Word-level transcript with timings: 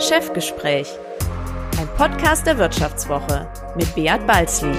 Chefgespräch, 0.00 0.88
ein 1.78 1.88
Podcast 1.96 2.46
der 2.46 2.58
Wirtschaftswoche 2.58 3.46
mit 3.76 3.94
Beat 3.94 4.26
Balzli. 4.26 4.72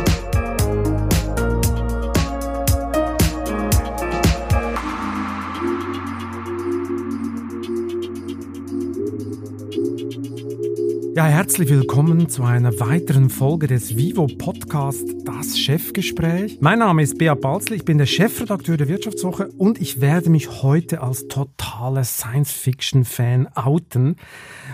Ja, 11.15 11.25
herzlich 11.27 11.69
willkommen 11.69 12.27
zu 12.27 12.43
einer 12.43 12.77
weiteren 12.81 13.29
Folge 13.29 13.67
des 13.67 13.95
Vivo 13.95 14.27
Podcast 14.27 15.14
Das 15.25 15.57
Chefgespräch. 15.57 16.59
Mein 16.61 16.79
Name 16.79 17.01
ist 17.01 17.17
Bea 17.17 17.33
Balzli, 17.33 17.77
ich 17.77 17.85
bin 17.85 17.97
der 17.97 18.05
Chefredakteur 18.05 18.77
der 18.77 18.87
Wirtschaftswoche 18.87 19.49
und 19.57 19.81
ich 19.81 19.99
werde 19.99 20.29
mich 20.29 20.61
heute 20.61 21.01
als 21.01 21.27
totaler 21.27 22.03
Science-Fiction-Fan 22.03 23.47
outen. 23.55 24.17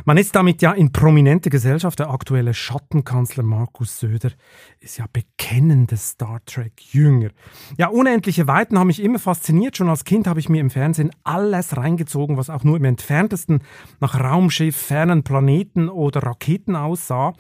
Man 0.04 0.18
ist 0.18 0.36
damit 0.36 0.62
ja 0.62 0.74
in 0.74 0.92
prominente 0.92 1.50
Gesellschaft. 1.50 2.00
Der 2.00 2.10
aktuelle 2.10 2.54
Schattenkanzler 2.54 3.44
Markus 3.44 4.00
Söder 4.00 4.32
ist 4.82 4.98
ja 4.98 5.06
bekennendes 5.12 6.10
Star 6.10 6.42
Trek-Jünger. 6.46 7.30
Ja, 7.78 7.88
unendliche 7.88 8.48
Weiten 8.48 8.78
haben 8.78 8.88
mich 8.88 9.02
immer 9.02 9.20
fasziniert. 9.20 9.78
Schon 9.78 9.90
als 9.90 10.04
Kind 10.04 10.28
habe 10.28 10.42
ich 10.42 10.50
mir 10.50 10.60
im 10.60 10.70
Fernsehen 10.70 11.12
alles 11.24 11.78
reingezogen, 11.78 12.36
was 12.36 12.50
auch 12.50 12.66
nur 12.66 12.76
im 12.76 12.84
entferntesten 12.84 13.62
nach 14.02 14.20
Raumschiff, 14.20 14.76
fernen 14.76 15.24
Planeten 15.24 15.88
oder 15.88 16.24
Raketen 16.24 16.76
aussah. 16.76 17.34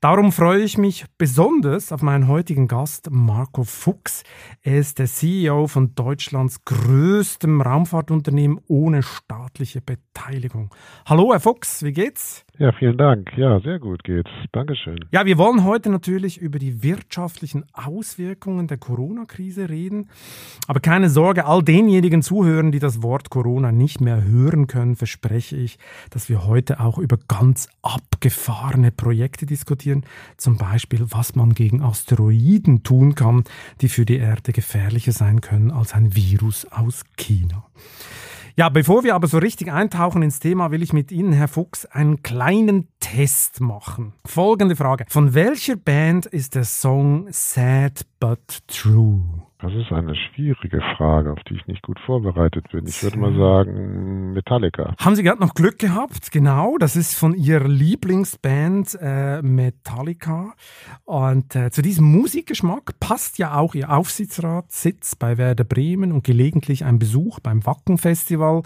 Darum 0.00 0.32
freue 0.32 0.62
ich 0.62 0.78
mich 0.78 1.04
besonders 1.18 1.92
auf 1.92 2.00
meinen 2.00 2.26
heutigen 2.28 2.53
Gast, 2.54 3.10
Marco 3.10 3.64
Fuchs. 3.64 4.22
Er 4.62 4.78
ist 4.78 4.98
der 4.98 5.06
CEO 5.06 5.66
von 5.66 5.94
Deutschlands 5.94 6.64
größtem 6.64 7.60
Raumfahrtunternehmen 7.60 8.60
ohne 8.68 9.02
staatliche 9.02 9.80
Beteiligung. 9.80 10.74
Hallo, 11.06 11.32
Herr 11.32 11.40
Fuchs, 11.40 11.82
wie 11.82 11.92
geht's? 11.92 12.43
Ja, 12.56 12.70
vielen 12.70 12.96
Dank. 12.96 13.36
Ja, 13.36 13.58
sehr 13.60 13.80
gut 13.80 14.04
geht's. 14.04 14.30
Dankeschön. 14.52 15.04
Ja, 15.10 15.26
wir 15.26 15.38
wollen 15.38 15.64
heute 15.64 15.90
natürlich 15.90 16.38
über 16.38 16.60
die 16.60 16.84
wirtschaftlichen 16.84 17.64
Auswirkungen 17.72 18.68
der 18.68 18.76
Corona-Krise 18.78 19.68
reden. 19.68 20.08
Aber 20.68 20.78
keine 20.78 21.10
Sorge, 21.10 21.46
all 21.46 21.64
denjenigen 21.64 22.22
Zuhörern, 22.22 22.70
die 22.70 22.78
das 22.78 23.02
Wort 23.02 23.28
Corona 23.28 23.72
nicht 23.72 24.00
mehr 24.00 24.22
hören 24.22 24.68
können, 24.68 24.94
verspreche 24.94 25.56
ich, 25.56 25.78
dass 26.10 26.28
wir 26.28 26.46
heute 26.46 26.78
auch 26.78 26.98
über 26.98 27.18
ganz 27.26 27.68
abgefahrene 27.82 28.92
Projekte 28.92 29.46
diskutieren. 29.46 30.04
Zum 30.36 30.56
Beispiel, 30.56 31.04
was 31.10 31.34
man 31.34 31.54
gegen 31.54 31.82
Asteroiden 31.82 32.84
tun 32.84 33.16
kann, 33.16 33.42
die 33.80 33.88
für 33.88 34.04
die 34.04 34.18
Erde 34.18 34.52
gefährlicher 34.52 35.12
sein 35.12 35.40
können 35.40 35.72
als 35.72 35.92
ein 35.92 36.14
Virus 36.14 36.66
aus 36.66 37.02
China. 37.16 37.64
Ja, 38.56 38.68
bevor 38.68 39.02
wir 39.02 39.16
aber 39.16 39.26
so 39.26 39.38
richtig 39.38 39.72
eintauchen 39.72 40.22
ins 40.22 40.38
Thema, 40.38 40.70
will 40.70 40.84
ich 40.84 40.92
mit 40.92 41.10
Ihnen, 41.10 41.32
Herr 41.32 41.48
Fuchs, 41.48 41.86
einen 41.86 42.22
kleinen 42.22 42.86
Test 43.00 43.60
machen. 43.60 44.12
Folgende 44.24 44.76
Frage. 44.76 45.06
Von 45.08 45.34
welcher 45.34 45.74
Band 45.74 46.26
ist 46.26 46.54
der 46.54 46.62
Song 46.62 47.26
Sad 47.32 48.06
But 48.20 48.62
True? 48.68 49.43
Das 49.64 49.72
ist 49.72 49.90
eine 49.92 50.14
schwierige 50.14 50.82
Frage, 50.94 51.32
auf 51.32 51.38
die 51.48 51.54
ich 51.54 51.66
nicht 51.66 51.80
gut 51.80 51.98
vorbereitet 52.04 52.66
bin. 52.70 52.86
Ich 52.86 53.02
würde 53.02 53.18
mal 53.18 53.34
sagen 53.34 54.34
Metallica. 54.34 54.94
Haben 54.98 55.16
Sie 55.16 55.22
gerade 55.22 55.40
noch 55.40 55.54
Glück 55.54 55.78
gehabt? 55.78 56.30
Genau, 56.30 56.76
das 56.76 56.96
ist 56.96 57.14
von 57.14 57.32
Ihrer 57.32 57.66
Lieblingsband 57.66 58.98
äh, 59.00 59.40
Metallica. 59.40 60.52
Und 61.06 61.56
äh, 61.56 61.70
zu 61.70 61.80
diesem 61.80 62.04
Musikgeschmack 62.04 63.00
passt 63.00 63.38
ja 63.38 63.56
auch 63.56 63.74
Ihr 63.74 63.90
Aufsichtsratssitz 63.90 65.16
bei 65.16 65.38
Werder 65.38 65.64
Bremen 65.64 66.12
und 66.12 66.24
gelegentlich 66.24 66.84
ein 66.84 66.98
Besuch 66.98 67.40
beim 67.40 67.64
Wacken-Festival. 67.64 68.64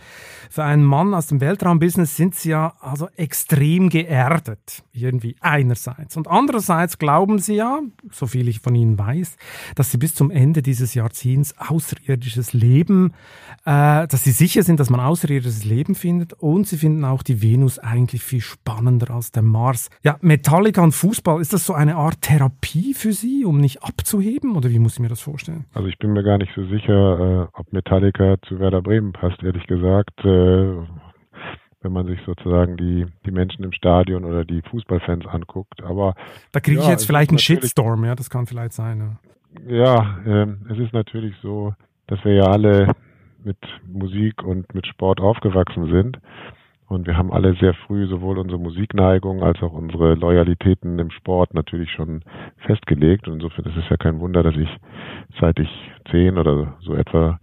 Für 0.50 0.64
einen 0.64 0.82
Mann 0.82 1.14
aus 1.14 1.28
dem 1.28 1.41
Weltraumbusiness 1.41 2.16
sind 2.16 2.34
Sie 2.34 2.50
ja 2.50 2.72
also 2.80 3.06
extrem 3.14 3.88
geerdet, 3.88 4.82
irgendwie 4.92 5.36
einerseits. 5.41 6.16
Und 6.16 6.26
andererseits 6.26 6.98
glauben 6.98 7.38
Sie 7.38 7.54
ja, 7.54 7.78
so 8.10 8.26
viel 8.26 8.48
ich 8.48 8.58
von 8.58 8.74
Ihnen 8.74 8.98
weiß, 8.98 9.36
dass 9.76 9.92
Sie 9.92 9.98
bis 9.98 10.16
zum 10.16 10.32
Ende 10.32 10.60
dieses 10.60 10.88
dieses 10.88 10.94
Jahrzehnts 10.94 11.54
außerirdisches 11.59 12.53
Leben, 12.53 13.12
äh, 13.65 14.06
dass 14.06 14.25
sie 14.25 14.31
sicher 14.31 14.62
sind, 14.62 14.81
dass 14.81 14.91
man 14.91 15.00
außerirdisches 15.00 15.65
Leben 15.65 15.94
findet 15.94 16.32
und 16.32 16.66
sie 16.66 16.78
finden 16.78 17.04
auch 17.04 17.22
die 17.22 17.43
Venus 17.43 17.78
eigentlich 17.78 18.22
viel 18.22 18.41
spannender 18.41 19.10
als 19.10 19.31
der 19.31 19.43
Mars. 19.43 19.91
Ja, 20.03 20.16
Metallica 20.21 20.82
und 20.82 20.93
Fußball, 20.93 21.41
ist 21.41 21.53
das 21.53 21.66
so 21.66 21.75
eine 21.75 21.97
Art 21.97 22.22
Therapie 22.22 22.94
für 22.94 23.12
Sie, 23.12 23.44
um 23.44 23.59
nicht 23.59 23.82
abzuheben 23.82 24.56
oder 24.56 24.71
wie 24.71 24.78
muss 24.78 24.94
ich 24.94 25.00
mir 25.00 25.09
das 25.09 25.21
vorstellen? 25.21 25.66
Also 25.75 25.88
ich 25.88 25.98
bin 25.98 26.12
mir 26.12 26.22
gar 26.22 26.38
nicht 26.38 26.53
so 26.54 26.65
sicher, 26.66 27.48
äh, 27.54 27.59
ob 27.59 27.72
Metallica 27.72 28.37
zu 28.48 28.59
Werder 28.59 28.82
Bremen 28.82 29.12
passt, 29.12 29.43
ehrlich 29.43 29.66
gesagt. 29.66 30.19
Äh, 30.25 30.87
wenn 31.81 31.93
man 31.93 32.06
sich 32.06 32.19
sozusagen 32.27 32.77
die, 32.77 33.06
die 33.25 33.31
Menschen 33.31 33.62
im 33.62 33.71
Stadion 33.71 34.25
oder 34.25 34.44
die 34.44 34.62
Fußballfans 34.62 35.27
anguckt. 35.27 35.81
Aber 35.84 36.16
da 36.50 36.59
kriege 36.59 36.81
ich 36.81 36.84
ja, 36.84 36.91
jetzt 36.91 37.06
vielleicht 37.06 37.31
einen 37.31 37.38
Shitstorm, 37.38 38.04
ja, 38.04 38.16
das 38.16 38.31
kann 38.31 38.47
vielleicht 38.47 38.72
sein. 38.72 38.98
Ja. 38.98 39.28
Ja, 39.66 40.19
äh, 40.26 40.47
es 40.70 40.78
ist 40.78 40.92
natürlich 40.92 41.34
so, 41.42 41.75
dass 42.06 42.22
wir 42.25 42.34
ja 42.34 42.44
alle 42.44 42.88
mit 43.44 43.59
Musik 43.86 44.42
und 44.42 44.75
mit 44.75 44.86
Sport 44.86 45.20
aufgewachsen 45.20 45.91
sind. 45.91 46.19
Und 46.88 47.06
wir 47.06 47.19
haben 47.19 47.32
alle 47.32 47.54
sehr 47.54 47.75
früh 47.75 48.06
sowohl 48.06 48.38
unsere 48.38 48.59
Musikneigung 48.59 49.42
als 49.42 49.62
auch 49.62 49.72
unsere 49.72 50.14
Loyalitäten 50.14 50.98
im 50.98 51.10
Sport 51.10 51.53
natürlich 51.53 51.91
schon 51.91 52.22
festgelegt. 52.66 53.28
Und 53.28 53.34
insofern 53.34 53.66
ist 53.66 53.76
es 53.76 53.88
ja 53.91 53.97
kein 53.98 54.20
Wunder, 54.20 54.42
dass 54.42 54.56
ich 54.56 54.70
seit 55.38 55.59
ich 55.59 55.69
zehn 56.10 56.38
oder 56.38 56.78
so 56.80 56.94
etwa 56.94 57.38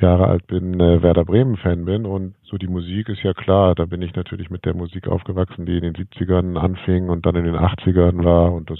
Jahre 0.00 0.28
alt 0.28 0.46
bin, 0.46 0.78
äh, 0.78 1.02
Werder 1.02 1.24
Bremen 1.24 1.56
Fan 1.56 1.84
bin. 1.84 2.06
Und 2.06 2.34
so 2.44 2.56
die 2.56 2.68
Musik 2.68 3.08
ist 3.08 3.22
ja 3.22 3.32
klar, 3.32 3.74
da 3.74 3.84
bin 3.84 4.00
ich 4.00 4.14
natürlich 4.14 4.48
mit 4.48 4.64
der 4.64 4.74
Musik 4.74 5.08
aufgewachsen, 5.08 5.66
die 5.66 5.76
in 5.76 5.82
den 5.82 5.94
70ern 5.94 6.56
anfing 6.56 7.08
und 7.08 7.26
dann 7.26 7.34
in 7.34 7.44
den 7.44 7.56
80ern 7.56 8.22
war. 8.24 8.52
Und 8.52 8.70
das 8.70 8.78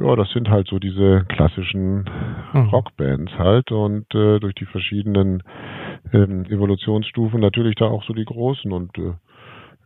ja, 0.00 0.16
das 0.16 0.30
sind 0.30 0.48
halt 0.48 0.66
so 0.68 0.78
diese 0.78 1.24
klassischen 1.28 2.08
mhm. 2.52 2.68
Rockbands 2.70 3.32
halt 3.38 3.70
und 3.70 4.12
äh, 4.14 4.40
durch 4.40 4.54
die 4.54 4.64
verschiedenen 4.64 5.42
ähm, 6.12 6.46
Evolutionsstufen 6.46 7.40
natürlich 7.40 7.74
da 7.74 7.86
auch 7.86 8.02
so 8.04 8.14
die 8.14 8.24
großen 8.24 8.72
und 8.72 8.96
äh, 8.98 9.12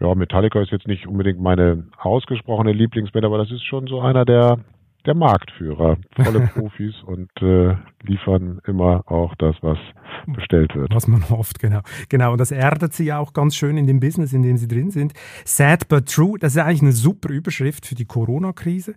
ja, 0.00 0.14
Metallica 0.14 0.60
ist 0.60 0.70
jetzt 0.70 0.88
nicht 0.88 1.06
unbedingt 1.06 1.40
meine 1.40 1.84
ausgesprochene 1.98 2.72
Lieblingsband, 2.72 3.24
aber 3.24 3.38
das 3.38 3.50
ist 3.50 3.64
schon 3.64 3.86
so 3.86 4.00
einer 4.00 4.24
der 4.24 4.58
der 5.06 5.14
Marktführer, 5.14 5.96
volle 6.16 6.40
Profis 6.54 6.94
und 7.06 7.30
äh, 7.40 7.76
liefern 8.02 8.60
immer 8.66 9.02
auch 9.10 9.34
das, 9.36 9.56
was 9.60 9.78
bestellt 10.26 10.74
wird. 10.74 10.94
Was 10.94 11.06
man 11.06 11.28
hofft, 11.28 11.58
genau. 11.58 11.80
Genau, 12.08 12.32
und 12.32 12.38
das 12.38 12.50
erdet 12.50 12.94
sie 12.94 13.04
ja 13.04 13.18
auch 13.18 13.32
ganz 13.32 13.56
schön 13.56 13.76
in 13.76 13.86
dem 13.86 14.00
Business, 14.00 14.32
in 14.32 14.42
dem 14.42 14.56
sie 14.56 14.68
drin 14.68 14.90
sind. 14.90 15.12
Sad 15.44 15.88
but 15.88 16.06
true, 16.06 16.38
das 16.38 16.54
ist 16.54 16.62
eigentlich 16.62 16.82
eine 16.82 16.92
super 16.92 17.30
Überschrift 17.30 17.86
für 17.86 17.94
die 17.94 18.04
Corona-Krise. 18.04 18.94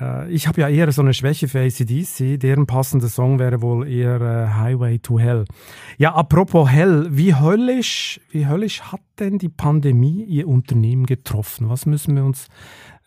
Äh, 0.00 0.30
ich 0.30 0.46
habe 0.48 0.60
ja 0.60 0.68
eher 0.68 0.90
so 0.92 1.02
eine 1.02 1.14
Schwäche 1.14 1.48
für 1.48 1.60
ACDC, 1.60 2.38
deren 2.40 2.66
passender 2.66 3.08
Song 3.08 3.38
wäre 3.38 3.62
wohl 3.62 3.88
eher 3.88 4.20
äh, 4.20 4.48
Highway 4.58 4.98
to 4.98 5.18
Hell. 5.18 5.44
Ja, 5.98 6.14
apropos 6.14 6.70
Hell, 6.70 7.08
wie 7.10 7.34
höllisch, 7.34 8.20
wie 8.30 8.46
höllisch 8.46 8.82
hat 8.82 9.00
denn 9.18 9.38
die 9.38 9.48
Pandemie 9.48 10.24
Ihr 10.24 10.48
Unternehmen 10.48 11.06
getroffen? 11.06 11.68
Was 11.68 11.86
müssen 11.86 12.16
wir 12.16 12.24
uns 12.24 12.48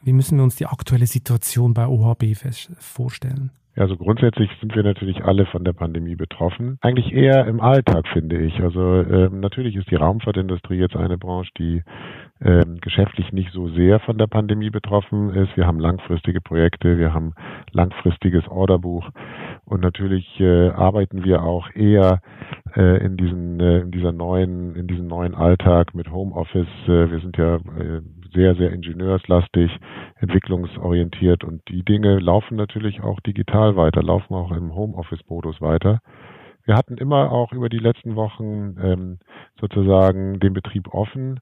wie 0.03 0.13
müssen 0.13 0.37
wir 0.37 0.43
uns 0.43 0.55
die 0.55 0.65
aktuelle 0.65 1.07
Situation 1.07 1.73
bei 1.73 1.87
OHB 1.87 2.35
vorstellen? 2.79 3.51
Also 3.77 3.97
grundsätzlich 3.97 4.49
sind 4.61 4.73
wir 4.73 4.83
natürlich 4.83 5.25
alle 5.25 5.45
von 5.47 5.65
der 5.65 5.73
Pandemie 5.73 6.15
betroffen. 6.15 6.77
Eigentlich 6.81 7.11
eher 7.11 7.45
im 7.45 7.59
Alltag, 7.59 8.07
finde 8.13 8.37
ich. 8.37 8.57
Also 8.61 9.01
ähm, 9.01 9.41
natürlich 9.41 9.75
ist 9.75 9.91
die 9.91 9.95
Raumfahrtindustrie 9.95 10.77
jetzt 10.77 10.95
eine 10.95 11.17
Branche, 11.17 11.51
die 11.57 11.83
ähm, 12.41 12.77
geschäftlich 12.79 13.33
nicht 13.33 13.51
so 13.51 13.67
sehr 13.69 13.99
von 13.99 14.17
der 14.17 14.27
Pandemie 14.27 14.69
betroffen 14.69 15.29
ist. 15.31 15.57
Wir 15.57 15.67
haben 15.67 15.79
langfristige 15.79 16.39
Projekte, 16.39 16.97
wir 16.97 17.13
haben 17.13 17.33
langfristiges 17.71 18.47
Orderbuch 18.47 19.09
und 19.65 19.81
natürlich 19.81 20.39
äh, 20.39 20.69
arbeiten 20.69 21.25
wir 21.25 21.43
auch 21.43 21.69
eher 21.73 22.21
äh, 22.77 23.03
in 23.05 23.17
diesen 23.17 23.59
äh, 23.59 23.79
in 23.79 23.91
dieser 23.91 24.13
neuen 24.13 24.75
in 24.75 24.87
diesem 24.87 25.07
neuen 25.07 25.35
Alltag 25.35 25.93
mit 25.95 26.09
Homeoffice. 26.11 26.67
Äh, 26.87 27.11
wir 27.11 27.19
sind 27.19 27.35
ja 27.37 27.55
äh, 27.55 28.01
sehr, 28.35 28.55
sehr 28.55 28.71
ingenieurslastig, 28.71 29.71
entwicklungsorientiert 30.19 31.43
und 31.43 31.61
die 31.69 31.83
Dinge 31.83 32.19
laufen 32.19 32.55
natürlich 32.55 33.01
auch 33.01 33.19
digital 33.21 33.75
weiter, 33.75 34.03
laufen 34.03 34.33
auch 34.33 34.51
im 34.51 34.75
Homeoffice-Modus 34.75 35.61
weiter. 35.61 35.99
Wir 36.65 36.75
hatten 36.75 36.97
immer 36.97 37.31
auch 37.31 37.51
über 37.53 37.69
die 37.69 37.79
letzten 37.79 38.15
Wochen 38.15 38.75
ähm, 38.81 39.19
sozusagen 39.59 40.39
den 40.39 40.53
Betrieb 40.53 40.93
offen, 40.93 41.39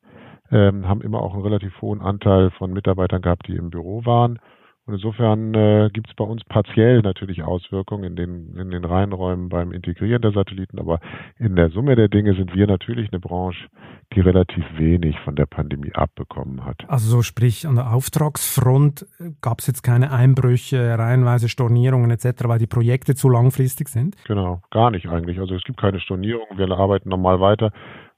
ähm, 0.51 0.87
haben 0.87 1.01
immer 1.01 1.21
auch 1.21 1.33
einen 1.33 1.43
relativ 1.43 1.81
hohen 1.81 2.01
Anteil 2.01 2.51
von 2.51 2.71
Mitarbeitern 2.71 3.21
gehabt, 3.21 3.47
die 3.47 3.55
im 3.55 3.69
Büro 3.69 4.05
waren 4.05 4.39
und 4.85 4.95
insofern 4.95 5.53
äh, 5.53 5.89
gibt 5.93 6.09
es 6.09 6.15
bei 6.15 6.25
uns 6.25 6.43
partiell 6.43 7.01
natürlich 7.01 7.41
Auswirkungen 7.41 8.03
in 8.03 8.15
den, 8.17 8.55
in 8.57 8.69
den 8.69 8.83
Reihenräumen 8.83 9.47
beim 9.47 9.71
Integrieren 9.71 10.21
der 10.21 10.33
Satelliten, 10.33 10.77
aber 10.77 10.99
in 11.37 11.55
der 11.55 11.69
Summe 11.69 11.95
der 11.95 12.09
Dinge 12.09 12.35
sind 12.35 12.53
wir 12.53 12.67
natürlich 12.67 13.09
eine 13.13 13.21
Branche, 13.21 13.69
die 14.13 14.19
relativ 14.19 14.65
wenig 14.77 15.17
von 15.21 15.35
der 15.37 15.45
Pandemie 15.45 15.93
abbekommen 15.93 16.65
hat. 16.65 16.83
Also 16.89 17.09
so 17.09 17.21
sprich 17.21 17.65
an 17.65 17.75
der 17.75 17.93
Auftragsfront 17.93 19.05
äh, 19.19 19.31
gab 19.39 19.59
es 19.59 19.67
jetzt 19.67 19.83
keine 19.83 20.11
Einbrüche, 20.11 20.97
reihenweise 20.97 21.47
Stornierungen 21.47 22.11
etc., 22.11 22.43
weil 22.45 22.59
die 22.59 22.67
Projekte 22.67 23.15
zu 23.15 23.29
langfristig 23.29 23.87
sind? 23.87 24.17
Genau, 24.25 24.61
gar 24.69 24.91
nicht 24.91 25.07
eigentlich. 25.07 25.39
Also 25.39 25.55
es 25.55 25.63
gibt 25.63 25.79
keine 25.79 26.01
Stornierungen, 26.01 26.57
wir 26.57 26.69
arbeiten 26.71 27.07
normal 27.07 27.39
weiter 27.39 27.71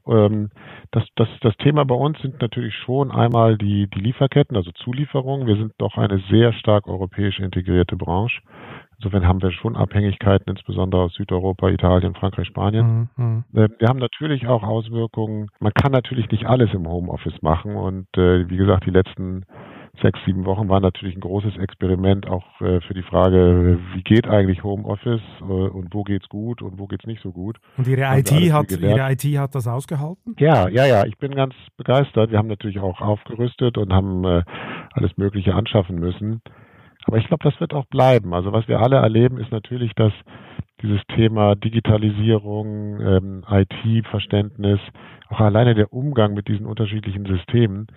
Ähm, 0.08 0.50
das, 0.92 1.04
das, 1.16 1.28
das 1.42 1.56
Thema 1.58 1.86
bei 1.86 1.96
uns 1.96 2.20
sind 2.22 2.42
natürlich 2.42 2.76
schon 2.76 3.12
einmal 3.12 3.58
die, 3.58 3.88
die 3.88 4.00
Lieferketten, 4.00 4.56
also 4.56 4.72
Zulieferungen. 4.72 5.48
Wir 5.48 5.56
sind 5.58 5.74
doch 5.78 5.98
eine 5.98 6.20
sehr 6.30 6.54
stark 6.54 6.88
europäisch 6.88 7.40
integrierte 7.40 7.96
Branche. 7.96 8.42
Insofern 8.98 9.28
haben 9.28 9.42
wir 9.42 9.52
schon 9.52 9.76
Abhängigkeiten, 9.76 10.50
insbesondere 10.50 11.04
aus 11.04 11.14
Südeuropa, 11.14 11.70
Italien, 11.70 12.16
Frankreich, 12.16 12.48
Spanien. 12.48 13.10
Mhm. 13.16 13.44
Äh, 13.54 13.70
wir 13.80 13.88
haben 13.88 14.00
natürlich 14.00 14.48
auch 14.48 14.64
Auswirkungen. 14.64 15.50
Man 15.60 15.74
kann 15.74 15.92
natürlich 15.92 16.30
nicht 16.32 16.46
alles 16.46 16.74
im 16.74 16.88
Homeoffice 16.88 17.42
machen. 17.42 17.76
Und 17.76 18.08
äh, 18.18 18.50
wie 18.50 18.58
gesagt, 18.58 18.86
die 18.86 18.92
letzten 18.92 19.46
sechs, 20.02 20.20
sieben 20.26 20.46
Wochen 20.46 20.70
war 20.70 20.80
natürlich 20.80 21.16
ein 21.16 21.22
großes 21.22 21.58
Experiment 21.58 22.28
auch 22.28 22.44
äh, 22.62 22.82
für 22.82 22.94
die 22.94 23.04
Frage, 23.04 23.80
wie 23.94 24.02
geht 24.02 24.28
eigentlich 24.28 24.64
Homeoffice 24.64 25.22
äh, 25.42 25.44
und 25.44 25.94
wo 25.94 26.04
geht's 26.04 26.28
gut 26.30 26.62
und 26.62 26.80
wo 26.80 26.88
geht's 26.88 27.06
nicht 27.06 27.22
so 27.22 27.32
gut. 27.32 27.58
Und 27.78 27.88
Ihre 27.88 28.02
IT 28.18 28.32
hat 28.52 28.72
Ihre 28.72 29.12
IT 29.12 29.24
hat 29.38 29.56
das 29.56 29.68
ausgehalten? 29.68 30.36
Ja, 30.40 30.68
ja, 30.70 30.86
ja. 30.86 31.06
Ich 31.06 31.18
bin 31.18 31.34
ganz 31.34 31.54
begeistert. 31.78 32.32
Wir 32.32 32.38
haben 32.38 32.48
natürlich 32.48 32.80
auch 32.80 33.02
aufgerüstet 33.02 33.78
und 33.78 33.94
haben 33.94 34.24
äh, 34.26 34.44
alles 34.94 35.18
Mögliche 35.18 35.54
anschaffen 35.54 36.00
müssen. 36.00 36.42
Aber 37.06 37.18
ich 37.18 37.28
glaube, 37.28 37.44
das 37.50 37.60
wird 37.60 37.74
auch 37.74 37.86
bleiben. 37.86 38.34
Also 38.34 38.52
was 38.52 38.68
wir 38.68 38.80
alle 38.80 38.98
erleben, 38.98 39.38
ist 39.38 39.52
natürlich, 39.52 39.94
dass 39.94 40.12
dieses 40.82 41.02
Thema 41.16 41.56
Digitalisierung, 41.56 43.00
ähm, 43.00 43.44
IT-Verständnis, 43.50 44.80
auch 45.30 45.40
alleine 45.40 45.76
der 45.76 45.94
Umgang 45.94 46.34
mit 46.34 46.48
diesen 46.48 46.66
unterschiedlichen 46.66 47.26
Systemen, 47.26 47.88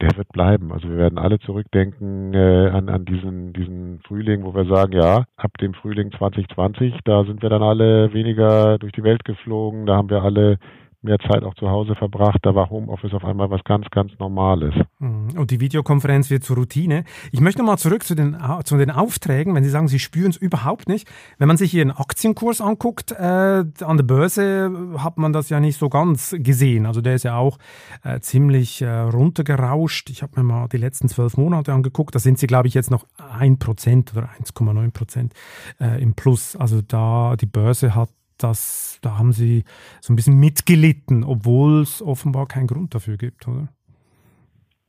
der 0.00 0.16
wird 0.16 0.28
bleiben. 0.28 0.72
Also 0.72 0.88
wir 0.88 0.96
werden 0.96 1.18
alle 1.18 1.38
zurückdenken 1.40 2.34
äh, 2.34 2.68
an, 2.68 2.88
an 2.88 3.04
diesen, 3.04 3.52
diesen 3.52 4.00
Frühling, 4.06 4.44
wo 4.44 4.54
wir 4.54 4.66
sagen, 4.66 4.92
ja, 4.92 5.24
ab 5.36 5.56
dem 5.58 5.74
Frühling 5.74 6.12
2020, 6.12 6.94
da 7.04 7.24
sind 7.24 7.42
wir 7.42 7.48
dann 7.48 7.62
alle 7.62 8.12
weniger 8.12 8.78
durch 8.78 8.92
die 8.92 9.04
Welt 9.04 9.24
geflogen, 9.24 9.86
da 9.86 9.96
haben 9.96 10.10
wir 10.10 10.22
alle 10.22 10.58
mehr 11.06 11.18
Zeit 11.18 11.42
auch 11.42 11.54
zu 11.54 11.68
Hause 11.68 11.94
verbracht. 11.94 12.40
Da 12.42 12.54
war 12.54 12.68
Homeoffice 12.68 13.14
auf 13.14 13.24
einmal 13.24 13.50
was 13.50 13.64
ganz, 13.64 13.86
ganz 13.90 14.12
Normales. 14.18 14.74
Mhm. 14.98 15.30
Und 15.36 15.50
die 15.50 15.60
Videokonferenz 15.60 16.30
wird 16.30 16.44
zur 16.44 16.56
Routine. 16.56 17.04
Ich 17.32 17.40
möchte 17.40 17.62
mal 17.62 17.78
zurück 17.78 18.04
zu 18.04 18.14
den, 18.14 18.36
zu 18.64 18.76
den 18.76 18.90
Aufträgen, 18.90 19.54
wenn 19.54 19.64
Sie 19.64 19.70
sagen, 19.70 19.88
Sie 19.88 19.98
spüren 19.98 20.30
es 20.30 20.36
überhaupt 20.36 20.88
nicht. 20.88 21.08
Wenn 21.38 21.48
man 21.48 21.56
sich 21.56 21.72
Ihren 21.74 21.90
Aktienkurs 21.90 22.60
anguckt, 22.60 23.12
äh, 23.12 23.16
an 23.24 23.96
der 23.96 24.04
Börse 24.04 24.70
hat 24.98 25.18
man 25.18 25.32
das 25.32 25.48
ja 25.48 25.60
nicht 25.60 25.78
so 25.78 25.88
ganz 25.88 26.34
gesehen. 26.38 26.86
Also 26.86 27.00
der 27.00 27.14
ist 27.14 27.22
ja 27.22 27.36
auch 27.36 27.58
äh, 28.02 28.20
ziemlich 28.20 28.82
äh, 28.82 28.88
runtergerauscht. 28.88 30.10
Ich 30.10 30.22
habe 30.22 30.32
mir 30.36 30.44
mal 30.44 30.68
die 30.68 30.78
letzten 30.78 31.08
zwölf 31.08 31.36
Monate 31.36 31.72
angeguckt. 31.72 32.14
Da 32.14 32.18
sind 32.18 32.38
Sie, 32.38 32.46
glaube 32.46 32.68
ich, 32.68 32.74
jetzt 32.74 32.90
noch 32.90 33.06
ein 33.16 33.58
Prozent 33.58 34.12
oder 34.16 34.28
1,9 34.40 34.92
Prozent 34.92 35.32
äh, 35.80 36.02
im 36.02 36.14
Plus. 36.14 36.56
Also 36.56 36.82
da 36.82 37.36
die 37.36 37.46
Börse 37.46 37.94
hat 37.94 38.10
das, 38.38 38.98
da 39.02 39.18
haben 39.18 39.32
Sie 39.32 39.64
so 40.00 40.12
ein 40.12 40.16
bisschen 40.16 40.38
mitgelitten, 40.38 41.24
obwohl 41.24 41.82
es 41.82 42.02
offenbar 42.02 42.46
keinen 42.46 42.66
Grund 42.66 42.94
dafür 42.94 43.16
gibt, 43.16 43.46
oder? 43.48 43.68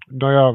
Naja, 0.10 0.54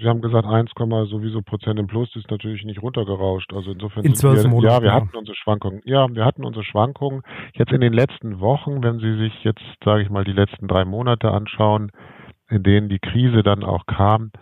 Sie 0.00 0.08
haben 0.08 0.22
gesagt, 0.22 0.46
1, 0.46 0.70
sowieso 1.10 1.42
Prozent 1.42 1.78
im 1.78 1.86
Plus 1.86 2.14
ist 2.16 2.30
natürlich 2.30 2.64
nicht 2.64 2.80
runtergerauscht. 2.80 3.52
Also 3.52 3.72
insofern 3.72 4.04
in 4.04 4.14
zwölf 4.14 4.42
wir, 4.42 4.48
Monaten. 4.48 4.74
Ja, 4.74 4.80
wir 4.80 4.88
ja. 4.88 4.94
hatten 4.94 5.16
unsere 5.16 5.36
Schwankungen. 5.36 5.82
Ja, 5.84 6.08
wir 6.08 6.24
hatten 6.24 6.44
unsere 6.44 6.64
Schwankungen. 6.64 7.22
Jetzt 7.52 7.72
in 7.72 7.82
den 7.82 7.92
letzten 7.92 8.40
Wochen, 8.40 8.82
wenn 8.82 8.98
Sie 8.98 9.18
sich 9.18 9.44
jetzt, 9.44 9.62
sage 9.84 10.02
ich 10.02 10.08
mal, 10.08 10.24
die 10.24 10.32
letzten 10.32 10.66
drei 10.66 10.86
Monate 10.86 11.30
anschauen, 11.30 11.90
in 12.48 12.62
denen 12.62 12.88
die 12.88 13.00
Krise 13.00 13.42
dann 13.42 13.64
auch 13.64 13.84
kam, 13.84 14.32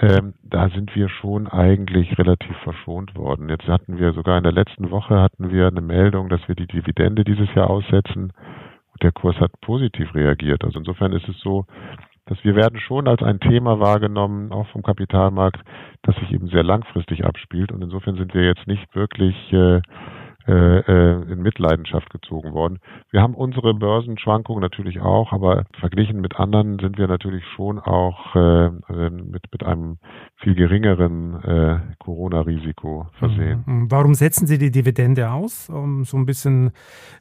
ähm, 0.00 0.34
da 0.42 0.68
sind 0.70 0.94
wir 0.96 1.08
schon 1.08 1.46
eigentlich 1.46 2.18
relativ 2.18 2.56
verschont 2.58 3.14
worden. 3.14 3.48
Jetzt 3.48 3.68
hatten 3.68 3.98
wir 3.98 4.12
sogar 4.12 4.38
in 4.38 4.44
der 4.44 4.52
letzten 4.52 4.90
Woche 4.90 5.20
hatten 5.20 5.50
wir 5.50 5.68
eine 5.68 5.80
Meldung, 5.80 6.28
dass 6.28 6.46
wir 6.48 6.54
die 6.54 6.66
Dividende 6.66 7.24
dieses 7.24 7.52
Jahr 7.54 7.70
aussetzen 7.70 8.32
und 8.92 9.02
der 9.02 9.12
Kurs 9.12 9.36
hat 9.36 9.52
positiv 9.60 10.14
reagiert. 10.14 10.64
Also 10.64 10.78
insofern 10.78 11.12
ist 11.12 11.28
es 11.28 11.38
so, 11.40 11.66
dass 12.26 12.42
wir 12.42 12.56
werden 12.56 12.80
schon 12.80 13.06
als 13.06 13.22
ein 13.22 13.38
Thema 13.38 13.80
wahrgenommen, 13.80 14.50
auch 14.50 14.66
vom 14.68 14.82
Kapitalmarkt, 14.82 15.60
das 16.02 16.16
sich 16.16 16.32
eben 16.32 16.48
sehr 16.48 16.62
langfristig 16.62 17.24
abspielt 17.24 17.70
und 17.70 17.82
insofern 17.82 18.16
sind 18.16 18.34
wir 18.34 18.44
jetzt 18.44 18.66
nicht 18.66 18.94
wirklich 18.94 19.36
äh, 19.52 19.80
in 20.46 21.42
Mitleidenschaft 21.42 22.10
gezogen 22.10 22.52
worden. 22.52 22.78
Wir 23.10 23.22
haben 23.22 23.34
unsere 23.34 23.74
Börsenschwankungen 23.74 24.60
natürlich 24.60 25.00
auch, 25.00 25.32
aber 25.32 25.64
verglichen 25.80 26.20
mit 26.20 26.36
anderen 26.36 26.78
sind 26.78 26.98
wir 26.98 27.08
natürlich 27.08 27.44
schon 27.56 27.78
auch 27.78 28.34
äh, 28.36 28.66
äh 28.66 29.10
mit, 29.10 29.50
mit 29.52 29.64
einem 29.64 29.98
viel 30.36 30.54
geringeren 30.54 31.42
äh, 31.42 31.78
Corona-Risiko 31.98 33.06
versehen. 33.18 33.64
Mhm. 33.66 33.74
Mhm. 33.74 33.90
Warum 33.90 34.14
setzen 34.14 34.46
Sie 34.46 34.58
die 34.58 34.70
Dividende 34.70 35.30
aus, 35.30 35.68
um 35.70 36.04
so 36.04 36.16
ein 36.16 36.26
bisschen 36.26 36.72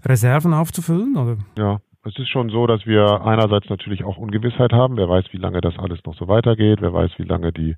Reserven 0.06 0.54
aufzufüllen? 0.54 1.16
Oder? 1.16 1.38
Ja, 1.58 1.80
es 2.06 2.18
ist 2.18 2.30
schon 2.30 2.50
so, 2.50 2.68
dass 2.68 2.86
wir 2.86 3.22
einerseits 3.26 3.70
natürlich 3.70 4.04
auch 4.04 4.18
Ungewissheit 4.18 4.74
haben. 4.74 4.98
Wer 4.98 5.08
weiß, 5.08 5.26
wie 5.32 5.38
lange 5.38 5.62
das 5.62 5.78
alles 5.78 6.00
noch 6.06 6.16
so 6.16 6.28
weitergeht. 6.28 6.82
Wer 6.82 6.94
weiß, 6.94 7.12
wie 7.18 7.24
lange 7.24 7.52
die 7.52 7.76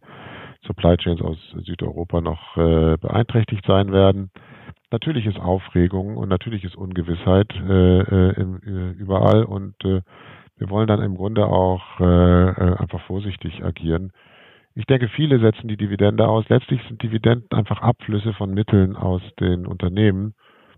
Supply 0.65 0.97
Chains 0.97 1.21
aus 1.21 1.37
Südeuropa 1.63 2.21
noch 2.21 2.57
äh, 2.57 2.97
beeinträchtigt 2.97 3.65
sein 3.67 3.91
werden. 3.91 4.31
Natürlich 4.95 5.25
ist 5.25 5.41
Aufregung 5.41 6.15
und 6.15 6.29
natürlich 6.29 6.63
ist 6.63 6.77
Ungewissheit 6.77 7.53
äh, 7.53 7.99
äh, 7.99 8.29
äh, 8.29 8.91
überall 8.91 9.43
und 9.43 9.75
äh, 9.83 9.99
wir 10.55 10.69
wollen 10.69 10.87
dann 10.87 11.01
im 11.01 11.17
Grunde 11.17 11.47
auch 11.47 11.99
äh, 11.99 12.03
äh, 12.05 12.77
einfach 12.77 13.01
vorsichtig 13.01 13.61
agieren. 13.61 14.13
Ich 14.73 14.85
denke, 14.85 15.09
viele 15.09 15.41
setzen 15.41 15.67
die 15.67 15.75
Dividende 15.75 16.29
aus. 16.29 16.47
Letztlich 16.47 16.79
sind 16.87 17.03
Dividenden 17.03 17.51
einfach 17.51 17.81
Abflüsse 17.81 18.31
von 18.35 18.53
Mitteln 18.53 18.95
aus 18.95 19.21
den 19.37 19.65
Unternehmen. 19.65 20.33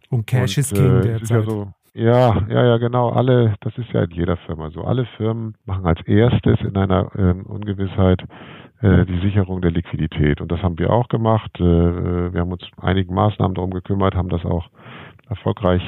Und 0.09 0.25
Cash 0.25 0.57
und, 0.57 0.61
ist 0.61 0.73
King 0.73 1.01
derzeit. 1.03 1.29
Ja, 1.29 1.41
so, 1.43 1.73
ja, 1.93 2.47
ja, 2.49 2.65
ja, 2.65 2.77
genau. 2.77 3.09
Alle, 3.09 3.53
das 3.61 3.77
ist 3.77 3.91
ja 3.93 4.01
in 4.01 4.11
jeder 4.11 4.37
Firma 4.37 4.71
so. 4.71 4.81
Alle 4.81 5.05
Firmen 5.17 5.53
machen 5.65 5.85
als 5.85 6.01
erstes 6.07 6.59
in 6.61 6.75
einer 6.75 7.11
ähm, 7.15 7.45
Ungewissheit 7.45 8.23
die 8.81 9.19
Sicherung 9.21 9.61
der 9.61 9.71
Liquidität. 9.71 10.39
Und 10.39 10.51
das 10.51 10.61
haben 10.61 10.77
wir 10.77 10.91
auch 10.91 11.07
gemacht. 11.07 11.51
Äh, 11.59 11.63
wir 11.63 12.39
haben 12.39 12.51
uns 12.51 12.63
einigen 12.79 13.13
Maßnahmen 13.13 13.55
darum 13.55 13.71
gekümmert, 13.71 14.15
haben 14.15 14.29
das 14.29 14.45
auch 14.45 14.69
erfolgreich 15.29 15.81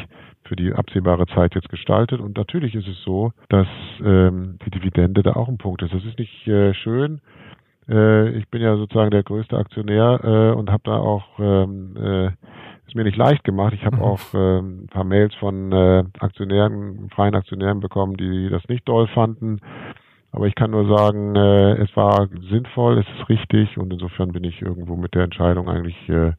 für 0.44 0.56
die 0.56 0.74
absehbare 0.74 1.28
Zeit 1.28 1.54
jetzt 1.54 1.70
gestaltet. 1.70 2.20
Und 2.20 2.38
natürlich 2.38 2.74
ist 2.74 2.88
es 2.88 3.02
so, 3.04 3.32
dass 3.50 3.68
ähm, 4.04 4.58
die 4.66 4.72
Dividende 4.72 5.22
da 5.22 5.34
auch 5.34 5.48
ein 5.48 5.58
Punkt 5.58 5.82
ist. 5.84 5.94
Das 5.94 6.04
ist 6.04 6.18
nicht 6.18 6.48
äh, 6.48 6.74
schön. 6.74 7.22
Äh, 7.88 8.30
ich 8.32 8.48
bin 8.50 8.62
ja 8.62 8.76
sozusagen 8.76 9.12
der 9.12 9.24
größte 9.24 9.58
Aktionär 9.58 10.20
äh, 10.24 10.58
und 10.58 10.72
habe 10.72 10.84
da 10.86 10.98
auch 10.98 11.26
ähm, 11.40 11.96
äh, 11.98 12.32
ist 12.90 12.96
mir 12.96 13.04
nicht 13.04 13.18
leicht 13.18 13.44
gemacht. 13.44 13.74
Ich 13.76 13.86
habe 13.86 13.98
mhm. 13.98 14.02
auch 14.02 14.20
äh, 14.34 14.60
ein 14.60 14.88
paar 14.88 15.04
Mails 15.04 15.36
von 15.36 15.72
äh, 15.72 16.04
Aktionären, 16.20 17.10
freien 17.14 17.36
Aktionären 17.36 17.80
bekommen, 17.82 18.18
die 18.18 18.50
das 18.50 18.68
nicht 18.68 18.88
doll 18.88 19.08
fanden. 19.08 19.60
Aber 20.32 20.46
ich 20.48 20.56
kann 20.56 20.72
nur 20.72 20.88
sagen, 20.96 21.36
äh, 21.36 21.74
es 21.82 21.96
war 21.96 22.28
sinnvoll, 22.50 23.00
es 23.00 23.20
ist 23.20 23.30
richtig 23.30 23.78
und 23.78 23.92
insofern 23.92 24.32
bin 24.32 24.44
ich 24.44 24.62
irgendwo 24.62 24.96
mit 24.96 25.16
der 25.16 25.24
Entscheidung 25.24 25.70
eigentlich 25.70 25.98
äh, 26.10 26.34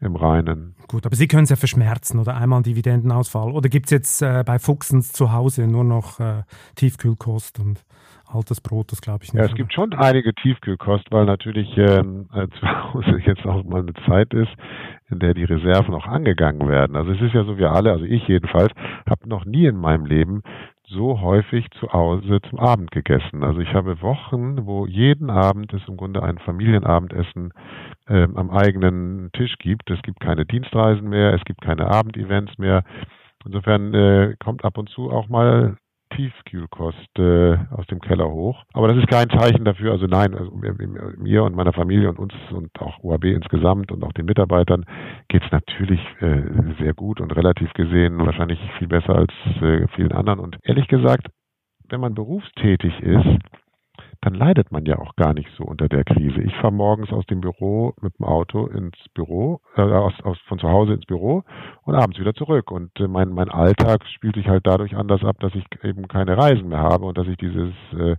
im 0.00 0.16
Reinen. 0.16 0.74
Gut, 0.88 1.06
aber 1.06 1.16
Sie 1.16 1.26
können 1.26 1.44
es 1.44 1.50
ja 1.50 1.56
verschmerzen 1.56 2.18
oder 2.18 2.36
einmal 2.36 2.58
einen 2.58 2.64
Dividendenausfall. 2.64 3.50
Oder 3.50 3.68
gibt 3.68 3.86
es 3.86 3.90
jetzt 3.90 4.22
äh, 4.22 4.44
bei 4.44 4.58
Fuchsens 4.58 5.12
zu 5.12 5.32
Hause 5.32 5.66
nur 5.66 5.84
noch 5.84 6.20
äh, 6.20 6.42
Tiefkühlkost 6.76 7.58
und 7.58 7.84
altes 8.26 8.60
Brot, 8.60 8.92
das 8.92 9.00
glaube 9.00 9.24
ich 9.24 9.32
nicht. 9.32 9.42
Ja, 9.42 9.48
es 9.48 9.54
gibt 9.54 9.72
schon 9.72 9.92
einige 9.94 10.34
Tiefkühlkost, 10.34 11.10
weil 11.10 11.24
natürlich 11.24 11.76
ähm, 11.76 12.28
äh, 12.34 12.48
zu 12.60 12.66
Hause 12.66 13.18
jetzt 13.24 13.44
auch 13.46 13.64
mal 13.64 13.80
eine 13.80 13.94
Zeit 14.06 14.32
ist, 14.34 14.52
in 15.10 15.18
der 15.18 15.34
die 15.34 15.44
Reserven 15.44 15.94
auch 15.94 16.06
angegangen 16.06 16.68
werden. 16.68 16.96
Also 16.96 17.12
es 17.12 17.20
ist 17.20 17.34
ja 17.34 17.44
so, 17.44 17.58
wir 17.58 17.72
alle, 17.72 17.92
also 17.92 18.04
ich 18.04 18.26
jedenfalls, 18.26 18.72
habe 19.08 19.28
noch 19.28 19.44
nie 19.44 19.66
in 19.66 19.76
meinem 19.76 20.06
Leben 20.06 20.42
so 20.86 21.20
häufig 21.20 21.66
zu 21.80 21.92
Hause 21.92 22.40
zum 22.48 22.58
Abend 22.58 22.90
gegessen. 22.90 23.42
Also 23.42 23.60
ich 23.60 23.72
habe 23.74 24.00
Wochen, 24.02 24.66
wo 24.66 24.86
jeden 24.86 25.30
Abend 25.30 25.72
es 25.72 25.82
im 25.88 25.96
Grunde 25.96 26.22
ein 26.22 26.38
Familienabendessen 26.38 27.52
äh, 28.06 28.28
am 28.34 28.50
eigenen 28.50 29.30
Tisch 29.32 29.56
gibt. 29.58 29.90
Es 29.90 30.02
gibt 30.02 30.20
keine 30.20 30.44
Dienstreisen 30.44 31.08
mehr, 31.08 31.32
es 31.32 31.44
gibt 31.44 31.62
keine 31.62 31.88
Abendevents 31.88 32.58
mehr. 32.58 32.84
Insofern 33.44 33.94
äh, 33.94 34.36
kommt 34.38 34.64
ab 34.64 34.78
und 34.78 34.88
zu 34.88 35.10
auch 35.10 35.28
mal 35.28 35.76
Tiefkühlkost 36.16 37.18
äh, 37.18 37.56
aus 37.70 37.86
dem 37.88 38.00
Keller 38.00 38.30
hoch. 38.30 38.62
Aber 38.72 38.88
das 38.88 38.98
ist 38.98 39.08
kein 39.08 39.30
Zeichen 39.30 39.64
dafür. 39.64 39.92
Also 39.92 40.06
nein, 40.06 40.34
also 40.34 40.50
mir 41.18 41.44
und 41.44 41.54
meiner 41.54 41.72
Familie 41.72 42.08
und 42.08 42.18
uns 42.18 42.34
und 42.50 42.70
auch 42.80 43.02
OAB 43.02 43.24
insgesamt 43.24 43.92
und 43.92 44.02
auch 44.04 44.12
den 44.12 44.26
Mitarbeitern 44.26 44.84
geht 45.28 45.42
es 45.44 45.50
natürlich 45.50 46.00
äh, 46.20 46.42
sehr 46.80 46.94
gut 46.94 47.20
und 47.20 47.34
relativ 47.36 47.72
gesehen 47.74 48.18
wahrscheinlich 48.18 48.58
viel 48.78 48.88
besser 48.88 49.16
als 49.16 49.32
äh, 49.60 49.86
vielen 49.94 50.12
anderen. 50.12 50.38
Und 50.40 50.58
ehrlich 50.62 50.88
gesagt, 50.88 51.28
wenn 51.88 52.00
man 52.00 52.14
berufstätig 52.14 52.98
ist, 53.00 53.38
dann 54.24 54.34
leidet 54.34 54.72
man 54.72 54.86
ja 54.86 54.98
auch 54.98 55.16
gar 55.16 55.34
nicht 55.34 55.50
so 55.58 55.64
unter 55.64 55.86
der 55.86 56.02
Krise. 56.02 56.40
Ich 56.40 56.54
fahre 56.56 56.72
morgens 56.72 57.12
aus 57.12 57.26
dem 57.26 57.42
Büro 57.42 57.92
mit 58.00 58.18
dem 58.18 58.24
Auto 58.24 58.66
ins 58.66 58.96
Büro, 59.12 59.60
äh, 59.76 59.82
aus, 59.82 60.14
aus, 60.22 60.38
von 60.48 60.58
zu 60.58 60.68
Hause 60.68 60.94
ins 60.94 61.04
Büro 61.04 61.44
und 61.82 61.94
abends 61.94 62.18
wieder 62.18 62.32
zurück. 62.32 62.70
Und 62.70 62.90
äh, 62.98 63.06
mein, 63.06 63.30
mein 63.30 63.50
Alltag 63.50 64.06
spielt 64.06 64.36
sich 64.36 64.48
halt 64.48 64.66
dadurch 64.66 64.96
anders 64.96 65.22
ab, 65.24 65.36
dass 65.40 65.54
ich 65.54 65.64
eben 65.82 66.08
keine 66.08 66.38
Reisen 66.38 66.68
mehr 66.68 66.78
habe 66.78 67.04
und 67.04 67.18
dass 67.18 67.26
ich 67.26 67.36
dieses 67.36 67.74
äh, 67.92 68.16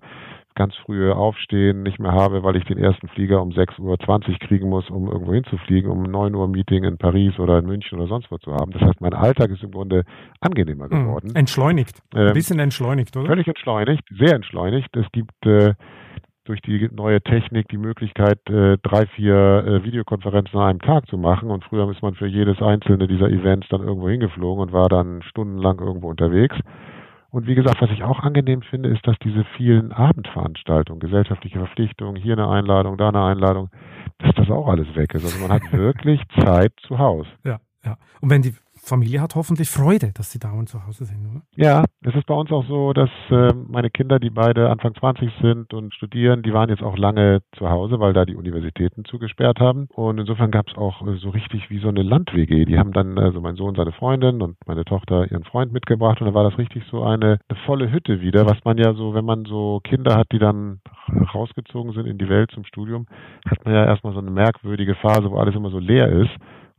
ganz 0.55 0.75
frühe 0.77 1.15
Aufstehen 1.15 1.83
nicht 1.83 1.99
mehr 1.99 2.13
habe, 2.13 2.43
weil 2.43 2.55
ich 2.55 2.63
den 2.63 2.77
ersten 2.77 3.07
Flieger 3.09 3.41
um 3.41 3.49
6.20 3.49 3.79
Uhr 3.81 4.39
kriegen 4.39 4.69
muss, 4.69 4.89
um 4.89 5.11
irgendwo 5.11 5.33
hinzufliegen, 5.33 5.91
um 5.91 6.03
9 6.03 6.33
Uhr 6.33 6.47
Meeting 6.47 6.83
in 6.83 6.97
Paris 6.97 7.37
oder 7.39 7.59
in 7.59 7.65
München 7.65 7.99
oder 7.99 8.07
sonst 8.07 8.31
wo 8.31 8.37
zu 8.37 8.53
haben. 8.53 8.71
Das 8.71 8.81
heißt, 8.81 9.01
mein 9.01 9.13
Alltag 9.13 9.51
ist 9.51 9.63
im 9.63 9.71
Grunde 9.71 10.03
angenehmer 10.39 10.89
hm, 10.89 11.05
geworden. 11.05 11.35
Entschleunigt. 11.35 12.01
Ein 12.13 12.27
ähm, 12.27 12.33
bisschen 12.33 12.59
entschleunigt, 12.59 13.15
oder? 13.17 13.27
Völlig 13.27 13.47
entschleunigt, 13.47 14.03
sehr 14.17 14.33
entschleunigt. 14.33 14.95
Es 14.95 15.05
gibt 15.11 15.45
äh, 15.45 15.73
durch 16.45 16.61
die 16.61 16.89
neue 16.91 17.21
Technik 17.21 17.67
die 17.69 17.77
Möglichkeit, 17.77 18.39
äh, 18.49 18.77
drei, 18.81 19.07
vier 19.07 19.35
äh, 19.35 19.83
Videokonferenzen 19.83 20.57
an 20.59 20.69
einem 20.69 20.81
Tag 20.81 21.07
zu 21.07 21.17
machen. 21.17 21.49
Und 21.49 21.65
früher 21.65 21.89
ist 21.91 22.01
man 22.01 22.15
für 22.15 22.27
jedes 22.27 22.61
einzelne 22.61 23.07
dieser 23.07 23.29
Events 23.29 23.67
dann 23.69 23.81
irgendwo 23.81 24.09
hingeflogen 24.09 24.61
und 24.61 24.71
war 24.71 24.87
dann 24.87 25.21
stundenlang 25.23 25.79
irgendwo 25.79 26.09
unterwegs. 26.09 26.55
Und 27.35 27.47
wie 27.47 27.55
gesagt, 27.55 27.81
was 27.81 27.91
ich 27.91 28.01
auch 28.01 28.21
angenehm 28.21 28.61
finde, 28.61 28.87
ist, 28.87 29.05
dass 29.05 29.17
diese 29.21 29.43
vielen 29.57 29.91
Abendveranstaltungen, 29.91 31.01
gesellschaftliche 31.01 31.59
Verpflichtungen, 31.59 32.15
hier 32.15 32.31
eine 32.31 32.47
Einladung, 32.47 32.97
da 32.97 33.09
eine 33.09 33.25
Einladung, 33.25 33.69
dass 34.19 34.33
das 34.35 34.49
auch 34.49 34.69
alles 34.69 34.87
weg 34.95 35.13
ist. 35.13 35.25
Also 35.25 35.39
man 35.39 35.51
hat 35.51 35.61
wirklich 35.73 36.21
Zeit 36.39 36.71
zu 36.87 36.97
Hause. 36.97 37.27
Ja, 37.43 37.59
ja. 37.83 37.97
Und 38.21 38.29
wenn 38.29 38.41
die 38.41 38.55
Familie 38.85 39.21
hat 39.21 39.35
hoffentlich 39.35 39.69
Freude, 39.69 40.11
dass 40.13 40.31
sie 40.31 40.39
dauernd 40.39 40.69
zu 40.69 40.85
Hause 40.85 41.05
sind, 41.05 41.25
oder? 41.25 41.41
Ja, 41.55 41.85
es 42.03 42.13
ist 42.13 42.27
bei 42.27 42.35
uns 42.35 42.51
auch 42.51 42.65
so, 42.67 42.93
dass 42.93 43.09
äh, 43.31 43.51
meine 43.67 43.89
Kinder, 43.89 44.19
die 44.19 44.29
beide 44.29 44.69
Anfang 44.69 44.93
20 44.93 45.31
sind 45.41 45.73
und 45.73 45.93
studieren, 45.93 46.43
die 46.43 46.53
waren 46.53 46.69
jetzt 46.69 46.83
auch 46.83 46.97
lange 46.97 47.39
zu 47.57 47.69
Hause, 47.69 47.99
weil 47.99 48.13
da 48.13 48.25
die 48.25 48.35
Universitäten 48.35 49.03
zugesperrt 49.05 49.59
haben. 49.59 49.87
Und 49.93 50.19
insofern 50.19 50.51
gab 50.51 50.67
es 50.67 50.77
auch 50.77 51.05
äh, 51.07 51.17
so 51.17 51.29
richtig 51.29 51.69
wie 51.69 51.79
so 51.79 51.89
eine 51.89 52.03
Land-WG. 52.03 52.65
Die 52.65 52.77
haben 52.77 52.93
dann, 52.93 53.17
also 53.17 53.41
mein 53.41 53.55
Sohn 53.55 53.75
seine 53.75 53.91
Freundin 53.91 54.41
und 54.41 54.57
meine 54.67 54.85
Tochter 54.85 55.31
ihren 55.31 55.43
Freund 55.45 55.73
mitgebracht 55.73 56.21
und 56.21 56.27
da 56.27 56.33
war 56.33 56.47
das 56.47 56.57
richtig 56.59 56.83
so 56.91 57.03
eine, 57.03 57.39
eine 57.49 57.59
volle 57.65 57.91
Hütte 57.91 58.21
wieder, 58.21 58.45
was 58.45 58.63
man 58.63 58.77
ja 58.77 58.93
so, 58.93 59.15
wenn 59.15 59.25
man 59.25 59.45
so 59.45 59.81
Kinder 59.83 60.15
hat, 60.15 60.27
die 60.31 60.39
dann 60.39 60.81
rausgezogen 61.33 61.93
sind 61.93 62.05
in 62.05 62.17
die 62.17 62.29
Welt 62.29 62.51
zum 62.51 62.65
Studium, 62.65 63.07
hat 63.49 63.65
man 63.65 63.73
ja 63.73 63.85
erstmal 63.85 64.13
so 64.13 64.19
eine 64.19 64.31
merkwürdige 64.31 64.95
Phase, 64.95 65.31
wo 65.31 65.37
alles 65.37 65.55
immer 65.55 65.71
so 65.71 65.79
leer 65.79 66.09
ist. 66.09 66.31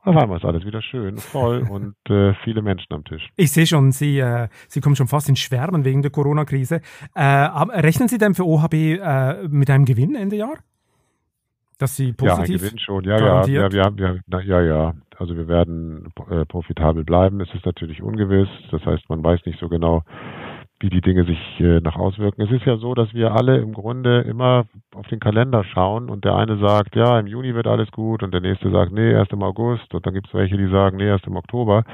Auf 0.07 0.17
einmal 0.17 0.39
ist 0.39 0.45
alles 0.45 0.65
wieder 0.65 0.83
schön, 0.83 1.19
voll 1.19 1.67
und 1.69 1.97
äh, 2.09 2.33
viele 2.45 2.63
Menschen 2.63 2.93
am 2.95 3.05
Tisch. 3.05 3.29
Ich 3.35 3.51
sehe 3.51 3.67
schon, 3.67 3.91
Sie, 3.91 4.21
äh, 4.21 4.47
Sie 4.69 4.81
kommen 4.81 4.95
schon 4.95 5.09
fast 5.09 5.29
in 5.29 5.35
Schwärmen 5.35 5.85
wegen 5.85 6.03
der 6.03 6.13
Corona-Krise. 6.13 6.81
Äh, 7.15 7.23
rechnen 7.23 8.07
Sie 8.07 8.17
denn 8.17 8.35
für 8.35 8.47
OHB 8.47 8.75
äh, 8.75 9.49
mit 9.49 9.69
einem 9.69 9.85
Gewinn 9.85 10.15
Ende 10.15 10.37
Jahr? 10.37 10.59
Dass 11.79 11.97
Sie 11.97 12.13
positiv 12.13 12.49
Ja, 12.49 12.55
ein 12.55 12.59
Gewinn 12.59 12.79
schon. 12.79 13.05
Ja, 13.05 13.19
ja, 13.19 13.47
ja, 13.47 13.69
ja, 13.69 13.91
ja, 13.97 14.15
ja, 14.29 14.41
ja, 14.41 14.61
ja. 14.63 14.95
Also 15.19 15.37
wir 15.37 15.49
werden 15.49 16.13
äh, 16.31 16.45
profitabel 16.45 17.03
bleiben. 17.05 17.41
Es 17.41 17.53
ist 17.53 17.67
natürlich 17.67 18.01
ungewiss. 18.01 18.49
Das 18.71 18.85
heißt, 18.87 19.09
man 19.09 19.25
weiß 19.25 19.41
nicht 19.45 19.59
so 19.59 19.69
genau, 19.69 20.05
wie 20.81 20.91
die 20.91 21.01
Dinge 21.01 21.25
sich 21.25 21.39
äh, 21.61 21.81
nach 21.81 21.97
auswirken. 21.97 22.43
Es 22.43 22.51
ist 22.51 22.67
ja 22.67 22.77
so, 22.77 22.95
dass 22.95 23.13
wir 23.15 23.33
alle 23.33 23.59
im 23.59 23.73
Grunde 23.73 24.21
immer 24.21 24.67
auf 24.95 25.07
den 25.09 25.21
Kalender 25.21 25.65
schauen 25.65 26.11
und 26.11 26.25
der 26.25 26.37
eine 26.37 26.59
sagt, 26.59 26.95
ja, 26.97 27.19
im 27.19 27.27
Juni 27.27 27.55
wird 27.55 27.67
alles 27.67 27.91
gut 27.93 28.23
und 28.23 28.33
der 28.35 28.43
nächste 28.43 28.71
sagt, 28.71 28.93
nee, 28.93 29.11
erst 29.11 29.33
im 29.33 29.43
August 29.43 29.95
und 29.95 30.07
dann 30.07 30.15
gibt 30.15 30.29
es 30.29 30.35
welche, 30.35 30.57
die 30.57 30.69
sagen, 30.69 30.99
nee, 30.99 31.07
erst 31.07 31.27
im 31.27 31.37
Oktober. 31.37 31.85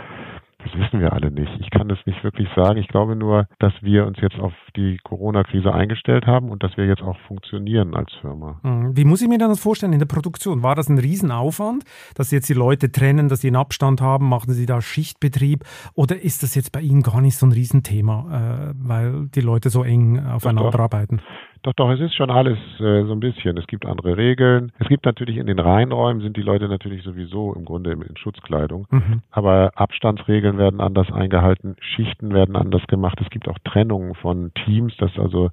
Das 0.64 0.73
wissen 0.78 1.00
wir 1.00 1.12
alle 1.12 1.31
nicht. 1.31 1.50
Ich 1.61 1.71
kann 1.71 1.88
das 1.88 1.99
nicht 2.07 2.23
wirklich 2.23 2.49
sagen. 2.54 2.78
Ich 2.78 2.88
glaube 2.88 3.16
nur, 3.16 3.47
dass 3.59 3.73
wir 3.81 4.07
uns 4.07 4.19
jetzt 4.21 4.38
auf 4.38 4.52
die 4.76 4.99
Corona-Krise 5.02 5.73
eingestellt 5.73 6.26
haben 6.26 6.50
und 6.50 6.62
dass 6.62 6.76
wir 6.76 6.87
jetzt 6.87 7.02
auch 7.02 7.19
funktionieren 7.26 7.95
als 7.95 8.12
Firma. 8.21 8.61
Mhm. 8.62 8.97
Wie 8.97 9.04
muss 9.04 9.23
ich 9.23 9.28
mir 9.28 9.38
das 9.38 9.61
vorstellen 9.61 9.92
in 9.92 9.99
der 9.99 10.07
Produktion? 10.07 10.62
War 10.62 10.75
das 10.75 10.88
ein 10.88 10.99
Riesenaufwand, 10.99 11.85
dass 12.14 12.31
jetzt 12.31 12.49
die 12.49 12.54
Leute 12.54 12.92
trennen, 12.92 13.28
dass 13.28 13.40
Sie 13.40 13.49
einen 13.49 13.57
Abstand 13.57 14.00
haben? 14.00 14.28
Machen 14.28 14.52
Sie 14.52 14.66
da 14.66 14.81
Schichtbetrieb? 14.81 15.64
Oder 15.95 16.21
ist 16.21 16.42
das 16.42 16.54
jetzt 16.54 16.73
bei 16.73 16.81
Ihnen 16.81 17.02
gar 17.02 17.21
nicht 17.21 17.37
so 17.37 17.47
ein 17.47 17.52
Riesenthema, 17.52 18.71
äh, 18.71 18.75
weil 18.76 19.28
die 19.35 19.40
Leute 19.40 19.71
so 19.71 19.83
eng 19.83 20.25
aufeinander 20.25 20.71
doch, 20.71 20.78
doch. 20.78 20.85
arbeiten? 20.85 21.21
Doch, 21.64 21.75
doch, 21.75 21.90
es 21.90 22.00
ist 22.00 22.14
schon 22.16 22.31
alles 22.31 22.59
äh, 22.81 23.04
so 23.04 23.12
ein 23.12 23.21
bisschen. 23.21 23.57
Es 23.57 23.69
gibt 23.69 23.87
andere 23.87 24.16
Regeln. 24.16 24.73
Es 24.81 24.88
gibt 24.88 25.07
natürlich 25.07 25.37
in 25.37 25.47
den 25.47 25.61
Reihenräumen 25.61 26.21
sind 26.21 26.37
die 26.37 26.42
Leute 26.42 26.69
natürlich 26.69 27.04
sowieso 27.04 27.54
im 27.54 27.64
Grunde 27.64 27.92
in 27.92 28.16
Schutzkleidung. 28.16 28.88
Mhm. 28.90 29.23
Aber 29.31 29.71
Abstandsregeln 29.76 30.59
werden 30.59 30.81
anders 30.81 31.12
eingehalten, 31.12 31.76
Schichten 31.78 32.35
werden 32.35 32.57
anders 32.57 32.85
gemacht. 32.88 33.21
Es 33.21 33.31
gibt 33.31 33.49
auch 33.49 33.59
Trennungen 33.64 34.16
von 34.16 34.52
Teams, 34.64 34.97
dass 34.97 35.16
also 35.16 35.50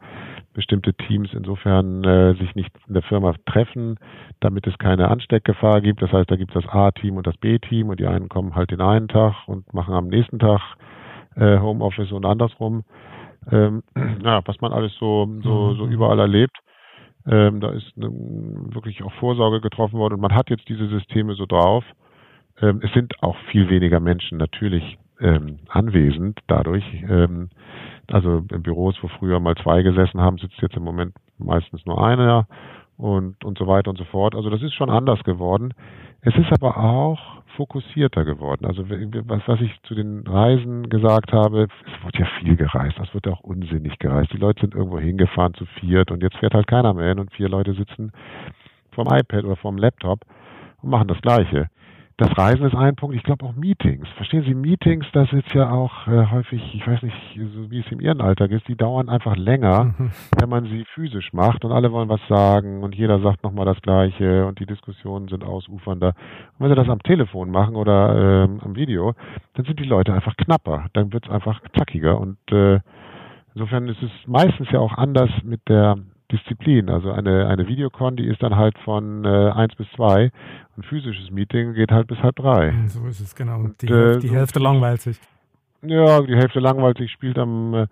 bestimmte 0.54 0.96
Teams 0.96 1.30
insofern 1.34 2.04
äh, 2.04 2.34
sich 2.34 2.56
nicht 2.56 2.72
in 2.88 2.96
der 2.96 3.04
Firma 3.04 3.36
treffen, 3.46 4.00
damit 4.40 4.66
es 4.66 4.78
keine 4.80 5.10
Ansteckgefahr 5.10 5.80
gibt. 5.82 6.02
Das 6.02 6.12
heißt, 6.12 6.32
da 6.32 6.38
gibt 6.38 6.56
es 6.56 6.64
das 6.64 6.74
A-Team 6.74 7.18
und 7.18 7.28
das 7.28 7.38
B-Team 7.38 7.90
und 7.90 8.00
die 8.00 8.08
einen 8.08 8.30
kommen 8.30 8.56
halt 8.56 8.72
den 8.72 8.82
einen 8.82 9.10
Tag 9.10 9.48
und 9.48 9.72
machen 9.76 9.94
am 9.94 10.08
nächsten 10.08 10.40
Tag 10.40 10.60
äh, 11.36 11.60
Homeoffice 11.60 12.12
und 12.12 12.26
andersrum 12.26 12.84
ähm, 13.52 13.84
ja, 14.24 14.42
was 14.46 14.60
man 14.62 14.72
alles 14.74 14.94
so, 15.00 15.28
so, 15.44 15.74
so 15.76 15.86
mhm. 15.86 15.92
überall 15.92 16.20
erlebt. 16.20 16.58
Ähm, 17.28 17.60
da 17.60 17.72
ist 17.72 17.96
ne, 17.98 18.10
wirklich 18.10 19.04
auch 19.04 19.14
Vorsorge 19.14 19.62
getroffen 19.62 20.00
worden 20.00 20.16
und 20.16 20.22
man 20.22 20.34
hat 20.36 20.50
jetzt 20.50 20.68
diese 20.70 20.88
Systeme 20.88 21.36
so 21.36 21.46
drauf. 21.46 21.84
Ähm, 22.62 22.80
es 22.84 22.92
sind 22.94 23.22
auch 23.22 23.38
viel 23.52 23.70
weniger 23.70 24.00
Menschen 24.00 24.38
natürlich 24.38 24.98
ähm, 25.20 25.60
anwesend 25.68 26.40
dadurch. 26.48 26.86
Ähm, 27.08 27.50
also 28.08 28.44
in 28.52 28.64
Büros, 28.64 28.96
wo 29.02 29.08
früher 29.08 29.40
mal 29.40 29.56
zwei 29.56 29.82
gesessen 29.82 30.22
haben, 30.22 30.38
sitzt 30.38 30.62
jetzt 30.62 30.76
im 30.76 30.84
Moment 30.84 31.14
meistens 31.38 31.86
nur 31.86 32.04
einer 32.04 32.48
und, 32.98 33.44
und 33.44 33.58
so 33.58 33.68
weiter 33.68 33.90
und 33.90 33.98
so 33.98 34.06
fort. 34.06 34.36
Also 34.36 34.50
das 34.50 34.62
ist 34.62 34.74
schon 34.74 34.90
anders 34.90 35.24
geworden. 35.24 35.74
Es 36.22 36.36
ist 36.36 36.52
aber 36.52 36.78
auch 36.78 37.39
fokussierter 37.56 38.26
geworden. 38.26 38.66
Also 38.66 38.90
was, 38.90 39.42
was 39.48 39.62
ich 39.62 39.72
zu 39.84 39.96
den 39.96 40.26
Reisen 40.28 40.90
gesagt 40.90 41.32
habe, 41.32 41.64
es 41.64 42.04
wird 42.04 42.18
ja 42.18 42.26
viel 42.40 42.56
gereist, 42.56 42.98
es 43.02 43.14
wird 43.14 43.26
ja 43.26 43.34
auch 43.34 43.42
unsinnig 43.42 43.98
gereist. 44.00 44.32
Die 44.34 44.38
Leute 44.38 44.62
sind 44.62 44.76
irgendwo 44.76 45.00
hingefahren 45.00 45.54
zu 45.54 45.66
viert 45.80 46.12
und 46.12 46.24
jetzt 46.24 46.38
fährt 46.38 46.54
halt 46.54 46.68
keiner 46.68 46.94
mehr 46.94 47.10
hin 47.10 47.20
und 47.20 47.32
vier 47.34 47.50
Leute 47.50 47.74
sitzen 47.74 48.12
vom 48.92 49.08
iPad 49.08 49.46
oder 49.46 49.56
vom 49.56 49.78
Laptop 49.78 50.26
und 50.82 50.90
machen 50.90 51.08
das 51.08 51.22
Gleiche 51.22 51.70
das 52.20 52.38
Reisen 52.38 52.66
ist 52.66 52.76
ein 52.76 52.98
Punkt. 52.98 53.16
Ich 53.16 53.24
glaube 53.24 53.46
auch 53.46 53.56
Meetings. 53.56 54.06
Verstehen 54.18 54.44
Sie, 54.44 54.54
Meetings, 54.54 55.06
das 55.14 55.32
ist 55.32 55.54
ja 55.54 55.72
auch 55.72 56.06
äh, 56.08 56.26
häufig, 56.30 56.62
ich 56.76 56.86
weiß 56.86 57.02
nicht, 57.02 57.16
so 57.56 57.72
wie 57.72 57.80
es 57.80 57.90
im 57.92 58.02
Ihren 58.02 58.20
Alltag 58.20 58.52
ist, 58.52 58.68
die 58.68 58.76
dauern 58.76 59.08
einfach 59.08 59.38
länger, 59.38 59.96
mhm. 59.98 60.12
wenn 60.38 60.50
man 60.50 60.66
sie 60.66 60.84
physisch 60.94 61.32
macht 61.32 61.64
und 61.64 61.72
alle 61.72 61.94
wollen 61.94 62.10
was 62.10 62.20
sagen 62.28 62.84
und 62.84 62.94
jeder 62.94 63.22
sagt 63.22 63.44
nochmal 63.44 63.66
das 63.66 63.82
Gleiche 63.82 64.46
und 64.46 64.60
die 64.60 64.66
Diskussionen 64.66 65.30
sind 65.30 65.46
ausufernder. 65.46 66.10
Und 66.10 66.60
wenn 66.60 66.70
Sie 66.70 66.76
das 66.76 66.90
am 66.90 67.02
Telefon 67.02 67.52
machen 67.52 67.78
oder 67.78 68.44
ähm, 68.44 68.60
am 68.66 68.76
Video, 68.76 69.14
dann 69.54 69.66
sind 69.66 69.80
die 69.80 69.86
Leute 69.86 70.14
einfach 70.14 70.36
knapper. 70.36 70.88
Dann 70.94 71.14
wird 71.14 71.26
es 71.26 71.32
einfach 71.32 71.62
zackiger 71.78 72.20
und 72.20 72.38
äh, 72.52 72.82
insofern 73.56 73.88
ist 73.88 74.04
es 74.04 74.12
meistens 74.28 74.70
ja 74.72 74.80
auch 74.80 74.98
anders 74.98 75.30
mit 75.44 75.62
der 75.70 75.96
Disziplin. 76.32 76.90
Also 76.90 77.12
eine, 77.12 77.48
eine 77.48 77.68
Videocon, 77.68 78.16
die 78.16 78.28
ist 78.28 78.42
dann 78.42 78.56
halt 78.56 78.78
von 78.80 79.26
äh, 79.26 79.52
1 79.52 79.76
bis 79.76 79.88
2. 79.96 80.32
Ein 80.78 80.84
physisches 80.84 81.32
Meeting 81.32 81.74
geht 81.74 81.92
halt 81.92 82.08
bis 82.08 82.20
halb 82.20 82.36
3. 82.36 82.72
Hm, 82.72 82.88
so 82.88 83.06
ist 83.08 83.20
es, 83.20 83.36
genau. 83.36 83.60
Und 83.60 83.82
die, 83.82 83.88
äh, 83.88 84.20
die 84.20 84.30
Hälfte 84.30 84.60
langweilt 84.60 85.02
sich. 85.02 85.20
Ja, 85.82 86.22
die 86.22 86.36
Hälfte 86.36 86.60
langweilt 86.60 86.98
sich, 86.98 87.12
spielt 87.12 87.38
am, 87.38 87.74
äh, 87.74 87.88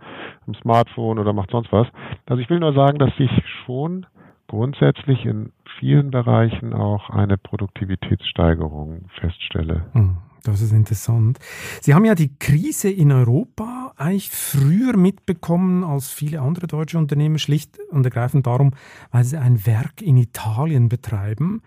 am 0.46 0.54
Smartphone 0.56 1.20
oder 1.20 1.34
macht 1.34 1.52
sonst 1.52 1.72
was. 1.72 1.88
Also 2.26 2.42
ich 2.42 2.50
will 2.50 2.60
nur 2.60 2.74
sagen, 2.74 3.00
dass 3.00 3.14
ich 3.18 3.32
schon 3.66 4.06
grundsätzlich 4.48 5.26
in 5.26 5.52
vielen 5.80 6.12
Bereichen 6.12 6.74
auch 6.74 7.10
eine 7.10 7.38
Produktivitätssteigerung 7.38 9.06
feststelle. 9.20 9.86
Hm. 9.94 10.18
Das 10.44 10.62
ist 10.62 10.72
interessant. 10.72 11.40
Sie 11.82 11.94
haben 11.94 12.06
ja 12.06 12.16
die 12.16 12.38
Krise 12.38 12.90
in 12.90 13.12
Europa 13.12 13.94
eigentlich 13.98 14.30
früher 14.30 14.96
mitbekommen 14.96 15.84
als 15.84 16.10
viele 16.10 16.42
andere 16.42 16.68
deutsche 16.68 16.98
Unternehmen, 16.98 17.40
schlicht 17.40 17.78
und 17.90 18.06
ergreifend 18.06 18.48
darum, 18.48 18.72
weil 19.12 19.24
sie 19.24 19.38
ein 19.38 19.66
Werk 19.66 20.02
in 20.02 20.18
Italien 20.18 20.90
betreiben. 20.90 21.62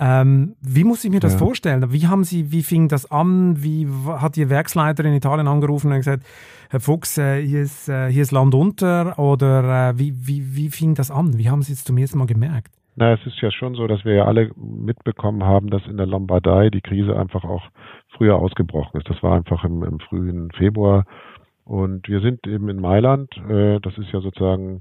Ähm, 0.00 0.56
wie 0.60 0.82
muss 0.82 1.04
ich 1.04 1.10
mir 1.10 1.20
das 1.20 1.34
ja. 1.34 1.38
vorstellen? 1.38 1.92
Wie 1.92 2.06
haben 2.06 2.24
Sie, 2.24 2.50
wie 2.50 2.62
fing 2.62 2.88
das 2.88 3.10
an? 3.10 3.62
Wie 3.62 3.86
hat 4.06 4.36
Ihr 4.36 4.50
Werksleiter 4.50 5.04
in 5.04 5.14
Italien 5.14 5.46
angerufen 5.46 5.92
und 5.92 5.98
gesagt, 5.98 6.24
Herr 6.70 6.80
Fuchs, 6.80 7.18
äh, 7.18 7.40
hier, 7.46 7.62
ist, 7.62 7.88
äh, 7.88 8.10
hier 8.10 8.22
ist 8.22 8.32
Land 8.32 8.54
unter? 8.54 9.18
Oder 9.18 9.90
äh, 9.90 9.98
wie, 9.98 10.26
wie, 10.26 10.56
wie 10.56 10.70
fing 10.70 10.94
das 10.94 11.10
an? 11.10 11.38
Wie 11.38 11.48
haben 11.48 11.62
Sie 11.62 11.74
es 11.74 11.84
zum 11.84 11.98
ersten 11.98 12.18
Mal 12.18 12.26
gemerkt? 12.26 12.72
Na, 12.94 13.12
es 13.12 13.26
ist 13.26 13.40
ja 13.40 13.50
schon 13.50 13.74
so, 13.74 13.86
dass 13.86 14.04
wir 14.04 14.14
ja 14.14 14.24
alle 14.26 14.50
mitbekommen 14.56 15.44
haben, 15.44 15.70
dass 15.70 15.86
in 15.86 15.96
der 15.96 16.06
Lombardei 16.06 16.68
die 16.68 16.82
Krise 16.82 17.18
einfach 17.18 17.44
auch 17.44 17.62
früher 18.16 18.36
ausgebrochen 18.36 19.00
ist. 19.00 19.08
Das 19.08 19.22
war 19.22 19.34
einfach 19.34 19.64
im, 19.64 19.82
im 19.82 19.98
frühen 20.00 20.50
Februar. 20.52 21.04
Und 21.64 22.08
wir 22.08 22.20
sind 22.20 22.46
eben 22.46 22.68
in 22.68 22.80
Mailand. 22.80 23.34
Äh, 23.48 23.80
das 23.80 23.96
ist 23.96 24.12
ja 24.12 24.20
sozusagen 24.20 24.80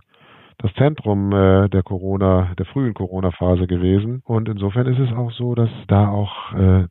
das 0.58 0.74
Zentrum 0.74 1.32
äh, 1.32 1.70
der 1.70 1.84
Corona, 1.84 2.54
der 2.58 2.66
frühen 2.66 2.94
Corona-Phase 2.94 3.66
gewesen. 3.68 4.22
Und 4.26 4.50
insofern 4.50 4.88
ist 4.88 5.00
es 5.00 5.16
auch 5.16 5.32
so, 5.32 5.56
dass 5.56 5.70
da 5.88 6.10
auch 6.10 6.54
äh, 6.54 6.88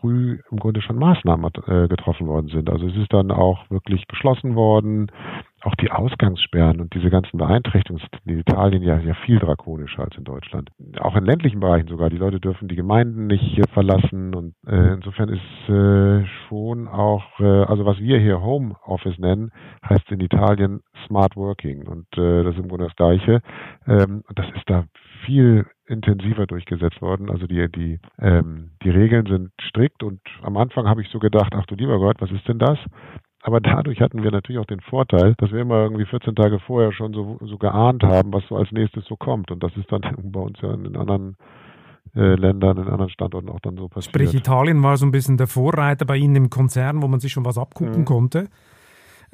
früh 0.00 0.38
im 0.50 0.58
Grunde 0.58 0.82
schon 0.82 0.96
Maßnahmen 0.96 1.50
äh, 1.66 1.88
getroffen 1.88 2.26
worden 2.26 2.48
sind. 2.48 2.68
Also 2.70 2.86
es 2.86 2.96
ist 2.96 3.12
dann 3.12 3.30
auch 3.30 3.68
wirklich 3.70 4.06
beschlossen 4.06 4.54
worden, 4.54 5.10
auch 5.64 5.74
die 5.76 5.90
Ausgangssperren 5.90 6.80
und 6.80 6.94
diese 6.94 7.10
ganzen 7.10 7.38
Beeinträchtigungen 7.38 8.02
sind 8.02 8.20
in 8.26 8.38
Italien 8.38 8.82
ja, 8.82 8.98
ja 8.98 9.14
viel 9.26 9.38
drakonischer 9.38 10.04
als 10.04 10.16
in 10.16 10.24
Deutschland. 10.24 10.70
Auch 11.00 11.16
in 11.16 11.24
ländlichen 11.24 11.60
Bereichen 11.60 11.88
sogar. 11.88 12.10
Die 12.10 12.18
Leute 12.18 12.40
dürfen 12.40 12.68
die 12.68 12.76
Gemeinden 12.76 13.26
nicht 13.26 13.60
verlassen 13.72 14.34
und 14.34 14.54
äh, 14.66 14.94
insofern 14.94 15.28
ist 15.28 15.68
äh, 15.68 16.26
schon 16.48 16.88
auch, 16.88 17.24
äh, 17.40 17.64
also 17.64 17.86
was 17.86 17.98
wir 17.98 18.18
hier 18.18 18.42
Home 18.42 18.76
Office 18.84 19.18
nennen, 19.18 19.50
heißt 19.88 20.10
in 20.10 20.20
Italien 20.20 20.80
Smart 21.06 21.36
Working 21.36 21.86
und 21.86 22.06
äh, 22.16 22.44
das 22.44 22.54
ist 22.54 22.60
im 22.60 22.68
Grunde 22.68 22.86
das 22.86 22.96
Gleiche. 22.96 23.40
Ähm, 23.86 24.22
das 24.34 24.46
ist 24.54 24.68
da 24.68 24.84
viel 25.24 25.66
intensiver 25.86 26.46
durchgesetzt 26.46 27.00
worden. 27.02 27.30
Also 27.30 27.46
die, 27.46 27.68
die, 27.70 28.00
ähm, 28.18 28.70
die 28.82 28.90
Regeln 28.90 29.26
sind 29.26 29.50
strikt 29.68 30.02
und 30.02 30.20
am 30.42 30.56
Anfang 30.56 30.86
habe 30.86 31.02
ich 31.02 31.08
so 31.08 31.18
gedacht, 31.18 31.52
ach 31.54 31.66
du 31.66 31.74
lieber 31.74 31.98
Gott, 31.98 32.16
was 32.20 32.30
ist 32.30 32.46
denn 32.48 32.58
das? 32.58 32.78
Aber 33.46 33.60
dadurch 33.60 34.00
hatten 34.00 34.22
wir 34.22 34.30
natürlich 34.30 34.58
auch 34.58 34.66
den 34.66 34.80
Vorteil, 34.80 35.34
dass 35.36 35.52
wir 35.52 35.60
immer 35.60 35.82
irgendwie 35.82 36.06
14 36.06 36.34
Tage 36.34 36.60
vorher 36.60 36.92
schon 36.92 37.12
so, 37.12 37.38
so 37.42 37.58
geahnt 37.58 38.02
haben, 38.02 38.32
was 38.32 38.42
so 38.48 38.56
als 38.56 38.72
nächstes 38.72 39.04
so 39.04 39.16
kommt. 39.16 39.50
Und 39.50 39.62
das 39.62 39.76
ist 39.76 39.92
dann 39.92 40.00
bei 40.32 40.40
uns 40.40 40.58
ja 40.62 40.72
in 40.72 40.84
den 40.84 40.96
anderen 40.96 41.36
äh, 42.16 42.36
Ländern, 42.36 42.78
in 42.78 42.88
anderen 42.88 43.10
Standorten 43.10 43.50
auch 43.50 43.60
dann 43.60 43.76
so 43.76 43.88
passiert. 43.88 44.14
Sprich, 44.14 44.34
Italien 44.34 44.82
war 44.82 44.96
so 44.96 45.04
ein 45.04 45.10
bisschen 45.10 45.36
der 45.36 45.46
Vorreiter 45.46 46.06
bei 46.06 46.16
Ihnen 46.16 46.36
im 46.36 46.48
Konzern, 46.48 47.02
wo 47.02 47.06
man 47.06 47.20
sich 47.20 47.32
schon 47.32 47.44
was 47.44 47.58
abgucken 47.58 48.00
mhm. 48.00 48.04
konnte. 48.06 48.48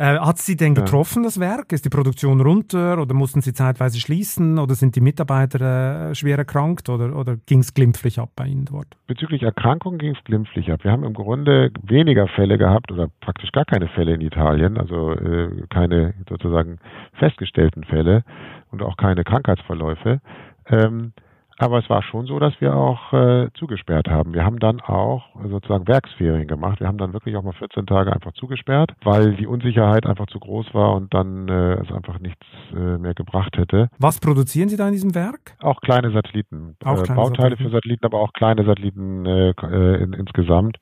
Äh, 0.00 0.19
hat 0.19 0.38
Sie 0.38 0.57
denn 0.57 0.75
getroffen, 0.75 1.23
ja. 1.23 1.26
das 1.26 1.38
Werk? 1.40 1.73
Ist 1.73 1.85
die 1.85 1.90
Produktion 1.90 2.40
runter 2.40 2.99
oder 2.99 3.12
mussten 3.12 3.42
Sie 3.42 3.52
zeitweise 3.52 4.00
schließen 4.00 4.59
oder 4.59 4.75
sind 4.75 4.97
die 4.97 5.02
Mitarbeiter 5.02 6.09
äh, 6.09 6.14
schwer 6.14 6.38
erkrankt 6.38 6.88
oder, 6.88 7.14
oder 7.14 7.37
ging 7.45 7.59
es 7.59 7.75
glimpflich 7.75 8.19
ab 8.19 8.30
bei 8.35 8.47
Ihnen 8.47 8.64
dort? 8.64 8.87
Bezüglich 9.09 9.42
Erkrankungen 9.42 9.99
ging 9.99 10.14
es 10.16 10.25
glimpflich 10.25 10.73
ab. 10.73 10.85
Wir 10.85 10.90
haben 10.92 11.04
im 11.04 11.12
Grunde 11.12 11.71
weniger 11.83 12.28
Fälle 12.28 12.57
gehabt 12.57 12.90
oder 12.90 13.09
praktisch 13.21 13.52
gar 13.52 13.66
keine 13.66 13.88
Fälle 13.88 14.14
in 14.14 14.23
Italien, 14.23 14.78
also 14.78 15.12
äh, 15.12 15.66
keine 15.69 16.14
sozusagen 16.30 16.78
festgestellten 17.19 17.85
Fälle 17.85 18.25
und 18.71 18.80
auch 18.80 18.97
keine 18.97 19.23
Krankheitsverläufe. 19.23 20.23
Ähm, 20.71 21.12
aber 21.61 21.79
es 21.79 21.90
war 21.90 22.02
schon 22.02 22.26
so, 22.26 22.38
dass 22.38 22.59
wir 22.61 22.75
auch 22.75 23.12
äh, 23.12 23.49
zugesperrt 23.55 24.09
haben. 24.09 24.33
Wir 24.33 24.45
haben 24.45 24.59
dann 24.59 24.81
auch 24.81 25.25
sozusagen 25.49 25.87
Werksferien 25.87 26.49
gemacht. 26.49 26.81
Wir 26.81 26.87
haben 26.87 26.97
dann 26.97 27.12
wirklich 27.12 27.37
auch 27.37 27.43
mal 27.43 27.52
14 27.52 27.87
Tage 27.87 28.12
einfach 28.12 28.33
zugesperrt, 28.33 28.93
weil 29.05 29.35
die 29.37 29.47
Unsicherheit 29.47 30.07
einfach 30.07 30.26
zu 30.26 30.40
groß 30.40 30.73
war 30.73 30.95
und 30.95 31.12
dann 31.12 31.49
äh, 31.49 31.75
es 31.75 31.93
einfach 31.93 32.19
nichts 32.19 32.47
äh, 32.75 32.99
mehr 32.99 33.14
gebracht 33.14 33.59
hätte. 33.59 33.88
Was 33.99 34.21
produzieren 34.21 34.71
Sie 34.71 34.79
da 34.79 34.87
in 34.87 34.93
diesem 34.93 35.14
Werk? 35.14 35.55
Auch 35.61 35.81
kleine 35.83 36.11
Satelliten. 36.12 36.76
Auch 36.83 37.00
äh, 37.00 37.02
kleine 37.02 37.21
Bauteile 37.21 37.50
Satelliten. 37.50 37.64
für 37.64 37.71
Satelliten, 37.71 38.07
aber 38.07 38.21
auch 38.21 38.33
kleine 38.33 38.64
Satelliten 38.64 39.26
äh, 39.26 39.50
äh, 39.50 40.02
in, 40.02 40.14
insgesamt. 40.14 40.79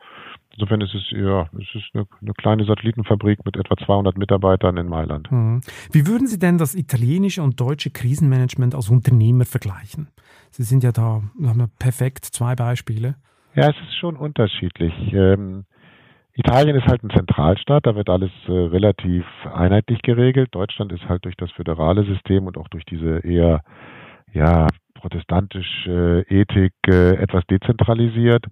Insofern 0.59 0.81
ist 0.81 0.93
es 0.93 1.09
ja, 1.13 1.49
es 1.53 1.73
ist 1.73 1.85
eine, 1.95 2.05
eine, 2.21 2.33
kleine 2.35 2.65
Satellitenfabrik 2.65 3.45
mit 3.45 3.57
etwa 3.57 3.77
200 3.77 4.19
Mitarbeitern 4.19 4.77
in 4.77 4.89
Mailand. 4.89 5.31
Mhm. 5.31 5.61
Wie 5.93 6.09
würden 6.09 6.27
Sie 6.27 6.41
denn 6.41 6.59
das 6.59 6.75
italienische 6.75 7.45
und 7.45 7.61
deutsche 7.61 7.91
Krisenmanagement 7.91 8.75
als 8.75 8.91
Unternehmer 8.91 9.45
vergleichen? 9.45 10.09
Sie 10.51 10.65
sind 10.65 10.83
ja 10.83 10.91
da, 10.91 11.23
haben 11.47 11.59
wir 11.59 11.71
perfekt 11.79 12.25
zwei 12.25 12.57
Beispiele. 12.57 13.15
Ja, 13.55 13.71
es 13.71 13.77
ist 13.89 13.99
schon 14.01 14.17
unterschiedlich. 14.17 14.93
Ähm, 15.13 15.65
Italien 16.35 16.75
ist 16.75 16.89
halt 16.89 17.05
ein 17.05 17.11
Zentralstaat, 17.11 17.87
da 17.87 17.95
wird 17.95 18.09
alles 18.09 18.33
äh, 18.49 18.51
relativ 18.51 19.25
einheitlich 19.55 20.03
geregelt. 20.03 20.49
Deutschland 20.53 20.91
ist 20.93 21.09
halt 21.09 21.25
durch 21.25 21.37
das 21.37 21.53
föderale 21.53 22.05
System 22.05 22.49
und 22.49 22.59
auch 22.59 22.69
durch 22.69 22.85
diese 22.85 23.21
eher 23.21 23.63
ja 24.33 24.67
protestantische 24.95 26.25
äh, 26.29 26.41
Ethik 26.41 26.73
äh, 26.89 27.15
etwas 27.15 27.45
dezentralisiert. 27.47 28.45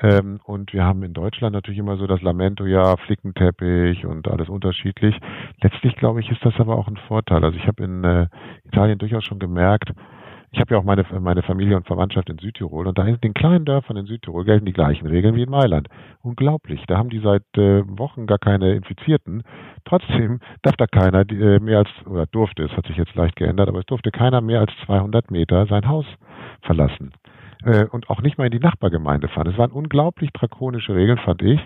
Ähm, 0.00 0.40
und 0.44 0.72
wir 0.72 0.84
haben 0.84 1.02
in 1.02 1.14
Deutschland 1.14 1.54
natürlich 1.54 1.78
immer 1.78 1.96
so 1.96 2.06
das 2.06 2.22
Lamento, 2.22 2.66
ja, 2.66 2.96
Flickenteppich 2.96 4.04
und 4.06 4.28
alles 4.28 4.48
unterschiedlich. 4.48 5.16
Letztlich, 5.62 5.96
glaube 5.96 6.20
ich, 6.20 6.30
ist 6.30 6.44
das 6.44 6.54
aber 6.58 6.76
auch 6.76 6.88
ein 6.88 6.96
Vorteil. 7.08 7.44
Also 7.44 7.56
ich 7.56 7.66
habe 7.66 7.84
in 7.84 8.04
äh, 8.04 8.26
Italien 8.64 8.98
durchaus 8.98 9.24
schon 9.24 9.38
gemerkt, 9.38 9.92
ich 10.54 10.60
habe 10.60 10.72
ja 10.72 10.80
auch 10.80 10.84
meine, 10.84 11.04
meine 11.18 11.42
Familie 11.42 11.76
und 11.76 11.84
Verwandtschaft 11.84 12.30
in 12.30 12.38
Südtirol 12.38 12.86
und 12.86 12.96
da 12.96 13.04
in 13.04 13.20
den 13.20 13.34
kleinen 13.34 13.64
Dörfern 13.64 13.96
in 13.96 14.06
Südtirol 14.06 14.44
gelten 14.44 14.64
die 14.64 14.72
gleichen 14.72 15.08
Regeln 15.08 15.34
wie 15.34 15.42
in 15.42 15.50
Mailand. 15.50 15.88
Unglaublich. 16.22 16.80
Da 16.86 16.96
haben 16.96 17.10
die 17.10 17.18
seit 17.18 17.42
äh, 17.56 17.82
Wochen 17.98 18.28
gar 18.28 18.38
keine 18.38 18.72
Infizierten. 18.74 19.42
Trotzdem 19.84 20.38
darf 20.62 20.76
da 20.76 20.86
keiner 20.86 21.28
äh, 21.28 21.58
mehr 21.58 21.78
als, 21.78 21.88
oder 22.06 22.26
durfte, 22.26 22.62
es 22.62 22.70
hat 22.76 22.86
sich 22.86 22.96
jetzt 22.96 23.16
leicht 23.16 23.34
geändert, 23.34 23.68
aber 23.68 23.80
es 23.80 23.86
durfte 23.86 24.12
keiner 24.12 24.40
mehr 24.40 24.60
als 24.60 24.70
200 24.86 25.32
Meter 25.32 25.66
sein 25.66 25.88
Haus 25.88 26.06
verlassen 26.62 27.12
äh, 27.64 27.86
und 27.86 28.10
auch 28.10 28.22
nicht 28.22 28.38
mal 28.38 28.46
in 28.46 28.52
die 28.52 28.60
Nachbargemeinde 28.60 29.28
fahren. 29.28 29.48
Es 29.48 29.58
waren 29.58 29.72
unglaublich 29.72 30.30
drakonische 30.32 30.94
Regeln, 30.94 31.18
fand 31.18 31.42
ich 31.42 31.60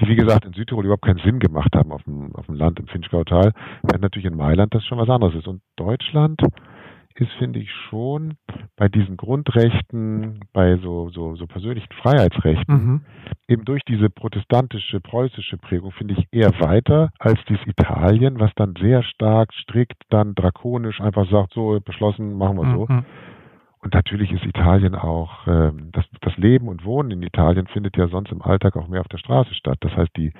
die 0.00 0.08
wie 0.08 0.16
gesagt 0.16 0.44
in 0.44 0.52
Südtirol 0.52 0.84
überhaupt 0.84 1.04
keinen 1.04 1.20
Sinn 1.20 1.38
gemacht 1.38 1.74
haben 1.74 1.92
auf 1.92 2.02
dem, 2.02 2.34
auf 2.34 2.46
dem 2.46 2.56
Land 2.56 2.80
im 2.80 2.88
Finchgautal, 2.88 3.52
während 3.82 4.02
natürlich 4.02 4.26
in 4.26 4.36
Mailand 4.36 4.74
das 4.74 4.84
schon 4.84 4.98
was 4.98 5.08
anderes 5.08 5.34
ist. 5.34 5.46
Und 5.46 5.62
Deutschland 5.76 6.40
ist, 7.16 7.30
finde 7.38 7.60
ich, 7.60 7.70
schon 7.88 8.34
bei 8.76 8.88
diesen 8.88 9.16
Grundrechten, 9.16 10.40
bei 10.52 10.76
so, 10.78 11.10
so, 11.10 11.36
so 11.36 11.46
persönlichen 11.46 11.92
Freiheitsrechten, 12.02 12.74
mhm. 12.74 13.00
eben 13.46 13.64
durch 13.64 13.82
diese 13.84 14.10
protestantische, 14.10 15.00
preußische 15.00 15.58
Prägung, 15.58 15.92
finde 15.92 16.14
ich 16.14 16.26
eher 16.32 16.50
weiter 16.58 17.10
als 17.20 17.38
dieses 17.48 17.64
Italien, 17.68 18.40
was 18.40 18.50
dann 18.56 18.74
sehr 18.80 19.04
stark, 19.04 19.52
strikt, 19.54 20.02
dann 20.10 20.34
drakonisch 20.34 21.00
einfach 21.00 21.30
sagt, 21.30 21.52
so 21.54 21.78
beschlossen, 21.84 22.36
machen 22.36 22.56
wir 22.56 22.74
so. 22.74 22.86
Mhm. 22.88 23.04
Und 23.84 23.92
natürlich 23.92 24.32
ist 24.32 24.46
Italien 24.46 24.94
auch, 24.94 25.46
ähm, 25.46 25.90
das, 25.92 26.06
das 26.22 26.34
Leben 26.38 26.68
und 26.68 26.86
Wohnen 26.86 27.10
in 27.10 27.22
Italien 27.22 27.66
findet 27.66 27.98
ja 27.98 28.08
sonst 28.08 28.32
im 28.32 28.40
Alltag 28.40 28.76
auch 28.76 28.88
mehr 28.88 29.02
auf 29.02 29.08
der 29.08 29.18
Straße 29.18 29.52
statt. 29.52 29.76
Das 29.80 29.94
heißt, 29.94 30.10
die, 30.16 30.32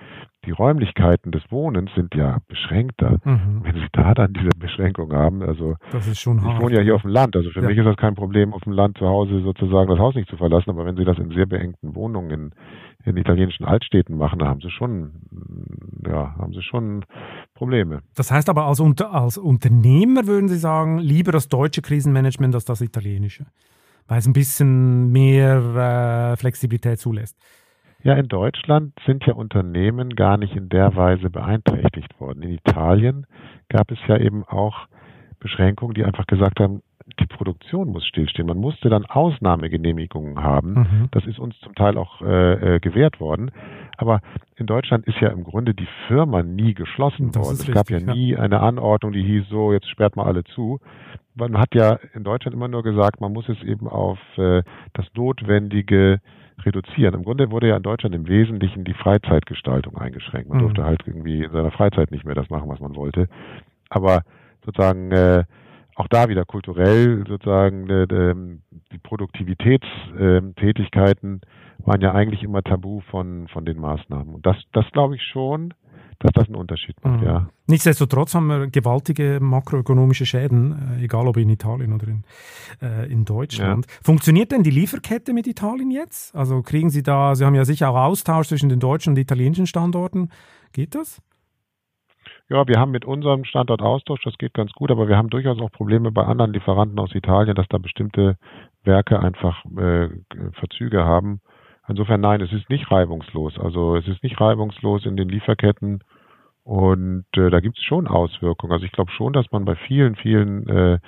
die 0.47 0.51
Räumlichkeiten 0.51 1.31
des 1.31 1.43
Wohnens 1.51 1.91
sind 1.95 2.15
ja 2.15 2.39
beschränkter. 2.49 3.19
Mhm. 3.23 3.61
Wenn 3.63 3.75
Sie 3.75 3.87
da 3.93 4.15
dann 4.15 4.33
diese 4.33 4.49
Beschränkung 4.59 5.13
haben, 5.13 5.43
also 5.43 5.77
das 5.93 6.07
ist 6.07 6.21
schon 6.21 6.39
ich 6.39 6.59
wohne 6.59 6.77
ja 6.77 6.81
hier 6.81 6.95
auf 6.95 7.03
dem 7.03 7.11
Land, 7.11 7.37
also 7.37 7.51
für 7.51 7.61
ja. 7.61 7.69
mich 7.69 7.77
ist 7.77 7.85
das 7.85 7.99
kein 7.99 8.15
Problem, 8.15 8.55
auf 8.55 8.63
dem 8.63 8.73
Land 8.73 8.97
zu 8.97 9.07
Hause 9.07 9.43
sozusagen 9.43 9.91
das 9.91 9.99
Haus 9.99 10.15
nicht 10.15 10.31
zu 10.31 10.39
verlassen, 10.39 10.71
aber 10.71 10.87
wenn 10.87 10.97
Sie 10.97 11.05
das 11.05 11.19
in 11.19 11.29
sehr 11.31 11.47
beengten 11.47 11.95
Wohnungen 11.95 12.31
in, 12.31 12.51
in 13.05 13.17
italienischen 13.17 13.65
Altstädten 13.65 14.17
machen, 14.17 14.39
da 14.39 14.47
haben 14.47 14.61
Sie 14.61 14.71
schon, 14.71 15.13
ja, 16.07 16.35
haben 16.39 16.53
Sie 16.53 16.63
schon 16.63 17.05
Probleme. 17.55 18.01
Das 18.15 18.31
heißt 18.31 18.49
aber 18.49 18.67
als, 18.67 18.81
als 18.81 19.39
Unternehmer 19.39 20.27
würden 20.27 20.49
Sie 20.49 20.59
sagen, 20.59 20.99
lieber 20.99 21.33
das 21.33 21.49
deutsche 21.49 21.83
Krisenmanagement 21.83 22.55
als 22.55 22.65
das 22.65 22.81
italienische, 22.81 23.47
weil 24.09 24.19
es 24.19 24.27
ein 24.27 24.33
bisschen 24.33 25.13
mehr 25.13 26.33
äh, 26.33 26.37
Flexibilität 26.37 26.99
zulässt. 26.99 27.37
Ja, 28.03 28.15
in 28.15 28.29
Deutschland 28.29 28.93
sind 29.07 29.25
ja 29.27 29.33
Unternehmen 29.33 30.11
gar 30.11 30.37
nicht 30.37 30.55
in 30.55 30.69
der 30.69 30.95
Weise 30.95 31.31
beeinträchtigt 31.31 32.21
worden. 32.21 32.43
In 32.43 32.51
Italien 32.51 33.27
gab 33.71 33.91
es 33.91 33.99
ja 34.07 34.19
eben 34.19 34.45
auch 34.45 34.89
Beschränkungen, 35.41 35.95
die 35.95 36.05
einfach 36.05 36.27
gesagt 36.27 36.61
haben, 36.61 36.83
die 37.21 37.27
Produktion 37.27 37.89
muss 37.89 38.07
stillstehen. 38.07 38.49
Man 38.49 38.59
musste 38.59 38.89
dann 38.89 39.05
Ausnahmegenehmigungen 39.05 40.43
haben. 40.43 40.75
Mhm. 40.75 41.09
Das 41.11 41.27
ist 41.27 41.39
uns 41.39 41.59
zum 41.61 41.75
Teil 41.75 41.99
auch 41.99 42.23
äh, 42.23 42.77
äh, 42.77 42.81
gewährt 42.81 43.21
worden. 43.21 43.51
Aber 43.97 44.21
in 44.57 44.67
Deutschland 44.67 45.07
ist 45.07 45.21
ja 45.21 45.29
im 45.29 45.45
Grunde 45.45 45.75
die 45.75 45.89
Firma 46.09 46.43
nie 46.43 46.75
geschlossen 46.75 47.33
das 47.33 47.43
worden. 47.43 47.55
Es 47.55 47.61
richtig, 47.61 47.75
gab 47.75 47.91
ja 47.91 48.01
nie 48.01 48.31
ja. 48.31 48.39
eine 48.39 48.61
Anordnung, 48.61 49.13
die 49.13 49.23
hieß 49.23 49.49
so, 49.49 49.73
jetzt 49.73 49.89
sperrt 49.89 50.17
mal 50.17 50.25
alle 50.25 50.45
zu. 50.45 50.81
Man 51.35 51.59
hat 51.59 51.75
ja 51.75 51.99
in 52.15 52.25
Deutschland 52.25 52.55
immer 52.55 52.69
nur 52.69 52.83
gesagt, 52.83 53.21
man 53.21 53.33
muss 53.33 53.49
es 53.49 53.63
eben 53.63 53.87
auf 53.87 54.19
äh, 54.39 54.63
das 54.95 55.07
Notwendige 55.15 56.21
reduzieren. 56.65 57.15
Im 57.15 57.25
Grunde 57.25 57.51
wurde 57.51 57.69
ja 57.69 57.77
in 57.77 57.83
Deutschland 57.83 58.15
im 58.15 58.29
Wesentlichen 58.29 58.85
die 58.85 58.95
Freizeitgestaltung 58.95 59.97
eingeschränkt. 59.99 60.49
Man 60.49 60.59
mhm. 60.59 60.63
durfte 60.63 60.85
halt 60.85 61.03
irgendwie 61.07 61.45
in 61.45 61.51
seiner 61.51 61.73
Freizeit 61.73 62.13
nicht 62.13 62.25
mehr 62.25 62.37
das 62.37 62.49
machen, 62.51 62.69
was 62.69 62.81
man 62.81 62.95
wollte. 62.95 63.29
Aber 63.91 64.23
sozusagen 64.65 65.11
äh, 65.11 65.45
auch 65.97 66.09
da 66.09 66.29
wieder 66.29 66.45
kulturell 66.45 67.25
sozusagen 67.27 67.89
äh, 67.89 68.35
die 68.93 68.99
Produktivitätstätigkeiten 68.99 71.41
waren 71.79 72.01
ja 72.01 72.13
eigentlich 72.13 72.43
immer 72.43 72.63
tabu 72.63 73.01
von, 73.11 73.49
von 73.49 73.65
den 73.65 73.79
Maßnahmen. 73.79 74.35
Und 74.35 74.47
das, 74.47 74.57
das 74.73 74.85
glaube 74.93 75.17
ich 75.17 75.23
schon, 75.23 75.75
dass 76.21 76.33
das 76.33 76.47
einen 76.47 76.57
Unterschied 76.57 76.97
macht, 77.05 77.21
mhm. 77.21 77.27
ja. 77.27 77.49
Nichtsdestotrotz 77.67 78.35
haben 78.35 78.47
wir 78.47 78.67
gewaltige 78.69 79.39
makroökonomische 79.41 80.27
Schäden, 80.27 80.99
äh, 80.99 81.05
egal 81.05 81.27
ob 81.27 81.37
in 81.37 81.49
Italien 81.49 81.93
oder 81.93 82.09
in, 82.09 82.25
äh, 82.83 83.11
in 83.11 83.25
Deutschland. 83.25 83.87
Ja. 83.87 83.93
Funktioniert 84.03 84.53
denn 84.53 84.63
die 84.63 84.71
Lieferkette 84.71 85.33
mit 85.33 85.47
Italien 85.47 85.91
jetzt? 85.91 86.35
Also 86.35 86.63
kriegen 86.63 86.91
Sie 86.91 87.03
da, 87.03 87.35
Sie 87.35 87.45
haben 87.45 87.55
ja 87.55 87.65
sicher 87.65 87.91
auch 87.91 87.97
Austausch 87.97 88.49
zwischen 88.49 88.69
den 88.69 88.81
deutschen 88.81 89.11
und 89.11 89.19
italienischen 89.19 89.67
Standorten. 89.67 90.31
Geht 90.73 90.95
das? 90.95 91.21
Ja, 92.55 92.69
wir 92.69 92.79
haben 92.79 92.93
mit 92.93 93.05
unserem 93.05 93.45
Standort 93.45 93.83
Austausch, 93.83 94.23
das 94.23 94.39
geht 94.39 94.55
ganz 94.55 94.71
gut, 94.75 94.93
aber 94.93 95.09
wir 95.09 95.17
haben 95.17 95.29
durchaus 95.29 95.61
auch 95.61 95.73
Probleme 95.73 96.13
bei 96.13 96.23
anderen 96.23 96.53
Lieferanten 96.53 96.97
aus 97.01 97.13
Italien, 97.13 97.57
dass 97.57 97.67
da 97.67 97.79
bestimmte 97.79 98.37
Werke 98.85 99.19
einfach 99.19 99.65
äh, 99.77 100.09
Verzüge 100.53 101.05
haben. 101.05 101.41
Insofern 101.89 102.21
nein, 102.21 102.41
es 102.41 102.53
ist 102.53 102.71
nicht 102.71 102.89
reibungslos. 102.93 103.59
Also 103.59 103.97
es 103.97 104.07
ist 104.07 104.23
nicht 104.23 104.41
reibungslos 104.41 105.05
in 105.05 105.17
den 105.17 105.31
Lieferketten 105.31 106.05
und 106.63 107.25
äh, 107.37 107.51
da 107.51 107.59
gibt 107.59 107.77
es 107.77 107.83
schon 107.83 108.07
Auswirkungen. 108.07 108.73
Also 108.73 108.85
ich 108.85 108.93
glaube 108.93 109.11
schon, 109.11 109.33
dass 109.33 109.51
man 109.51 109.65
bei 109.65 109.75
vielen, 109.75 110.15
vielen 110.15 110.69
äh, 110.69 110.99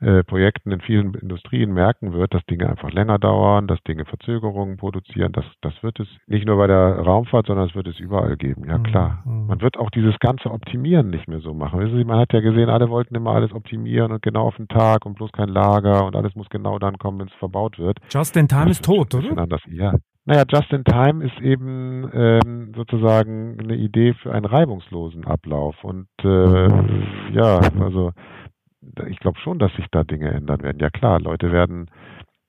äh, 0.00 0.22
Projekten 0.24 0.72
in 0.72 0.80
vielen 0.80 1.14
Industrien 1.14 1.72
merken 1.72 2.12
wird, 2.12 2.34
dass 2.34 2.44
Dinge 2.46 2.68
einfach 2.68 2.90
länger 2.90 3.18
dauern, 3.18 3.66
dass 3.66 3.82
Dinge 3.84 4.04
Verzögerungen 4.04 4.76
produzieren. 4.76 5.32
Das, 5.32 5.44
das 5.62 5.72
wird 5.82 6.00
es 6.00 6.08
nicht 6.26 6.46
nur 6.46 6.56
bei 6.56 6.66
der 6.66 6.98
Raumfahrt, 6.98 7.46
sondern 7.46 7.68
es 7.68 7.74
wird 7.74 7.86
es 7.86 7.98
überall 7.98 8.36
geben. 8.36 8.64
Ja 8.68 8.78
klar. 8.78 9.22
Mhm. 9.24 9.46
Man 9.46 9.60
wird 9.60 9.78
auch 9.78 9.90
dieses 9.90 10.18
ganze 10.18 10.50
Optimieren 10.50 11.10
nicht 11.10 11.28
mehr 11.28 11.40
so 11.40 11.54
machen. 11.54 11.80
Wissen 11.80 11.96
Sie, 11.96 12.04
man 12.04 12.18
hat 12.18 12.32
ja 12.32 12.40
gesehen, 12.40 12.68
alle 12.68 12.90
wollten 12.90 13.14
immer 13.14 13.32
alles 13.32 13.52
optimieren 13.52 14.12
und 14.12 14.22
genau 14.22 14.46
auf 14.46 14.56
den 14.56 14.68
Tag 14.68 15.06
und 15.06 15.14
bloß 15.14 15.32
kein 15.32 15.48
Lager 15.48 16.04
und 16.04 16.14
alles 16.14 16.34
muss 16.34 16.48
genau 16.50 16.78
dann 16.78 16.98
kommen, 16.98 17.20
wenn 17.20 17.28
es 17.28 17.34
verbaut 17.34 17.78
wird. 17.78 17.98
Just 18.10 18.36
in 18.36 18.48
time 18.48 18.70
ist 18.70 18.84
tot, 18.84 19.14
oder? 19.14 19.38
Anders. 19.38 19.62
Ja. 19.70 19.94
Naja, 20.28 20.42
Just 20.48 20.72
in 20.72 20.82
Time 20.82 21.24
ist 21.24 21.40
eben 21.40 22.10
ähm, 22.12 22.72
sozusagen 22.74 23.58
eine 23.60 23.76
Idee 23.76 24.12
für 24.14 24.32
einen 24.32 24.44
reibungslosen 24.44 25.24
Ablauf. 25.24 25.76
Und 25.84 26.08
äh, 26.24 26.68
ja, 27.32 27.60
also 27.78 28.10
ich 29.08 29.18
glaube 29.18 29.38
schon, 29.40 29.58
dass 29.58 29.72
sich 29.74 29.86
da 29.90 30.04
Dinge 30.04 30.30
ändern 30.30 30.62
werden. 30.62 30.78
Ja 30.80 30.90
klar, 30.90 31.20
Leute 31.20 31.52
werden 31.52 31.90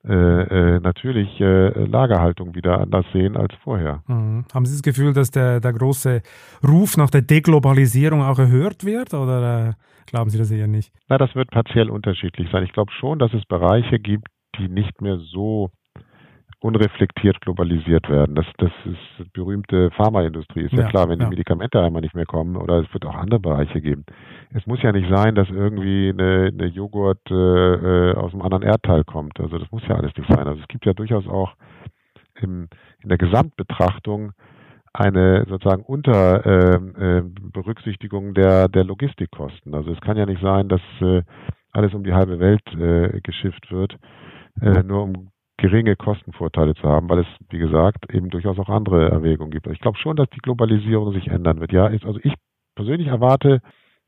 äh, 0.08 0.13
äh, 0.13 0.80
natürlich 0.80 1.39
äh, 1.41 1.86
Lagerhaltung 1.86 2.56
wieder 2.56 2.80
anders 2.80 3.06
sehen 3.12 3.36
als 3.36 3.54
vorher. 3.63 4.04
Mhm. 4.08 4.45
Haben 4.54 4.65
Sie 4.65 4.73
das 4.73 4.82
Gefühl, 4.82 5.12
dass 5.12 5.32
der, 5.32 5.60
der 5.60 5.73
große 5.73 6.21
Ruf 6.65 6.95
nach 6.95 7.10
der 7.10 7.23
Deglobalisierung 7.23 8.21
auch 8.21 8.39
erhört 8.39 8.86
wird 8.86 9.13
oder 9.13 9.69
äh, 9.69 9.73
glauben 10.06 10.30
Sie 10.30 10.38
das 10.38 10.50
eher 10.50 10.67
nicht? 10.67 10.93
Na, 11.10 11.17
das 11.17 11.36
wird 11.36 11.52
partiell 11.52 11.89
unterschiedlich 11.89 12.47
sein. 12.52 12.63
Ich 12.63 12.71
glaube 12.71 12.91
schon, 12.93 13.19
dass 13.19 13.34
es 13.34 13.43
Bereiche 13.45 14.00
gibt, 14.00 14.28
die 14.58 14.69
nicht 14.69 15.02
mehr 15.02 15.17
so 15.17 15.71
unreflektiert 16.60 17.39
globalisiert 17.41 18.10
werden. 18.10 18.36
Das, 18.36 18.46
das 18.58 18.72
ist 18.86 19.34
berühmte 19.34 19.91
Pharmaindustrie. 19.91 20.62
Ist 20.62 20.74
ja, 20.74 20.82
ja 20.82 20.89
klar, 20.89 21.08
wenn 21.10 21.20
ja. 21.20 21.26
die 21.26 21.30
Medikamente 21.30 21.82
einmal 21.82 22.02
nicht 22.02 22.15
mehr 22.15 22.26
kommen 22.26 22.56
oder 22.56 22.80
es 22.80 22.91
wird 22.93 23.06
auch 23.06 23.15
andere 23.15 23.39
Bereiche 23.39 23.80
geben. 23.80 24.06
Es 24.54 24.65
muss 24.65 24.82
ja 24.82 24.91
nicht 24.91 25.08
sein, 25.10 25.36
dass 25.36 25.50
irgendwie 25.50 26.10
eine, 26.10 26.52
eine 26.52 26.65
Joghurt 26.67 27.30
äh, 27.30 27.34
äh, 27.34 28.15
aus 28.15 28.34
einem 28.34 28.41
anderen 28.41 28.63
Erdteil 28.63 29.04
kommt. 29.04 29.39
Also 29.39 29.60
das 29.60 29.72
muss 29.72 29.84
ja 29.88 29.96
alles 29.96 30.15
nicht 30.17 30.30
sein. 30.30 30.48
Also 30.48 30.60
es 30.60 30.67
gibt 30.67 30.86
ja 30.86 30.93
durchaus 30.93 31.28
auch 31.28 31.54
im, 32.41 32.70
in 33.04 33.10
der 33.10 33.20
Gesamtbetrachtung 33.20 34.32
eine 34.93 35.46
sozusagen 35.48 35.84
unter 35.84 36.43
äh, 36.43 37.20
äh, 37.20 38.34
der, 38.34 38.67
der 38.67 38.84
Logistikkosten. 38.84 39.76
Also 39.76 39.91
es 39.91 40.02
kann 40.02 40.17
ja 40.17 40.26
nicht 40.26 40.41
sein, 40.41 40.70
dass 40.70 40.82
äh, 41.02 41.22
alles 41.72 41.93
um 41.93 42.04
die 42.04 42.13
halbe 42.13 42.39
Welt 42.39 42.65
äh, 42.74 43.22
geschifft 43.22 43.72
wird, 43.72 43.96
äh, 44.60 44.82
nur 44.82 45.04
um 45.04 45.30
geringe 45.58 45.96
Kostenvorteile 45.96 46.76
zu 46.76 46.84
haben, 46.84 47.10
weil 47.10 47.20
es, 47.20 47.28
wie 47.50 47.58
gesagt, 47.58 48.13
eben 48.13 48.30
durchaus 48.30 48.60
auch 48.60 48.70
andere 48.70 49.10
Erwägungen 49.10 49.52
gibt. 49.52 49.67
Ich 49.67 49.80
glaube 49.80 49.98
schon, 49.98 50.15
dass 50.15 50.30
die 50.30 50.39
Globalisierung 50.39 51.13
sich 51.13 51.28
ändern 51.28 51.60
wird. 51.60 51.72
Ja, 51.72 51.88
ist, 51.88 52.06
also 52.06 52.20
ich 52.24 52.34
persönlich 52.76 53.08
erwarte, 53.08 53.62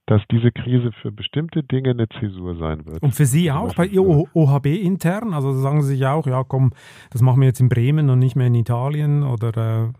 dass 0.05 0.21
diese 0.31 0.51
Krise 0.51 0.91
für 1.01 1.11
bestimmte 1.11 1.63
Dinge 1.63 1.91
eine 1.91 2.07
Zäsur 2.09 2.55
sein 2.55 2.85
wird. 2.85 3.03
Und 3.03 3.13
für 3.13 3.25
Sie 3.25 3.51
auch, 3.51 3.75
bei 3.75 3.85
Ihr 3.85 4.03
OHB 4.03 4.65
intern? 4.65 5.33
Also 5.33 5.53
sagen 5.53 5.83
Sie 5.83 5.89
sich 5.95 6.05
auch, 6.05 6.25
ja 6.25 6.43
komm, 6.43 6.71
das 7.11 7.21
machen 7.21 7.41
wir 7.41 7.47
jetzt 7.47 7.59
in 7.59 7.69
Bremen 7.69 8.09
und 8.09 8.17
nicht 8.19 8.35
mehr 8.35 8.47
in 8.47 8.55
Italien? 8.55 9.23
Oder 9.23 9.49
äh, 9.49 9.93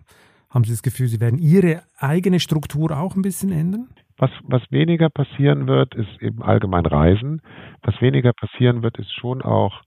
haben 0.50 0.64
Sie 0.64 0.72
das 0.72 0.82
Gefühl, 0.82 1.08
Sie 1.08 1.20
werden 1.20 1.38
Ihre 1.38 1.84
eigene 1.98 2.40
Struktur 2.40 2.98
auch 2.98 3.16
ein 3.16 3.22
bisschen 3.22 3.52
ändern? 3.52 3.90
Was, 4.18 4.32
was 4.44 4.64
weniger 4.72 5.10
passieren 5.10 5.68
wird, 5.68 5.94
ist 5.96 6.22
eben 6.22 6.42
allgemein 6.42 6.86
Reisen. 6.86 7.42
Was 7.84 8.02
weniger 8.02 8.34
passieren 8.34 8.82
wird, 8.82 8.98
ist 8.98 9.14
schon 9.14 9.42
auch 9.44 9.84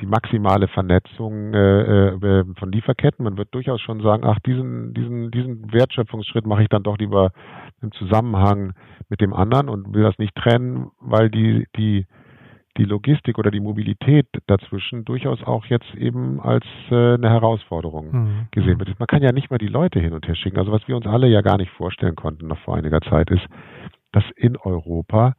die 0.00 0.06
maximale 0.06 0.68
Vernetzung 0.68 1.54
äh, 1.54 2.08
äh, 2.08 2.44
von 2.58 2.72
Lieferketten. 2.72 3.24
Man 3.24 3.38
wird 3.38 3.54
durchaus 3.54 3.80
schon 3.80 4.02
sagen, 4.02 4.24
ach, 4.24 4.38
diesen, 4.40 4.92
diesen, 4.92 5.30
diesen 5.30 5.72
Wertschöpfungsschritt 5.72 6.46
mache 6.46 6.62
ich 6.62 6.68
dann 6.68 6.82
doch 6.82 6.98
lieber 6.98 7.30
im 7.80 7.92
Zusammenhang 7.92 8.72
mit 9.08 9.20
dem 9.20 9.32
anderen 9.32 9.68
und 9.68 9.94
will 9.94 10.02
das 10.02 10.18
nicht 10.18 10.34
trennen, 10.34 10.90
weil 11.00 11.30
die, 11.30 11.66
die, 11.76 12.06
die 12.76 12.84
Logistik 12.84 13.38
oder 13.38 13.52
die 13.52 13.60
Mobilität 13.60 14.26
dazwischen 14.46 15.04
durchaus 15.04 15.42
auch 15.44 15.64
jetzt 15.66 15.94
eben 15.94 16.40
als 16.40 16.64
äh, 16.90 17.14
eine 17.14 17.30
Herausforderung 17.30 18.10
mhm. 18.12 18.48
gesehen 18.50 18.78
wird. 18.80 18.98
Man 18.98 19.06
kann 19.06 19.22
ja 19.22 19.30
nicht 19.30 19.50
mal 19.50 19.58
die 19.58 19.68
Leute 19.68 20.00
hin 20.00 20.12
und 20.12 20.26
her 20.26 20.34
schicken. 20.34 20.58
Also 20.58 20.72
was 20.72 20.86
wir 20.88 20.96
uns 20.96 21.06
alle 21.06 21.28
ja 21.28 21.40
gar 21.40 21.56
nicht 21.56 21.70
vorstellen 21.70 22.16
konnten 22.16 22.48
noch 22.48 22.58
vor 22.58 22.76
einiger 22.76 23.00
Zeit 23.02 23.30
ist, 23.30 23.46
dass 24.10 24.24
in 24.36 24.56
Europa 24.56 25.34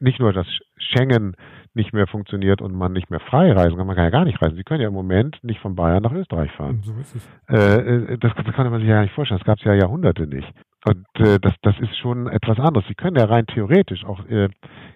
nicht 0.00 0.18
nur 0.18 0.32
das 0.32 0.46
Schengen 0.76 1.36
nicht 1.76 1.92
mehr 1.92 2.06
funktioniert 2.06 2.60
und 2.60 2.74
man 2.74 2.92
nicht 2.92 3.10
mehr 3.10 3.20
frei 3.20 3.52
reisen 3.52 3.76
kann. 3.76 3.86
Man 3.86 3.94
kann 3.94 4.06
ja 4.06 4.10
gar 4.10 4.24
nicht 4.24 4.40
reisen. 4.42 4.56
Sie 4.56 4.64
können 4.64 4.80
ja 4.80 4.88
im 4.88 4.94
Moment 4.94 5.38
nicht 5.42 5.60
von 5.60 5.76
Bayern 5.76 6.02
nach 6.02 6.12
Österreich 6.12 6.50
fahren. 6.52 6.80
So 6.82 6.92
ist 7.00 7.14
es. 7.14 7.28
Äh, 7.48 8.14
äh 8.14 8.18
das, 8.18 8.32
das, 8.34 8.54
kann 8.54 8.70
man 8.70 8.80
sich 8.80 8.88
ja 8.88 8.96
gar 8.96 9.02
nicht 9.02 9.14
vorstellen. 9.14 9.38
Das 9.38 9.46
gab 9.46 9.58
es 9.58 9.64
ja 9.64 9.74
Jahrhunderte 9.74 10.26
nicht. 10.26 10.48
Und 10.86 11.06
äh, 11.18 11.38
das, 11.40 11.52
das 11.62 11.78
ist 11.80 11.96
schon 11.98 12.28
etwas 12.28 12.58
anderes. 12.58 12.86
Sie 12.88 12.94
können 12.94 13.16
ja 13.16 13.24
rein 13.24 13.46
theoretisch 13.46 14.04
auch 14.04 14.24
äh, 14.26 14.48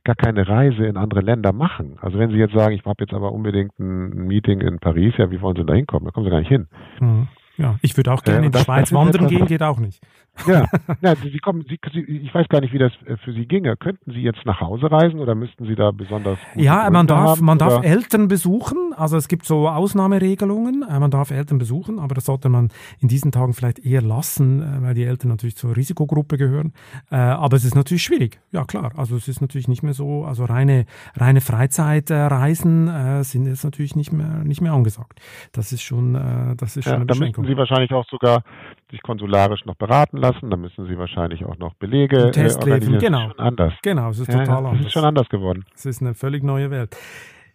gar 0.04 0.14
keine 0.14 0.48
Reise 0.48 0.86
in 0.86 0.96
andere 0.96 1.20
Länder 1.20 1.52
machen. 1.52 1.98
Also 2.00 2.18
wenn 2.18 2.30
Sie 2.30 2.36
jetzt 2.36 2.54
sagen, 2.54 2.74
ich 2.74 2.84
habe 2.84 3.04
jetzt 3.04 3.12
aber 3.12 3.32
unbedingt 3.32 3.78
ein 3.78 4.26
Meeting 4.26 4.60
in 4.60 4.78
Paris, 4.78 5.14
ja, 5.18 5.30
wie 5.30 5.40
wollen 5.40 5.56
Sie 5.56 5.64
da 5.64 5.74
hinkommen? 5.74 6.06
Da 6.06 6.12
kommen 6.12 6.24
Sie 6.24 6.30
gar 6.30 6.40
nicht 6.40 6.48
hin. 6.48 6.68
Mhm. 7.00 7.28
Ja, 7.56 7.76
ich 7.82 7.94
würde 7.96 8.12
auch 8.12 8.22
gerne 8.22 8.44
äh, 8.44 8.46
in 8.46 8.52
die 8.52 8.58
Schweiz 8.58 8.92
wandern 8.92 9.26
gehen, 9.26 9.44
geht 9.46 9.62
auch 9.62 9.78
nicht. 9.78 10.00
Ja, 10.46 10.66
ja 11.00 11.14
Sie 11.16 11.38
kommen, 11.38 11.64
Sie, 11.68 11.78
Sie, 11.92 12.00
ich 12.00 12.34
weiß 12.34 12.48
gar 12.48 12.60
nicht, 12.60 12.72
wie 12.72 12.78
das 12.78 12.92
äh, 13.06 13.16
für 13.18 13.32
Sie 13.32 13.46
ginge. 13.46 13.76
Könnten 13.76 14.12
Sie 14.12 14.20
jetzt 14.20 14.44
nach 14.44 14.60
Hause 14.60 14.90
reisen 14.90 15.20
oder 15.20 15.34
müssten 15.34 15.66
Sie 15.66 15.74
da 15.74 15.90
besonders 15.90 16.38
Ja, 16.54 16.88
man 16.90 17.06
darf, 17.06 17.38
haben, 17.38 17.44
man 17.44 17.58
darf 17.58 17.84
Eltern 17.84 18.28
besuchen. 18.28 18.92
Also 18.96 19.16
es 19.16 19.28
gibt 19.28 19.46
so 19.46 19.68
Ausnahmeregelungen. 19.68 20.84
Äh, 20.88 20.98
man 20.98 21.10
darf 21.10 21.30
Eltern 21.30 21.58
besuchen, 21.58 21.98
aber 21.98 22.14
das 22.14 22.26
sollte 22.26 22.48
man 22.48 22.68
in 23.00 23.08
diesen 23.08 23.32
Tagen 23.32 23.52
vielleicht 23.54 23.78
eher 23.80 24.02
lassen, 24.02 24.62
äh, 24.62 24.82
weil 24.82 24.94
die 24.94 25.04
Eltern 25.04 25.30
natürlich 25.30 25.56
zur 25.56 25.76
Risikogruppe 25.76 26.36
gehören. 26.36 26.72
Aber 27.10 27.56
es 27.56 27.64
ist 27.64 27.74
natürlich 27.74 28.02
schwierig. 28.02 28.40
Ja, 28.52 28.64
klar. 28.64 28.92
Also 28.96 29.16
es 29.16 29.28
ist 29.28 29.40
natürlich 29.40 29.68
nicht 29.68 29.82
mehr 29.82 29.94
so, 29.94 30.24
also 30.24 30.44
reine, 30.44 30.86
reine 31.16 31.40
Freizeitreisen 31.40 33.24
sind 33.24 33.46
jetzt 33.46 33.64
natürlich 33.64 33.96
nicht 33.96 34.12
mehr, 34.12 34.44
nicht 34.44 34.60
mehr 34.60 34.72
angesagt. 34.72 35.20
Das 35.52 35.72
ist 35.72 35.82
schon, 35.82 36.14
das 36.56 36.76
ist 36.76 36.84
schon 36.84 36.92
ja, 36.92 36.96
eine 36.96 37.06
Beschränkung. 37.06 37.46
Sie 37.46 37.56
wahrscheinlich 37.56 37.92
auch 37.92 38.06
sogar 38.08 38.42
sich 38.90 39.02
konsularisch 39.02 39.64
noch 39.64 39.76
beraten 39.76 40.16
lassen. 40.16 40.50
Da 40.50 40.56
müssen 40.56 40.86
Sie 40.86 40.98
wahrscheinlich 40.98 41.44
auch 41.44 41.58
noch 41.58 41.74
Belege 41.74 42.28
äh, 42.28 42.30
Testleben, 42.30 42.98
genau. 42.98 43.18
Das 43.18 43.30
ist 43.30 43.36
schon 43.36 43.46
anders. 43.46 43.74
Genau, 43.82 44.10
es 44.10 44.18
ist 44.18 44.26
total 44.26 44.46
ja, 44.46 44.56
anders. 44.58 44.74
Es 44.80 44.86
ist 44.86 44.92
schon 44.92 45.04
anders 45.04 45.28
geworden. 45.28 45.64
Es 45.74 45.86
ist 45.86 46.02
eine 46.02 46.14
völlig 46.14 46.42
neue 46.42 46.70
Welt. 46.70 46.96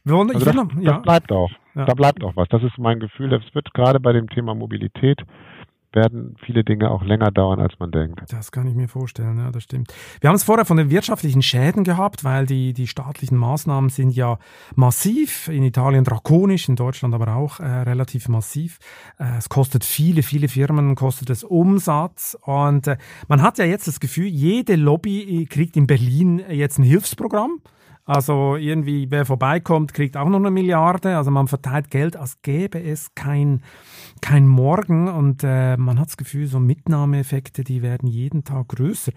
Wollen, 0.05 0.29
also 0.31 0.45
das, 0.45 0.55
noch, 0.55 0.71
ja. 0.79 0.93
das, 0.93 1.01
bleibt 1.01 1.31
auch. 1.31 1.51
Ja. 1.73 1.85
Da 1.85 1.93
bleibt 1.93 2.23
auch 2.23 2.35
was. 2.35 2.47
Das 2.49 2.61
ist 2.61 2.77
mein 2.77 2.99
Gefühl. 2.99 3.29
Das 3.29 3.41
wird 3.53 3.73
gerade 3.73 3.99
bei 3.99 4.13
dem 4.13 4.29
Thema 4.29 4.53
Mobilität 4.53 5.21
werden 5.95 6.35
viele 6.45 6.63
Dinge 6.63 6.91
auch 6.91 7.03
länger 7.03 7.31
dauern, 7.31 7.59
als 7.59 7.73
man 7.79 7.91
denkt. 7.91 8.21
Das 8.29 8.51
kann 8.51 8.67
ich 8.67 8.75
mir 8.75 8.87
vorstellen, 8.87 9.37
ja, 9.37 9.51
das 9.51 9.63
stimmt. 9.63 9.93
Wir 10.21 10.29
haben 10.29 10.35
es 10.35 10.43
vorher 10.43 10.65
von 10.65 10.77
den 10.77 10.89
wirtschaftlichen 10.89 11.41
Schäden 11.41 11.83
gehabt, 11.83 12.23
weil 12.23 12.45
die, 12.45 12.73
die 12.73 12.87
staatlichen 12.87 13.37
Maßnahmen 13.37 13.89
sind 13.89 14.11
ja 14.11 14.37
massiv, 14.75 15.47
in 15.47 15.63
Italien 15.63 16.03
drakonisch, 16.03 16.69
in 16.69 16.75
Deutschland 16.75 17.13
aber 17.13 17.35
auch 17.35 17.59
äh, 17.59 17.65
relativ 17.65 18.27
massiv. 18.27 18.79
Äh, 19.17 19.37
es 19.37 19.49
kostet 19.49 19.83
viele, 19.83 20.21
viele 20.21 20.47
Firmen, 20.47 20.95
kostet 20.95 21.29
es 21.29 21.43
Umsatz 21.43 22.37
und 22.41 22.87
äh, 22.87 22.97
man 23.27 23.41
hat 23.41 23.57
ja 23.57 23.65
jetzt 23.65 23.87
das 23.87 23.99
Gefühl, 23.99 24.27
jede 24.27 24.75
Lobby 24.75 25.47
kriegt 25.49 25.77
in 25.77 25.87
Berlin 25.87 26.41
jetzt 26.49 26.77
ein 26.77 26.83
Hilfsprogramm. 26.83 27.61
Also 28.07 28.55
irgendwie, 28.55 29.09
wer 29.09 29.25
vorbeikommt, 29.25 29.93
kriegt 29.93 30.15
auch 30.15 30.29
noch 30.29 30.37
eine 30.37 30.51
Milliarde. 30.51 31.17
Also 31.17 31.31
man 31.31 31.47
verteilt 31.47 31.89
Geld, 31.89 32.15
als 32.15 32.39
gäbe 32.43 32.79
es 32.79 33.15
kein, 33.15 33.63
kein 34.21 34.47
Morgen. 34.47 35.07
Und 35.07 35.43
äh, 35.43 35.77
man 35.77 35.99
hat 35.99 36.07
das 36.07 36.17
Gefühl, 36.17 36.47
so 36.47 36.59
Mitnahmeeffekte, 36.59 37.63
die 37.63 37.81
werden 37.81 38.07
jeden 38.07 38.43
Tag 38.43 38.69
größer. 38.69 39.11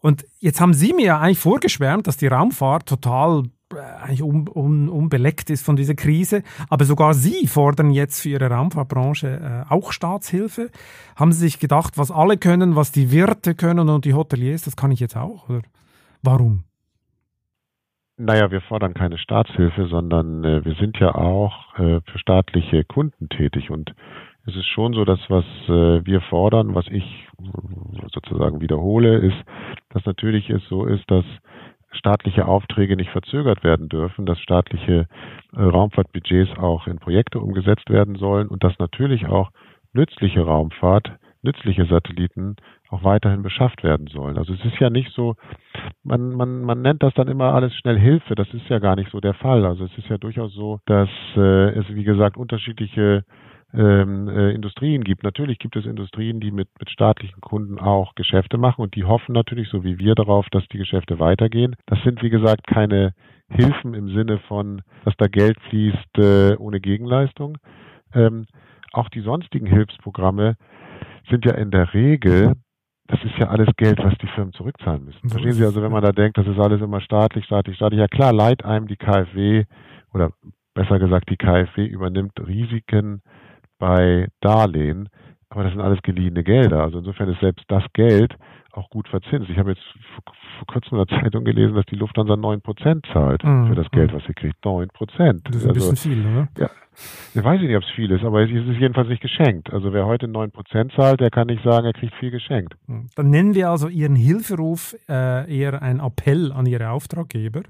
Und 0.00 0.26
jetzt 0.40 0.60
haben 0.60 0.74
Sie 0.74 0.92
mir 0.92 1.06
ja 1.06 1.20
eigentlich 1.20 1.38
vorgeschwärmt, 1.38 2.06
dass 2.06 2.16
die 2.16 2.26
Raumfahrt 2.26 2.86
total 2.88 3.44
äh, 3.72 3.78
eigentlich 4.02 4.22
un, 4.22 4.48
un, 4.48 4.88
unbeleckt 4.88 5.50
ist 5.50 5.64
von 5.64 5.76
dieser 5.76 5.94
Krise. 5.94 6.42
Aber 6.68 6.84
sogar 6.84 7.14
Sie 7.14 7.46
fordern 7.46 7.90
jetzt 7.90 8.22
für 8.22 8.30
Ihre 8.30 8.50
Raumfahrtbranche 8.50 9.64
äh, 9.68 9.72
auch 9.72 9.92
Staatshilfe. 9.92 10.70
Haben 11.16 11.32
Sie 11.32 11.40
sich 11.40 11.58
gedacht, 11.58 11.98
was 11.98 12.10
alle 12.10 12.38
können, 12.38 12.76
was 12.76 12.92
die 12.92 13.10
Wirte 13.10 13.54
können 13.54 13.88
und 13.88 14.04
die 14.04 14.14
Hoteliers, 14.14 14.62
das 14.62 14.76
kann 14.76 14.90
ich 14.90 15.00
jetzt 15.00 15.16
auch? 15.16 15.48
Oder 15.48 15.62
warum? 16.22 16.64
Naja, 18.20 18.50
wir 18.50 18.60
fordern 18.62 18.94
keine 18.94 19.16
Staatshilfe, 19.16 19.86
sondern 19.86 20.42
äh, 20.42 20.64
wir 20.64 20.74
sind 20.74 20.98
ja 20.98 21.14
auch 21.14 21.78
äh, 21.78 22.00
für 22.00 22.18
staatliche 22.18 22.82
Kunden 22.84 23.28
tätig. 23.28 23.70
Und 23.70 23.94
es 24.48 24.56
ist 24.56 24.66
schon 24.66 24.94
so, 24.94 25.04
dass 25.04 25.20
was 25.28 25.44
äh, 25.68 26.04
wir 26.04 26.20
fordern, 26.22 26.74
was 26.74 26.86
ich 26.88 27.28
sozusagen 28.12 28.60
wiederhole, 28.60 29.18
ist, 29.18 29.36
dass 29.90 30.04
natürlich 30.06 30.48
es 30.50 30.66
so 30.68 30.86
ist, 30.86 31.08
dass 31.10 31.24
staatliche 31.90 32.46
Aufträge 32.46 32.96
nicht 32.96 33.10
verzögert 33.10 33.62
werden 33.62 33.88
dürfen, 33.88 34.26
dass 34.26 34.38
staatliche 34.40 35.06
äh, 35.54 35.60
Raumfahrtbudgets 35.60 36.58
auch 36.58 36.86
in 36.86 36.98
Projekte 36.98 37.40
umgesetzt 37.40 37.90
werden 37.90 38.16
sollen 38.16 38.48
und 38.48 38.64
dass 38.64 38.78
natürlich 38.78 39.26
auch 39.26 39.50
nützliche 39.92 40.40
Raumfahrt 40.40 41.12
nützliche 41.42 41.86
Satelliten 41.86 42.56
auch 42.90 43.04
weiterhin 43.04 43.42
beschafft 43.42 43.84
werden 43.84 44.08
sollen. 44.08 44.38
Also 44.38 44.54
es 44.54 44.64
ist 44.64 44.78
ja 44.80 44.90
nicht 44.90 45.12
so, 45.12 45.36
man, 46.02 46.32
man, 46.32 46.62
man 46.62 46.82
nennt 46.82 47.02
das 47.02 47.14
dann 47.14 47.28
immer 47.28 47.54
alles 47.54 47.74
schnell 47.76 47.98
Hilfe. 47.98 48.34
Das 48.34 48.52
ist 48.52 48.68
ja 48.68 48.80
gar 48.80 48.96
nicht 48.96 49.10
so 49.12 49.20
der 49.20 49.34
Fall. 49.34 49.64
Also 49.64 49.84
es 49.84 49.96
ist 49.96 50.08
ja 50.08 50.18
durchaus 50.18 50.52
so, 50.52 50.80
dass 50.86 51.08
äh, 51.36 51.70
es, 51.78 51.88
wie 51.90 52.04
gesagt, 52.04 52.36
unterschiedliche 52.36 53.24
ähm, 53.74 54.28
äh, 54.28 54.50
Industrien 54.52 55.04
gibt. 55.04 55.22
Natürlich 55.22 55.58
gibt 55.58 55.76
es 55.76 55.84
Industrien, 55.84 56.40
die 56.40 56.50
mit, 56.50 56.68
mit 56.78 56.90
staatlichen 56.90 57.40
Kunden 57.40 57.78
auch 57.78 58.14
Geschäfte 58.14 58.56
machen 58.56 58.82
und 58.82 58.94
die 58.94 59.04
hoffen 59.04 59.32
natürlich, 59.32 59.68
so 59.68 59.84
wie 59.84 59.98
wir, 59.98 60.14
darauf, 60.14 60.46
dass 60.50 60.66
die 60.68 60.78
Geschäfte 60.78 61.18
weitergehen. 61.18 61.76
Das 61.86 62.02
sind, 62.02 62.22
wie 62.22 62.30
gesagt, 62.30 62.66
keine 62.66 63.12
Hilfen 63.50 63.94
im 63.94 64.08
Sinne 64.08 64.38
von, 64.48 64.82
dass 65.04 65.14
da 65.18 65.26
Geld 65.26 65.58
fließt 65.68 66.18
äh, 66.18 66.56
ohne 66.56 66.80
Gegenleistung. 66.80 67.58
Ähm, 68.14 68.46
auch 68.92 69.08
die 69.10 69.20
sonstigen 69.20 69.66
Hilfsprogramme 69.66 70.56
sind 71.28 71.44
ja 71.44 71.54
in 71.54 71.70
der 71.70 71.92
Regel 71.92 72.54
das 73.08 73.24
ist 73.24 73.38
ja 73.38 73.48
alles 73.48 73.68
Geld, 73.78 73.98
was 74.04 74.12
die 74.18 74.26
Firmen 74.26 74.52
zurückzahlen 74.52 75.02
müssen. 75.06 75.30
Verstehen 75.30 75.54
Sie 75.54 75.64
also, 75.64 75.82
wenn 75.82 75.90
man 75.90 76.02
da 76.02 76.12
denkt, 76.12 76.36
das 76.36 76.46
ist 76.46 76.58
alles 76.58 76.82
immer 76.82 77.00
staatlich, 77.00 77.46
staatlich, 77.46 77.76
staatlich. 77.76 77.98
Ja 77.98 78.06
klar, 78.06 78.34
leiht 78.34 78.66
einem 78.66 78.86
die 78.86 78.96
KfW 78.96 79.64
oder 80.12 80.32
besser 80.74 80.98
gesagt 80.98 81.30
die 81.30 81.38
KfW 81.38 81.86
übernimmt 81.86 82.38
Risiken 82.38 83.22
bei 83.78 84.28
Darlehen, 84.40 85.08
aber 85.50 85.64
das 85.64 85.72
sind 85.72 85.80
alles 85.80 86.02
geliehene 86.02 86.44
Gelder. 86.44 86.82
Also 86.82 86.98
insofern 86.98 87.30
ist 87.30 87.40
selbst 87.40 87.64
das 87.68 87.84
Geld 87.92 88.34
auch 88.72 88.90
gut 88.90 89.08
verzinst. 89.08 89.48
Ich 89.50 89.58
habe 89.58 89.70
jetzt 89.70 89.82
vor, 90.14 90.66
kurzem 90.66 90.98
in 90.98 91.06
der 91.06 91.20
Zeitung 91.20 91.44
gelesen, 91.44 91.74
dass 91.74 91.86
die 91.86 91.96
Lufthansa 91.96 92.34
9% 92.34 93.12
zahlt 93.12 93.42
mhm. 93.44 93.68
für 93.68 93.74
das 93.74 93.90
Geld, 93.90 94.12
was 94.12 94.22
sie 94.26 94.34
kriegt. 94.34 94.62
9%. 94.64 94.88
Das 95.44 95.56
ist 95.56 95.64
ein 95.64 95.70
also, 95.70 95.90
bisschen 95.90 95.96
viel, 95.96 96.26
oder? 96.26 96.48
Ja. 96.58 96.70
Ich 97.34 97.44
weiß 97.44 97.60
nicht, 97.60 97.76
ob 97.76 97.82
es 97.84 97.90
viel 97.90 98.10
ist, 98.10 98.24
aber 98.24 98.42
es 98.42 98.50
ist 98.50 98.80
jedenfalls 98.80 99.08
nicht 99.08 99.22
geschenkt. 99.22 99.72
Also 99.72 99.92
wer 99.92 100.06
heute 100.06 100.26
9% 100.26 100.94
zahlt, 100.96 101.20
der 101.20 101.30
kann 101.30 101.46
nicht 101.46 101.62
sagen, 101.62 101.86
er 101.86 101.92
kriegt 101.92 102.14
viel 102.16 102.30
geschenkt. 102.30 102.74
Mhm. 102.86 103.06
Dann 103.14 103.30
nennen 103.30 103.54
wir 103.54 103.70
also 103.70 103.88
Ihren 103.88 104.16
Hilferuf 104.16 104.96
äh, 105.08 105.50
eher 105.52 105.80
einen 105.80 106.00
Appell 106.00 106.52
an 106.52 106.66
Ihre 106.66 106.90
Auftraggeber. 106.90 107.62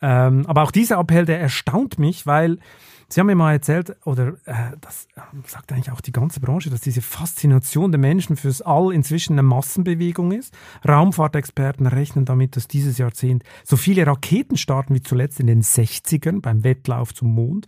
Ähm, 0.00 0.44
aber 0.46 0.62
auch 0.62 0.70
dieser 0.70 0.98
Appell, 0.98 1.24
der 1.24 1.40
erstaunt 1.40 1.98
mich, 1.98 2.26
weil 2.26 2.58
Sie 3.10 3.20
haben 3.20 3.28
mir 3.28 3.34
mal 3.34 3.52
erzählt, 3.52 3.96
oder 4.04 4.34
äh, 4.44 4.76
das 4.82 5.08
äh, 5.16 5.20
sagt 5.44 5.72
eigentlich 5.72 5.90
auch 5.90 6.02
die 6.02 6.12
ganze 6.12 6.40
Branche, 6.40 6.68
dass 6.68 6.82
diese 6.82 7.00
Faszination 7.00 7.90
der 7.90 7.98
Menschen 7.98 8.36
fürs 8.36 8.60
All 8.60 8.92
inzwischen 8.92 9.32
eine 9.32 9.42
Massenbewegung 9.42 10.30
ist. 10.30 10.54
Raumfahrtexperten 10.86 11.86
rechnen 11.86 12.26
damit, 12.26 12.54
dass 12.56 12.68
dieses 12.68 12.98
Jahrzehnt 12.98 13.44
so 13.64 13.78
viele 13.78 14.06
Raketen 14.06 14.58
starten 14.58 14.94
wie 14.94 15.00
zuletzt 15.00 15.40
in 15.40 15.46
den 15.46 15.62
60ern 15.62 16.42
beim 16.42 16.64
Wettlauf 16.64 17.14
zum 17.14 17.34
Mond. 17.34 17.66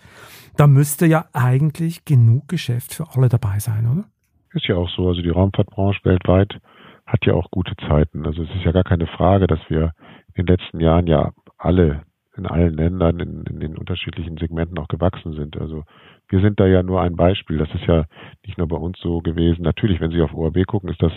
Da 0.58 0.66
müsste 0.66 1.06
ja 1.06 1.24
eigentlich 1.32 2.04
genug 2.04 2.48
Geschäft 2.48 2.92
für 2.92 3.06
alle 3.14 3.30
dabei 3.30 3.60
sein, 3.60 3.88
oder? 3.90 4.04
Ist 4.52 4.66
ja 4.66 4.76
auch 4.76 4.90
so. 4.90 5.08
Also 5.08 5.22
die 5.22 5.30
Raumfahrtbranche 5.30 6.04
weltweit 6.04 6.60
hat 7.06 7.24
ja 7.24 7.32
auch 7.32 7.50
gute 7.50 7.74
Zeiten. 7.88 8.26
Also 8.26 8.42
es 8.42 8.50
ist 8.50 8.64
ja 8.66 8.72
gar 8.72 8.84
keine 8.84 9.06
Frage, 9.06 9.46
dass 9.46 9.60
wir 9.68 9.94
in 10.34 10.44
den 10.44 10.58
letzten 10.58 10.80
Jahren 10.80 11.06
ja 11.06 11.32
alle 11.56 12.02
in 12.40 12.46
allen 12.46 12.74
Ländern 12.74 13.20
in, 13.20 13.44
in 13.44 13.60
den 13.60 13.76
unterschiedlichen 13.76 14.38
Segmenten 14.38 14.78
auch 14.78 14.88
gewachsen 14.88 15.32
sind. 15.34 15.60
Also 15.60 15.84
wir 16.28 16.40
sind 16.40 16.58
da 16.58 16.66
ja 16.66 16.82
nur 16.82 17.02
ein 17.02 17.16
Beispiel. 17.16 17.58
Das 17.58 17.68
ist 17.74 17.86
ja 17.86 18.04
nicht 18.46 18.56
nur 18.56 18.68
bei 18.68 18.76
uns 18.76 18.98
so 19.00 19.20
gewesen. 19.20 19.62
Natürlich, 19.62 20.00
wenn 20.00 20.10
Sie 20.10 20.22
auf 20.22 20.32
ORB 20.32 20.66
gucken, 20.66 20.88
ist 20.88 21.02
das 21.02 21.12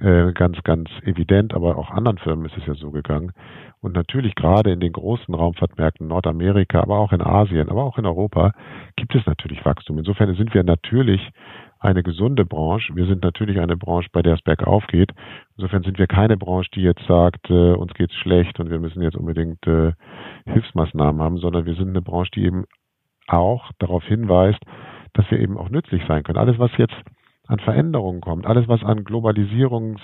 äh, 0.00 0.32
ganz, 0.32 0.58
ganz 0.64 0.90
evident, 1.04 1.54
aber 1.54 1.76
auch 1.76 1.90
anderen 1.90 2.18
Firmen 2.18 2.46
ist 2.46 2.56
es 2.56 2.66
ja 2.66 2.74
so 2.74 2.90
gegangen. 2.90 3.32
Und 3.80 3.94
natürlich 3.94 4.34
gerade 4.34 4.72
in 4.72 4.80
den 4.80 4.92
großen 4.92 5.32
Raumfahrtmärkten 5.34 6.08
Nordamerika, 6.08 6.80
aber 6.80 6.98
auch 6.98 7.12
in 7.12 7.22
Asien, 7.22 7.68
aber 7.68 7.84
auch 7.84 7.98
in 7.98 8.06
Europa 8.06 8.52
gibt 8.96 9.14
es 9.14 9.24
natürlich 9.26 9.64
Wachstum. 9.64 9.98
Insofern 9.98 10.34
sind 10.34 10.52
wir 10.52 10.64
natürlich 10.64 11.20
eine 11.80 12.02
gesunde 12.02 12.44
Branche. 12.44 12.94
Wir 12.94 13.06
sind 13.06 13.24
natürlich 13.24 13.58
eine 13.58 13.76
Branche, 13.76 14.10
bei 14.12 14.22
der 14.22 14.34
es 14.34 14.42
bergauf 14.42 14.86
geht. 14.86 15.12
Insofern 15.56 15.82
sind 15.82 15.98
wir 15.98 16.06
keine 16.06 16.36
Branche, 16.36 16.70
die 16.74 16.82
jetzt 16.82 17.04
sagt, 17.06 17.50
äh, 17.50 17.72
uns 17.72 17.94
geht's 17.94 18.14
schlecht 18.16 18.60
und 18.60 18.70
wir 18.70 18.78
müssen 18.78 19.02
jetzt 19.02 19.16
unbedingt 19.16 19.66
äh, 19.66 19.92
Hilfsmaßnahmen 20.44 21.22
haben, 21.22 21.38
sondern 21.38 21.64
wir 21.64 21.74
sind 21.74 21.88
eine 21.88 22.02
Branche, 22.02 22.30
die 22.34 22.44
eben 22.44 22.66
auch 23.26 23.70
darauf 23.78 24.04
hinweist, 24.04 24.60
dass 25.14 25.30
wir 25.30 25.40
eben 25.40 25.56
auch 25.56 25.70
nützlich 25.70 26.02
sein 26.06 26.22
können. 26.22 26.38
Alles, 26.38 26.58
was 26.58 26.70
jetzt 26.76 26.94
an 27.46 27.58
Veränderungen 27.58 28.20
kommt, 28.20 28.46
alles, 28.46 28.68
was 28.68 28.82
an 28.84 29.04
Globalisierungs 29.04 30.00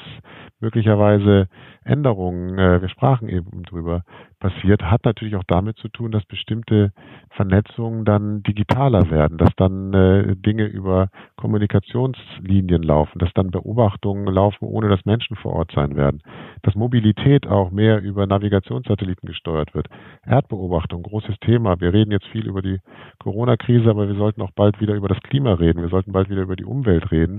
möglicherweise 0.61 1.49
Änderungen, 1.85 2.59
äh, 2.59 2.81
wir 2.81 2.88
sprachen 2.88 3.29
eben 3.29 3.62
drüber, 3.62 4.03
passiert, 4.40 4.83
hat 4.83 5.05
natürlich 5.05 5.37
auch 5.37 5.44
damit 5.46 5.77
zu 5.79 5.88
tun, 5.88 6.11
dass 6.11 6.25
bestimmte 6.25 6.92
Vernetzungen 7.31 8.05
dann 8.05 8.42
digitaler 8.42 9.11
werden, 9.11 9.38
dass 9.38 9.51
dann 9.57 9.94
äh, 9.94 10.37
Dinge 10.37 10.66
über 10.66 11.09
Kommunikationslinien 11.37 12.83
laufen, 12.83 13.18
dass 13.18 13.33
dann 13.35 13.51
Beobachtungen 13.51 14.27
laufen, 14.27 14.66
ohne 14.66 14.88
dass 14.88 15.05
Menschen 15.05 15.37
vor 15.37 15.53
Ort 15.53 15.72
sein 15.75 15.96
werden, 15.96 16.22
dass 16.62 16.75
Mobilität 16.75 17.46
auch 17.46 17.70
mehr 17.70 18.03
über 18.03 18.27
Navigationssatelliten 18.27 19.27
gesteuert 19.27 19.75
wird. 19.75 19.88
Erdbeobachtung, 20.25 21.03
großes 21.03 21.37
Thema. 21.40 21.81
Wir 21.81 21.92
reden 21.92 22.11
jetzt 22.11 22.27
viel 22.29 22.46
über 22.46 22.62
die 22.62 22.81
Corona-Krise, 23.18 23.88
aber 23.88 24.09
wir 24.09 24.16
sollten 24.16 24.42
auch 24.42 24.53
bald 24.53 24.81
wieder 24.81 24.94
über 24.94 25.09
das 25.09 25.20
Klima 25.20 25.55
reden. 25.55 25.83
Wir 25.83 25.88
sollten 25.88 26.12
bald 26.12 26.31
wieder 26.31 26.42
über 26.42 26.57
die 26.57 26.64
Umwelt 26.64 27.11
reden, 27.11 27.36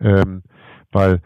ähm, 0.00 0.42
weil 0.92 1.20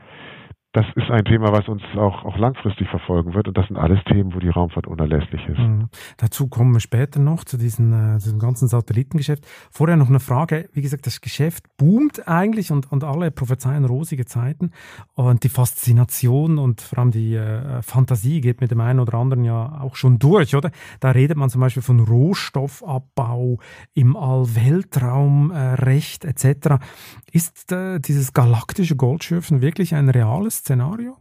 das 0.76 0.84
ist 0.94 1.10
ein 1.10 1.24
Thema, 1.24 1.52
was 1.52 1.66
uns 1.68 1.82
auch, 1.96 2.26
auch 2.26 2.36
langfristig 2.36 2.86
verfolgen 2.90 3.32
wird. 3.32 3.48
Und 3.48 3.56
das 3.56 3.66
sind 3.66 3.78
alles 3.78 3.98
Themen, 4.04 4.34
wo 4.34 4.40
die 4.40 4.50
Raumfahrt 4.50 4.86
unerlässlich 4.86 5.40
ist. 5.48 5.58
Mhm. 5.58 5.88
Dazu 6.18 6.48
kommen 6.48 6.74
wir 6.74 6.80
später 6.80 7.18
noch 7.18 7.44
zu 7.44 7.56
diesen, 7.56 7.94
äh, 7.94 8.18
diesem 8.18 8.38
ganzen 8.38 8.68
Satellitengeschäft. 8.68 9.46
Vorher 9.70 9.96
noch 9.96 10.10
eine 10.10 10.20
Frage. 10.20 10.68
Wie 10.74 10.82
gesagt, 10.82 11.06
das 11.06 11.22
Geschäft 11.22 11.64
boomt 11.78 12.28
eigentlich 12.28 12.70
und, 12.72 12.92
und 12.92 13.04
alle 13.04 13.30
prophezeien 13.30 13.86
rosige 13.86 14.26
Zeiten. 14.26 14.72
Und 15.14 15.44
die 15.44 15.48
Faszination 15.48 16.58
und 16.58 16.82
vor 16.82 16.98
allem 16.98 17.10
die 17.10 17.36
äh, 17.36 17.80
Fantasie 17.80 18.42
geht 18.42 18.60
mit 18.60 18.70
dem 18.70 18.80
einen 18.82 19.00
oder 19.00 19.14
anderen 19.14 19.44
ja 19.44 19.80
auch 19.80 19.96
schon 19.96 20.18
durch, 20.18 20.54
oder? 20.54 20.70
Da 21.00 21.12
redet 21.12 21.38
man 21.38 21.48
zum 21.48 21.62
Beispiel 21.62 21.82
von 21.82 22.00
Rohstoffabbau 22.00 23.60
im 23.94 24.14
All, 24.14 24.44
Weltraumrecht 24.54 26.26
äh, 26.26 26.28
etc. 26.28 26.84
Ist 27.32 27.72
äh, 27.72 27.98
dieses 27.98 28.34
galaktische 28.34 28.96
Goldschürfen 28.96 29.62
wirklich 29.62 29.94
ein 29.94 30.10
reales 30.10 30.65
Szenario? 30.66 31.14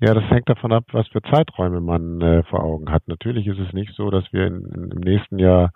Ja, 0.00 0.12
das 0.12 0.24
hängt 0.24 0.48
davon 0.48 0.72
ab, 0.72 0.86
was 0.90 1.06
für 1.06 1.22
Zeiträume 1.22 1.80
man 1.80 2.20
äh, 2.20 2.42
vor 2.42 2.64
Augen 2.64 2.90
hat. 2.90 3.06
Natürlich 3.06 3.46
ist 3.46 3.60
es 3.60 3.72
nicht 3.72 3.94
so, 3.94 4.10
dass 4.10 4.24
wir 4.32 4.48
in, 4.48 4.64
in, 4.74 4.90
im 4.90 4.98
nächsten 4.98 5.38
Jahr 5.38 5.70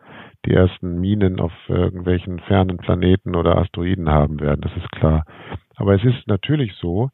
die 0.44 0.52
ersten 0.52 1.00
Minen 1.00 1.38
auf 1.38 1.52
irgendwelchen 1.68 2.40
fernen 2.40 2.78
Planeten 2.78 3.36
oder 3.36 3.58
Asteroiden 3.58 4.08
haben 4.08 4.40
werden. 4.40 4.60
Das 4.62 4.76
ist 4.76 4.90
klar. 4.90 5.24
Aber 5.76 5.94
es 5.94 6.02
ist 6.02 6.26
natürlich 6.26 6.72
so, 6.80 7.10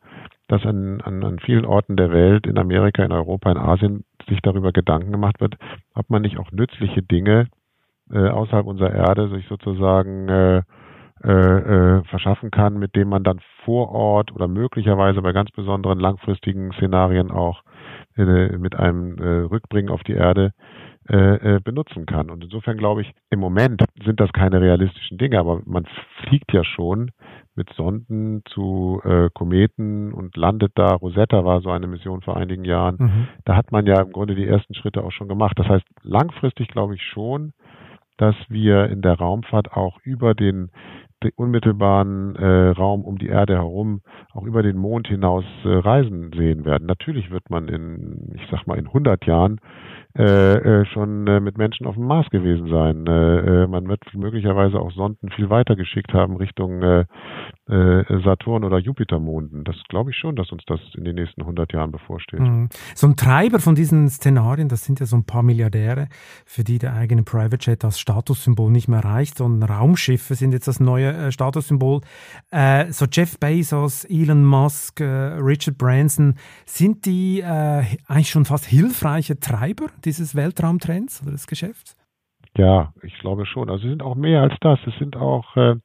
dass 0.48 0.64
an, 0.64 1.02
an, 1.02 1.22
an 1.24 1.38
vielen 1.40 1.66
Orten 1.66 1.96
der 1.96 2.11
Welt, 2.11 2.46
in 2.46 2.57
Amerika, 2.57 3.05
in 3.05 3.12
Europa, 3.12 3.52
in 3.52 3.59
Asien, 3.59 4.05
sich 4.31 4.40
darüber 4.40 4.72
Gedanken 4.72 5.12
gemacht 5.12 5.42
wird, 5.42 5.57
ob 5.92 6.09
man 6.09 6.22
nicht 6.22 6.38
auch 6.38 6.50
nützliche 6.52 7.02
Dinge 7.02 7.48
äh, 8.11 8.28
außerhalb 8.28 8.64
unserer 8.64 8.94
Erde 8.94 9.28
sich 9.28 9.46
sozusagen 9.46 10.31
äh, 10.31 10.62
äh, 11.24 11.30
äh, 11.30 12.04
verschaffen 12.04 12.50
kann, 12.50 12.78
mit 12.78 12.96
dem 12.96 13.08
man 13.08 13.22
dann 13.22 13.40
vor 13.64 13.92
Ort 13.92 14.32
oder 14.32 14.48
möglicherweise 14.48 15.22
bei 15.22 15.32
ganz 15.32 15.52
besonderen 15.52 16.00
langfristigen 16.00 16.72
Szenarien 16.72 17.30
auch 17.30 17.62
äh, 18.16 18.56
mit 18.56 18.74
einem 18.74 19.18
äh, 19.18 19.42
Rückbringen 19.44 19.90
auf 19.90 20.02
die 20.02 20.14
Erde 20.14 20.52
äh, 21.08 21.56
äh, 21.56 21.61
benutzen 21.61 22.06
kann. 22.06 22.28
Und 22.28 22.42
insofern 22.42 22.76
glaube 22.76 23.02
ich, 23.02 23.12
im 23.30 23.38
Moment 23.40 23.85
sind 24.04 24.18
das 24.18 24.32
keine 24.32 24.61
realistischen 24.61 25.16
Dinge, 25.16 25.38
aber 25.38 25.61
man 25.64 25.87
fliegt 26.22 26.52
ja 26.52 26.64
schon 26.64 27.11
mit 27.54 27.72
Sonden 27.74 28.42
zu 28.46 29.02
Kometen 29.35 30.14
und 30.14 30.38
landet 30.38 30.72
da. 30.74 30.94
Rosetta 30.94 31.44
war 31.44 31.61
so 31.61 31.70
eine 31.70 31.87
Mission 31.87 32.22
vor 32.22 32.37
einigen 32.38 32.64
Jahren. 32.64 32.96
Mhm. 32.98 33.28
Da 33.44 33.56
hat 33.56 33.72
man 33.72 33.85
ja 33.85 34.00
im 34.00 34.11
Grunde 34.11 34.35
die 34.35 34.46
ersten 34.46 34.74
Schritte 34.74 35.04
auch 35.04 35.12
schon 35.12 35.28
gemacht. 35.28 35.58
Das 35.58 35.68
heißt, 35.68 35.85
langfristig 36.02 36.68
glaube 36.68 36.94
ich 36.94 37.02
schon, 37.02 37.52
dass 38.16 38.37
wir 38.48 38.88
in 38.88 39.02
der 39.02 39.14
Raumfahrt 39.14 39.72
auch 39.72 39.98
über 40.04 40.35
den 40.35 40.70
unmittelbaren 41.37 42.37
äh, 42.37 42.68
Raum 42.70 43.04
um 43.04 43.18
die 43.18 43.28
Erde 43.28 43.54
herum 43.54 44.00
auch 44.32 44.44
über 44.44 44.62
den 44.62 44.76
Mond 44.76 45.08
hinaus 45.08 45.44
äh, 45.64 45.68
reisen 45.68 46.32
sehen 46.37 46.64
werden. 46.64 46.87
Natürlich 46.87 47.30
wird 47.30 47.50
man 47.50 47.68
in, 47.68 48.32
ich 48.35 48.42
sag 48.50 48.66
mal, 48.66 48.78
in 48.78 48.87
100 48.87 49.24
Jahren 49.26 49.61
äh, 50.14 50.57
äh, 50.83 50.85
schon 50.92 51.27
äh, 51.27 51.40
mit 51.40 51.57
Menschen 51.57 51.87
auf 51.87 51.94
dem 51.94 52.05
Mars 52.05 52.29
gewesen 52.29 52.68
sein. 52.68 53.07
Äh, 53.07 53.62
äh, 53.62 53.66
man 53.66 53.88
wird 53.88 54.03
möglicherweise 54.12 54.79
auch 54.79 54.92
Sonden 54.92 55.31
viel 55.31 55.48
weiter 55.48 55.75
geschickt 55.75 56.12
haben 56.12 56.37
Richtung 56.37 56.83
äh, 56.83 57.05
Saturn 58.22 58.64
oder 58.64 58.79
Jupitermonden. 58.79 59.64
Das 59.64 59.77
glaube 59.88 60.11
ich 60.11 60.16
schon, 60.16 60.37
dass 60.37 60.53
uns 60.53 60.64
das 60.66 60.81
in 60.96 61.05
den 61.05 61.14
nächsten 61.14 61.40
100 61.40 61.72
Jahren 61.72 61.92
bevorsteht. 61.92 62.40
Mhm. 62.40 62.68
So 62.94 63.07
ein 63.07 63.16
Treiber 63.16 63.59
von 63.59 63.75
diesen 63.75 64.11
Szenarien, 64.11 64.68
das 64.68 64.85
sind 64.85 65.01
ja 65.01 65.07
so 65.07 65.16
ein 65.16 65.25
paar 65.25 65.42
Milliardäre, 65.42 66.09
für 66.44 66.62
die 66.62 66.79
der 66.79 66.92
eigene 66.94 67.22
Private 67.22 67.57
Jet 67.61 67.83
als 67.83 67.98
Statussymbol 67.98 68.70
nicht 68.70 68.88
mehr 68.88 69.03
reicht, 69.03 69.38
sondern 69.38 69.70
Raumschiffe 69.70 70.35
sind 70.35 70.53
jetzt 70.53 70.68
das 70.68 70.79
neue 70.79 71.33
Statussymbol. 71.33 72.01
So 72.90 73.07
Jeff 73.11 73.38
Bezos, 73.38 74.05
Elon 74.05 74.44
Musk, 74.44 75.01
Richard 75.01 75.79
Branson, 75.79 76.35
sind 76.66 77.07
die 77.07 77.42
eigentlich 77.42 78.31
schon 78.31 78.44
fast 78.44 78.66
hilfreiche 78.66 79.40
Treiber 79.40 79.87
dieses 80.04 80.34
Weltraumtrends 80.34 81.22
oder 81.22 81.32
des 81.32 81.46
Geschäfts? 81.46 81.96
Ja, 82.56 82.92
ich 83.02 83.18
glaube 83.18 83.46
schon. 83.46 83.70
Also 83.70 83.82
sie 83.84 83.88
sind 83.90 84.02
auch 84.02 84.14
mehr 84.14 84.42
als 84.42 84.54
das. 84.60 84.78
Es 84.86 84.94
sind 84.98 85.16
auch 85.16 85.56
äh, 85.56 85.76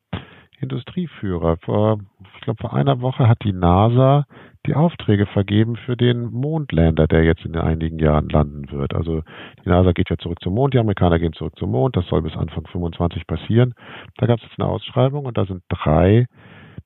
Industrieführer. 0.59 1.57
Vor, 1.57 1.99
ich 2.35 2.41
glaube, 2.41 2.61
vor 2.61 2.73
einer 2.73 3.01
Woche 3.01 3.27
hat 3.27 3.43
die 3.43 3.53
NASA 3.53 4.25
die 4.65 4.75
Aufträge 4.75 5.25
vergeben 5.27 5.77
für 5.77 5.95
den 5.95 6.25
Mondlander, 6.25 7.07
der 7.07 7.23
jetzt 7.23 7.45
in 7.45 7.55
einigen 7.55 7.99
Jahren 7.99 8.27
landen 8.27 8.69
wird. 8.69 8.93
Also 8.93 9.21
die 9.63 9.69
NASA 9.69 9.93
geht 9.93 10.09
ja 10.09 10.17
zurück 10.17 10.39
zum 10.41 10.55
Mond, 10.55 10.73
die 10.73 10.79
Amerikaner 10.79 11.19
gehen 11.19 11.33
zurück 11.33 11.53
zum 11.57 11.71
Mond, 11.71 11.95
das 11.95 12.05
soll 12.07 12.21
bis 12.21 12.35
Anfang 12.35 12.67
25 12.67 13.25
passieren. 13.27 13.73
Da 14.17 14.25
gab 14.25 14.39
es 14.39 14.45
jetzt 14.45 14.59
eine 14.59 14.67
Ausschreibung 14.67 15.25
und 15.25 15.37
da 15.37 15.45
sind 15.45 15.63
drei 15.69 16.25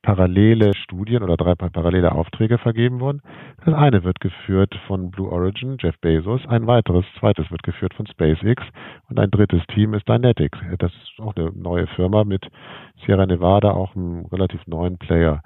parallele 0.02 0.74
Studien 0.76 1.24
oder 1.24 1.38
drei 1.38 1.56
parallele 1.56 2.12
Aufträge 2.12 2.58
vergeben 2.58 3.00
worden. 3.00 3.22
Das 3.66 3.74
eine 3.74 4.04
wird 4.04 4.20
geführt 4.20 4.74
von 4.88 5.12
Blue 5.12 5.30
Origin, 5.30 5.78
Jeff 5.80 6.00
Bezos, 6.00 6.42
ein 6.48 6.68
weiteres, 6.68 7.06
zweites 7.20 7.50
wird 7.52 7.64
geführt 7.64 7.94
von 7.94 8.08
SpaceX 8.08 8.64
und 9.10 9.20
ein 9.20 9.30
drittes 9.30 9.62
Team 9.74 9.94
ist 9.94 10.08
Dynetics. 10.08 10.58
Das 10.80 10.92
ist 10.92 11.20
auch 11.20 11.36
eine 11.36 11.52
neue 11.52 11.88
Firma 11.88 12.24
mit 12.24 12.48
Sierra 13.06 13.26
Nevada, 13.26 13.72
auch 13.72 13.96
einem 13.96 14.26
relativ 14.26 14.66
neuen 14.68 14.98
Player. 14.98 15.42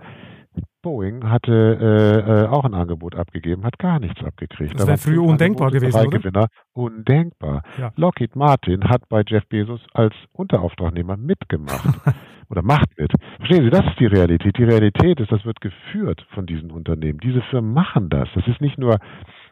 Boeing 0.81 1.29
hatte 1.29 1.51
äh, 1.51 2.43
äh, 2.43 2.47
auch 2.47 2.63
ein 2.63 2.75
Angebot 2.75 3.15
abgegeben, 3.15 3.65
hat 3.65 3.79
gar 3.79 3.99
nichts 3.99 4.23
abgekriegt. 4.23 4.79
Das 4.79 4.87
wäre 4.87 4.97
früher 4.97 5.23
undenkbar 5.23 5.71
gewesen, 5.71 5.91
drei 5.91 6.07
oder? 6.07 6.17
Gewinner, 6.19 6.47
undenkbar. 6.73 7.63
Ja. 7.77 7.91
Lockheed 7.95 8.35
Martin 8.35 8.87
hat 8.87 9.01
bei 9.09 9.23
Jeff 9.25 9.47
Bezos 9.47 9.81
als 9.93 10.13
Unterauftragnehmer 10.33 11.17
mitgemacht 11.17 11.99
oder 12.49 12.61
macht 12.61 12.87
mit. 12.97 13.11
Verstehen 13.37 13.63
Sie, 13.63 13.69
das 13.69 13.85
ist 13.85 13.99
die 13.99 14.05
Realität. 14.05 14.57
Die 14.57 14.63
Realität 14.63 15.19
ist, 15.19 15.31
das 15.31 15.45
wird 15.45 15.61
geführt 15.61 16.25
von 16.33 16.45
diesen 16.45 16.71
Unternehmen. 16.71 17.19
Diese 17.19 17.41
Firmen 17.43 17.73
machen 17.73 18.09
das. 18.09 18.29
Das 18.35 18.47
ist 18.47 18.61
nicht 18.61 18.77
nur, 18.77 18.97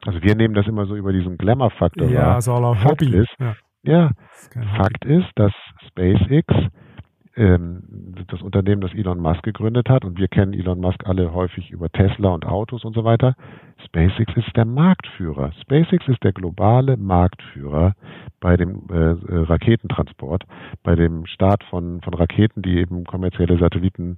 also 0.06 0.22
wir 0.22 0.36
nehmen 0.36 0.54
das 0.54 0.68
immer 0.68 0.86
so 0.86 0.96
über 0.96 1.14
diesen 1.14 1.38
Glamour-Faktor 1.38 2.08
ja, 2.10 2.22
wahr. 2.22 2.36
Also 2.36 2.74
Fakt 2.76 3.02
Hobby. 3.02 3.18
ist, 3.18 3.34
ja, 3.40 3.56
ja 3.84 4.12
ist 4.32 4.54
Fakt 4.78 5.06
ist, 5.06 5.30
dass 5.36 5.54
SpaceX 5.88 6.54
das 7.36 8.42
Unternehmen, 8.44 8.82
das 8.82 8.94
Elon 8.94 9.20
Musk 9.20 9.42
gegründet 9.42 9.90
hat, 9.90 10.06
und 10.06 10.20
wir 10.20 10.28
kennen 10.28 10.54
Elon 10.54 10.80
Musk 10.80 11.08
alle 11.08 11.34
häufig 11.34 11.72
über 11.72 11.90
Tesla 11.90 12.30
und 12.30 12.46
Autos 12.46 12.86
und 12.86 12.94
so 12.94 13.04
weiter, 13.04 13.36
SpaceX 13.86 14.38
ist 14.38 14.56
der 14.56 14.66
Marktführer. 14.66 15.52
SpaceX 15.62 16.08
ist 16.08 16.24
der 16.24 16.32
globale 16.32 16.96
Marktführer 16.96 17.96
bei 18.40 18.56
dem 18.56 18.84
äh, 18.92 18.96
äh, 18.96 19.16
Raketentransport, 19.46 20.44
bei 20.84 20.96
dem 20.96 21.26
Start 21.26 21.64
von, 21.64 22.02
von 22.02 22.14
Raketen, 22.14 22.62
die 22.62 22.78
eben 22.78 23.04
kommerzielle 23.04 23.58
Satelliten 23.58 24.16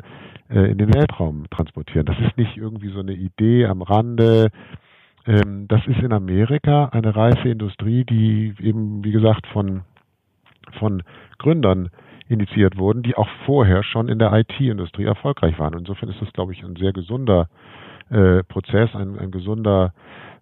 äh, 0.50 0.72
in 0.72 0.78
den 0.78 0.94
Weltraum 0.94 1.46
transportieren. 1.50 2.06
Das 2.06 2.20
ist 2.20 2.38
nicht 2.38 2.58
irgendwie 2.58 2.90
so 2.90 3.00
eine 3.00 3.14
Idee 3.14 3.66
am 3.66 3.82
Rande. 3.82 4.50
Ähm, 5.26 5.68
das 5.70 5.88
ist 5.88 6.00
in 6.00 6.12
Amerika 6.12 6.90
eine 6.92 7.16
reife 7.16 7.48
Industrie, 7.48 8.04
die 8.04 8.54
eben, 8.60 9.04
wie 9.06 9.12
gesagt, 9.12 9.48
von, 9.48 9.82
von 10.80 11.02
Gründern 11.38 11.90
initiiert 12.28 12.78
wurden, 12.78 13.04
die 13.04 13.16
auch 13.16 13.30
vorher 13.46 13.84
schon 13.84 14.10
in 14.10 14.20
der 14.20 14.34
IT-Industrie 14.34 15.06
erfolgreich 15.06 15.60
waren. 15.60 15.78
Insofern 15.78 16.10
ist 16.10 16.22
das, 16.22 16.34
glaube 16.34 16.54
ich, 16.54 16.64
ein 16.64 16.76
sehr 16.76 16.94
gesunder 16.94 17.48
äh, 18.10 18.44
Prozess, 18.44 18.94
ein, 18.96 19.18
ein 19.20 19.32
gesunder 19.32 19.94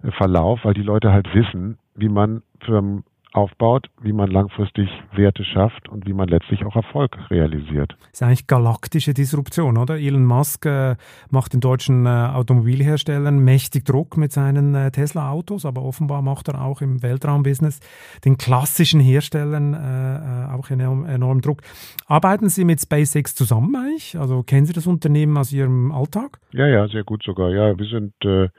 äh, 0.04 0.12
Verlauf, 0.12 0.62
weil 0.64 0.74
die 0.74 0.82
Leute 0.82 1.12
halt 1.12 1.34
wissen, 1.34 1.78
wie 1.96 2.10
man 2.10 2.42
Firmen 2.62 3.04
aufbaut, 3.34 3.90
wie 4.02 4.14
man 4.14 4.30
langfristig 4.30 4.90
Werte 5.12 5.44
schafft 5.44 5.90
und 5.90 6.06
wie 6.06 6.14
man 6.14 6.28
letztlich 6.28 6.66
auch 6.66 6.76
Erfolg 6.76 7.18
realisiert. 7.30 7.96
Das 8.00 8.14
ist 8.14 8.24
eigentlich 8.24 8.48
galaktische 8.48 9.14
Disruption, 9.14 9.78
oder? 9.78 9.98
Elon 9.98 10.26
Musk 10.26 10.66
äh, 10.66 10.96
macht 11.30 11.54
den 11.54 11.60
deutschen 11.60 12.06
äh, 12.06 12.10
Automobilherstellern 12.10 13.40
mächtig 13.40 13.86
Druck 13.86 14.18
mit 14.18 14.32
seinen 14.32 14.76
äh, 14.76 14.92
Tesla-Autos, 14.92 15.66
aber 15.66 15.82
offenbar 15.82 16.22
macht 16.22 16.48
er 16.48 16.62
auch 16.62 16.82
im 16.82 17.02
Weltraumbusiness 17.02 17.80
den 18.24 18.38
klassischen 18.38 19.00
Herstellern 19.00 19.74
äh, 19.74 20.44
äh, 20.44 20.52
auch 20.52 20.70
enorm, 20.70 21.06
enorm 21.06 21.42
Druck. 21.42 21.62
Arbeiten 22.06 22.50
Sie 22.50 22.66
mit 22.66 22.82
SpaceX 22.82 23.34
zusammen 23.34 23.76
eigentlich? 23.76 24.18
Also 24.18 24.44
kennen 24.44 24.66
Sie 24.66 24.74
das 24.74 24.86
Unternehmen 24.86 25.38
aus 25.38 25.52
Ihrem 25.52 25.92
Alltag? 25.92 26.40
Ja, 26.52 26.68
ja, 26.68 26.88
sehr 26.88 27.04
gut 27.04 27.24
sogar. 27.24 27.50
Ja, 27.50 27.78
wir 27.78 27.88
sind 27.88 28.14
äh, 28.24 28.50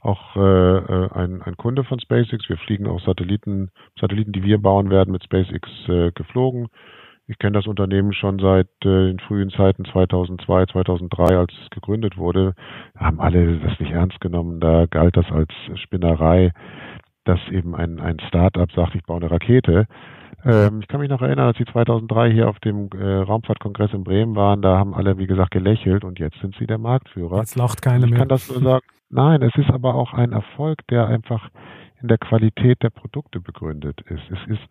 auch 0.00 0.36
äh, 0.36 0.40
äh, 0.40 1.10
ein, 1.12 1.42
ein 1.42 1.56
Kunde 1.56 1.84
von 1.84 2.00
SpaceX. 2.00 2.48
Wir 2.48 2.56
fliegen 2.56 2.86
auch 2.86 3.00
Satelliten, 3.04 3.70
Satelliten, 4.00 4.32
die 4.32 4.42
wir 4.42 4.58
bauen 4.58 4.90
werden, 4.90 5.12
mit 5.12 5.24
SpaceX 5.24 5.68
äh, 5.88 6.10
geflogen. 6.12 6.68
Ich 7.26 7.38
kenne 7.38 7.52
das 7.52 7.66
Unternehmen 7.66 8.12
schon 8.12 8.38
seit 8.40 8.68
äh, 8.84 9.06
den 9.06 9.20
frühen 9.20 9.50
Zeiten 9.50 9.84
2002, 9.84 10.66
2003, 10.66 11.36
als 11.36 11.52
es 11.62 11.70
gegründet 11.70 12.16
wurde. 12.16 12.54
Da 12.94 13.06
haben 13.06 13.20
alle 13.20 13.58
das 13.58 13.78
nicht 13.78 13.92
ernst 13.92 14.20
genommen. 14.20 14.58
Da 14.58 14.86
galt 14.86 15.16
das 15.16 15.30
als 15.30 15.52
Spinnerei, 15.76 16.52
dass 17.24 17.38
eben 17.50 17.76
ein, 17.76 18.00
ein 18.00 18.18
Start-up 18.26 18.72
sagt, 18.72 18.94
ich 18.96 19.04
baue 19.04 19.18
eine 19.18 19.30
Rakete. 19.30 19.86
Ähm, 20.44 20.80
ich 20.80 20.88
kann 20.88 21.00
mich 21.00 21.10
noch 21.10 21.22
erinnern, 21.22 21.46
als 21.46 21.58
sie 21.58 21.64
2003 21.64 22.32
hier 22.32 22.48
auf 22.48 22.58
dem 22.60 22.88
äh, 22.92 23.16
Raumfahrtkongress 23.16 23.92
in 23.92 24.04
Bremen 24.04 24.36
waren, 24.36 24.62
da 24.62 24.78
haben 24.78 24.94
alle, 24.94 25.18
wie 25.18 25.26
gesagt, 25.26 25.50
gelächelt 25.50 26.04
und 26.04 26.18
jetzt 26.18 26.38
sind 26.40 26.54
sie 26.58 26.66
der 26.66 26.78
Marktführer. 26.78 27.38
Jetzt 27.38 27.56
lacht 27.56 27.82
keiner 27.82 28.06
mehr. 28.06 28.08
Ich 28.08 28.14
kann 28.14 28.28
das 28.28 28.50
nur 28.50 28.60
sagen. 28.62 28.86
Nein, 29.10 29.42
es 29.42 29.54
ist 29.56 29.70
aber 29.70 29.96
auch 29.96 30.12
ein 30.14 30.32
Erfolg, 30.32 30.86
der 30.88 31.08
einfach 31.08 31.48
in 32.00 32.08
der 32.08 32.18
Qualität 32.18 32.82
der 32.82 32.90
Produkte 32.90 33.40
begründet 33.40 34.00
ist. 34.02 34.22
Es 34.30 34.58
ist 34.58 34.62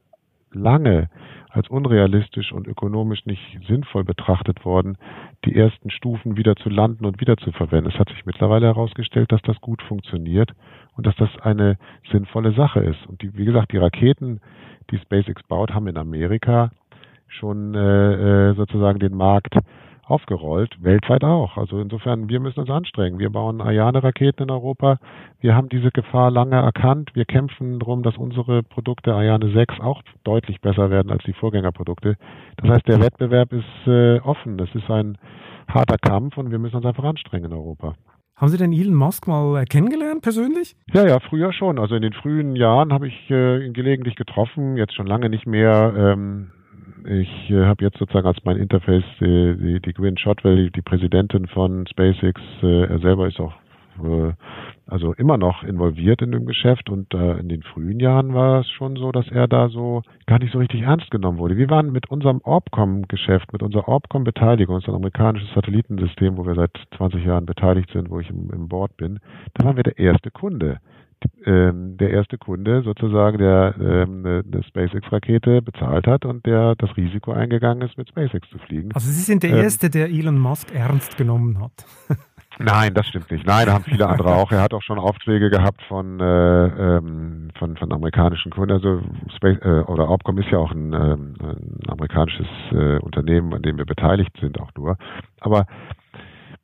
lange 0.51 1.10
als 1.49 1.67
unrealistisch 1.67 2.51
und 2.51 2.67
ökonomisch 2.67 3.25
nicht 3.25 3.60
sinnvoll 3.67 4.03
betrachtet 4.03 4.65
worden, 4.65 4.97
die 5.45 5.55
ersten 5.55 5.89
Stufen 5.89 6.38
wieder 6.38 6.55
zu 6.55 6.69
landen 6.69 7.05
und 7.05 7.19
wieder 7.21 7.38
zu 7.38 7.51
verwenden. 7.51 7.91
Es 7.91 7.99
hat 7.99 8.10
sich 8.10 8.25
mittlerweile 8.25 8.67
herausgestellt, 8.67 9.32
dass 9.32 9.41
das 9.41 9.60
gut 9.62 9.82
funktioniert 9.84 10.51
und 10.95 11.06
dass 11.06 11.15
das 11.15 11.30
eine 11.41 11.78
sinnvolle 12.12 12.54
Sache 12.54 12.80
ist. 12.82 13.06
Und 13.08 13.21
die, 13.21 13.36
wie 13.38 13.45
gesagt, 13.45 13.71
die 13.71 13.78
Raketen, 13.78 14.41
die 14.91 14.97
SpaceX 14.97 15.43
baut, 15.43 15.73
haben 15.73 15.88
in 15.88 15.97
Amerika 15.97 16.71
schon 17.28 17.75
äh, 17.75 18.49
äh 18.49 18.54
sozusagen 18.56 18.99
den 18.99 19.15
Markt 19.15 19.56
aufgerollt, 20.10 20.75
weltweit 20.82 21.23
auch. 21.23 21.58
Also 21.58 21.80
insofern, 21.80 22.30
wir 22.30 22.39
müssen 22.39 22.62
uns 22.62 22.69
anstrengen. 22.69 23.19
Wir 23.19 23.30
bauen 23.30 23.62
Ariane-Raketen 23.62 24.43
in 24.43 24.52
Europa. 24.52 24.97
Wir 25.39 25.56
haben 25.56 25.69
diese 25.69 25.91
Gefahr 25.91 26.32
lange 26.32 26.56
erkannt. 26.56 27.12
Wir 27.13 27.25
kämpfen 27.25 27.80
darum, 27.80 28.04
dass 28.04 28.17
unsere 28.17 28.63
Produkte 28.63 29.13
Ariane 29.13 29.52
6 29.52 29.80
auch 29.80 30.02
deutlich 30.23 30.62
besser 30.62 30.89
werden 30.89 31.12
als 31.12 31.23
die 31.23 31.34
Vorgängerprodukte. 31.34 32.15
Das 32.58 32.69
heißt, 32.69 32.88
der 32.88 33.02
Wettbewerb 33.02 33.54
ist 33.54 33.88
äh, 33.88 34.19
offen. 34.19 34.58
Das 34.58 34.73
ist 34.73 34.89
ein 34.89 35.17
harter 35.67 35.97
Kampf 35.97 36.38
und 36.38 36.49
wir 36.49 36.60
müssen 36.60 36.78
uns 36.78 36.86
einfach 36.86 37.04
anstrengen 37.04 37.45
in 37.45 37.54
Europa. 37.54 37.93
Haben 38.39 38.49
Sie 38.49 38.58
denn 38.58 38.71
Elon 38.71 38.95
Musk 38.95 39.28
mal 39.28 39.62
äh, 39.62 39.65
kennengelernt 39.65 40.21
persönlich? 40.21 40.75
Ja, 40.93 41.06
ja, 41.06 41.19
früher 41.19 41.52
schon. 41.52 41.78
Also 41.78 41.95
in 41.95 42.02
den 42.02 42.13
frühen 42.13 42.56
Jahren 42.56 42.93
habe 42.93 43.10
ich 43.10 43.30
äh, 43.30 43.65
ihn 43.65 43.73
gelegentlich 43.73 44.15
getroffen, 44.15 44.78
jetzt 44.78 44.95
schon 44.95 45.08
lange 45.08 45.30
nicht 45.30 45.45
mehr. 45.45 45.93
Ähm, 45.97 46.52
ich 47.06 47.49
äh, 47.49 47.65
habe 47.65 47.84
jetzt 47.84 47.97
sozusagen 47.97 48.28
als 48.28 48.38
mein 48.45 48.56
Interface 48.56 49.04
äh, 49.19 49.56
die, 49.56 49.82
die 49.82 49.93
Gwynne 49.93 50.17
Shotwell, 50.17 50.69
die 50.71 50.82
Präsidentin 50.82 51.47
von 51.47 51.86
SpaceX. 51.88 52.39
Äh, 52.63 52.86
er 52.86 52.99
selber 52.99 53.28
ist 53.28 53.41
auch 53.41 53.54
äh, 54.03 54.33
also 54.85 55.13
immer 55.13 55.38
noch 55.38 55.63
involviert 55.63 56.21
in 56.21 56.31
dem 56.31 56.45
Geschäft 56.45 56.89
und 56.89 57.13
äh, 57.13 57.38
in 57.39 57.49
den 57.49 57.62
frühen 57.62 57.99
Jahren 57.99 58.33
war 58.33 58.62
es 58.62 58.69
schon 58.69 58.95
so, 58.95 59.12
dass 59.12 59.27
er 59.29 59.47
da 59.47 59.69
so 59.69 60.01
gar 60.25 60.39
nicht 60.39 60.51
so 60.51 60.59
richtig 60.59 60.81
ernst 60.81 61.12
genommen 61.12 61.38
wurde. 61.38 61.57
Wir 61.57 61.69
waren 61.69 61.91
mit 61.91 62.09
unserem 62.09 62.41
Orbcom-Geschäft, 62.43 63.53
mit 63.53 63.62
unserer 63.62 63.88
Orbcom-Beteiligung, 63.88 64.81
ein 64.81 64.95
amerikanisches 64.95 65.53
Satellitensystem, 65.53 66.38
wo 66.38 66.45
wir 66.45 66.55
seit 66.55 66.71
20 66.97 67.23
Jahren 67.23 67.45
beteiligt 67.45 67.91
sind, 67.91 68.09
wo 68.09 68.19
ich 68.19 68.29
im, 68.29 68.49
im 68.51 68.67
Board 68.67 68.97
bin, 68.97 69.19
da 69.53 69.65
waren 69.65 69.75
wir 69.75 69.83
der 69.83 69.99
erste 69.99 70.31
Kunde 70.31 70.79
ähm, 71.45 71.97
der 71.97 72.12
erste 72.12 72.38
Kunde 72.38 72.81
sozusagen, 72.83 73.38
der 73.38 73.75
ähm, 73.79 74.25
eine, 74.25 74.43
eine 74.45 74.63
SpaceX-Rakete 74.63 75.62
bezahlt 75.62 76.07
hat 76.07 76.25
und 76.25 76.45
der 76.45 76.75
das 76.75 76.95
Risiko 76.97 77.31
eingegangen 77.31 77.88
ist, 77.88 77.97
mit 77.97 78.09
SpaceX 78.09 78.49
zu 78.49 78.57
fliegen. 78.59 78.91
Also 78.93 79.07
Sie 79.09 79.21
sind 79.21 79.43
der 79.43 79.51
ähm, 79.51 79.57
Erste, 79.57 79.89
der 79.89 80.09
Elon 80.09 80.38
Musk 80.38 80.73
ernst 80.73 81.17
genommen 81.17 81.59
hat. 81.59 81.85
Nein, 82.62 82.93
das 82.93 83.08
stimmt 83.08 83.32
nicht. 83.32 83.45
Nein, 83.45 83.67
da 83.67 83.74
haben 83.74 83.86
viele 83.86 84.06
andere 84.06 84.36
auch. 84.36 84.52
Er 84.52 84.62
hat 84.62 84.74
auch 84.74 84.82
schon 84.82 85.00
Aufträge 85.00 85.50
gehabt 85.50 85.82
von 85.84 86.19
äh, 86.19 86.65
ähm, 86.65 87.52
von, 87.58 87.78
von 87.78 87.93
amerikanischen 87.93 88.52
Kunden. 88.52 88.74
Also 88.74 89.02
Space, 89.38 89.58
äh, 89.62 89.82
oder 89.88 90.10
Opcom 90.10 90.38
ist 90.39 90.50
ja 90.50 90.58
auch 90.58 90.72
ein, 90.72 90.91
ähm, 90.91 91.36
ein 91.41 91.89
amerikanisches 91.89 92.48
äh, 92.72 92.98
Unternehmen, 93.00 93.54
an 93.54 93.62
dem 93.62 93.78
wir 93.78 93.86
beteiligt 93.86 94.36
sind, 94.41 94.60
auch 94.60 94.72
nur. 94.76 94.98
Aber 95.39 95.67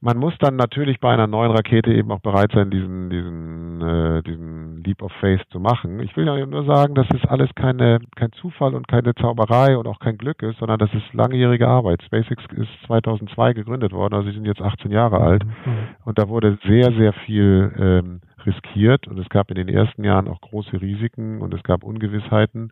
man 0.02 0.18
muss 0.18 0.34
dann 0.40 0.56
natürlich 0.56 1.00
bei 1.00 1.12
einer 1.12 1.28
neuen 1.28 1.52
Rakete 1.52 1.94
eben 1.94 2.12
auch 2.12 2.20
bereit 2.20 2.52
sein, 2.54 2.70
diesen, 2.70 3.10
diesen, 3.10 3.82
äh, 3.82 4.24
diesen 4.24 4.84
Leap 4.84 5.02
of 5.02 5.12
Faith 5.20 5.42
zu 5.52 5.60
machen. 5.60 6.00
Ich 6.00 6.16
will 6.16 6.26
ja 6.26 6.46
nur 6.46 6.66
sagen, 6.66 6.96
dass 6.96 7.08
es 7.16 7.28
alles 7.28 7.50
keine, 7.56 8.00
kein 8.16 8.32
Zufall 8.34 8.76
und 8.76 8.88
keine 8.88 9.16
Zauberei 9.16 9.78
und 9.78 9.88
auch 9.88 10.00
kein 10.00 10.18
Glück 10.18 10.44
ist, 10.44 10.60
sondern 10.60 10.80
das 10.80 10.94
ist 10.94 11.14
langjährige 11.14 11.68
Arbeit. 11.68 12.04
SpaceX 12.04 12.44
ist 12.56 12.70
2002 12.88 13.54
gegründet 13.54 13.94
worden, 13.94 14.14
also 14.14 14.30
sie 14.30 14.36
sind 14.36 14.46
jetzt 14.46 14.62
18 14.62 14.92
Jahre 14.92 15.20
alt 15.20 15.44
mhm. 15.44 15.88
und 16.06 16.20
da 16.20 16.30
wurde 16.30 16.58
sehr, 16.66 16.92
sehr 16.94 17.14
viel 17.26 17.74
ähm, 17.78 18.22
riskiert 18.46 19.08
und 19.08 19.20
es 19.20 19.30
gab 19.30 19.50
in 19.50 19.56
den 19.56 19.70
ersten 19.70 20.04
Jahren 20.04 20.28
auch 20.28 20.42
große 20.42 20.80
Risiken 20.82 21.42
und 21.42 21.54
es 21.54 21.64
gab 21.64 21.84
Ungewissheiten, 21.84 22.72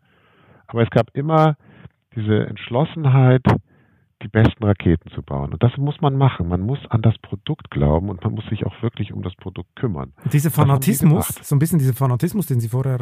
aber 0.67 0.83
es 0.83 0.89
gab 0.89 1.07
immer 1.13 1.55
diese 2.15 2.45
Entschlossenheit, 2.45 3.43
die 4.23 4.29
besten 4.29 4.63
Raketen 4.63 5.11
zu 5.11 5.21
bauen. 5.21 5.53
Und 5.53 5.61
das 5.61 5.75
muss 5.77 5.99
man 6.01 6.15
machen. 6.15 6.47
Man 6.47 6.61
muss 6.61 6.79
an 6.89 7.01
das 7.01 7.17
Produkt 7.19 7.69
glauben 7.69 8.09
und 8.09 8.23
man 8.23 8.33
muss 8.33 8.45
sich 8.47 8.65
auch 8.65 8.81
wirklich 8.81 9.13
um 9.13 9.21
das 9.21 9.35
Produkt 9.35 9.75
kümmern. 9.75 10.13
Und 10.23 10.33
dieser 10.33 10.49
Fanatismus, 10.49 11.27
so 11.41 11.55
ein 11.55 11.59
bisschen 11.59 11.79
dieser 11.79 11.93
Fanatismus, 11.93 12.47
den 12.47 12.59
Sie 12.59 12.69
vorher 12.69 12.99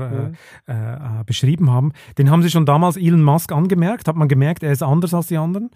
äh, 0.68 0.72
ja. 0.72 1.22
äh, 1.22 1.24
beschrieben 1.24 1.72
haben, 1.72 1.94
den 2.18 2.30
haben 2.30 2.42
Sie 2.42 2.50
schon 2.50 2.66
damals 2.66 2.98
Elon 2.98 3.24
Musk 3.24 3.52
angemerkt? 3.52 4.08
Hat 4.08 4.16
man 4.16 4.28
gemerkt, 4.28 4.64
er 4.64 4.72
ist 4.72 4.84
anders 4.84 5.14
als 5.14 5.28
die 5.28 5.38
anderen? 5.38 5.70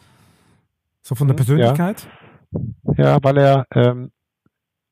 So 1.02 1.16
von 1.16 1.28
der 1.28 1.36
Persönlichkeit? 1.36 2.08
Ja, 2.98 3.04
ja 3.04 3.18
weil 3.22 3.38
er, 3.38 3.68
ähm, 3.72 4.12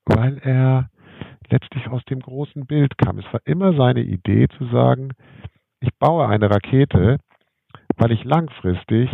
weil 0.05 0.37
er 0.39 0.89
letztlich 1.49 1.87
aus 1.87 2.03
dem 2.05 2.19
großen 2.19 2.65
Bild 2.65 2.97
kam. 2.97 3.17
Es 3.17 3.25
war 3.31 3.41
immer 3.45 3.75
seine 3.75 4.01
Idee 4.01 4.47
zu 4.57 4.65
sagen, 4.67 5.09
ich 5.79 5.89
baue 5.99 6.27
eine 6.27 6.49
Rakete, 6.49 7.17
weil 7.97 8.11
ich 8.11 8.23
langfristig 8.23 9.09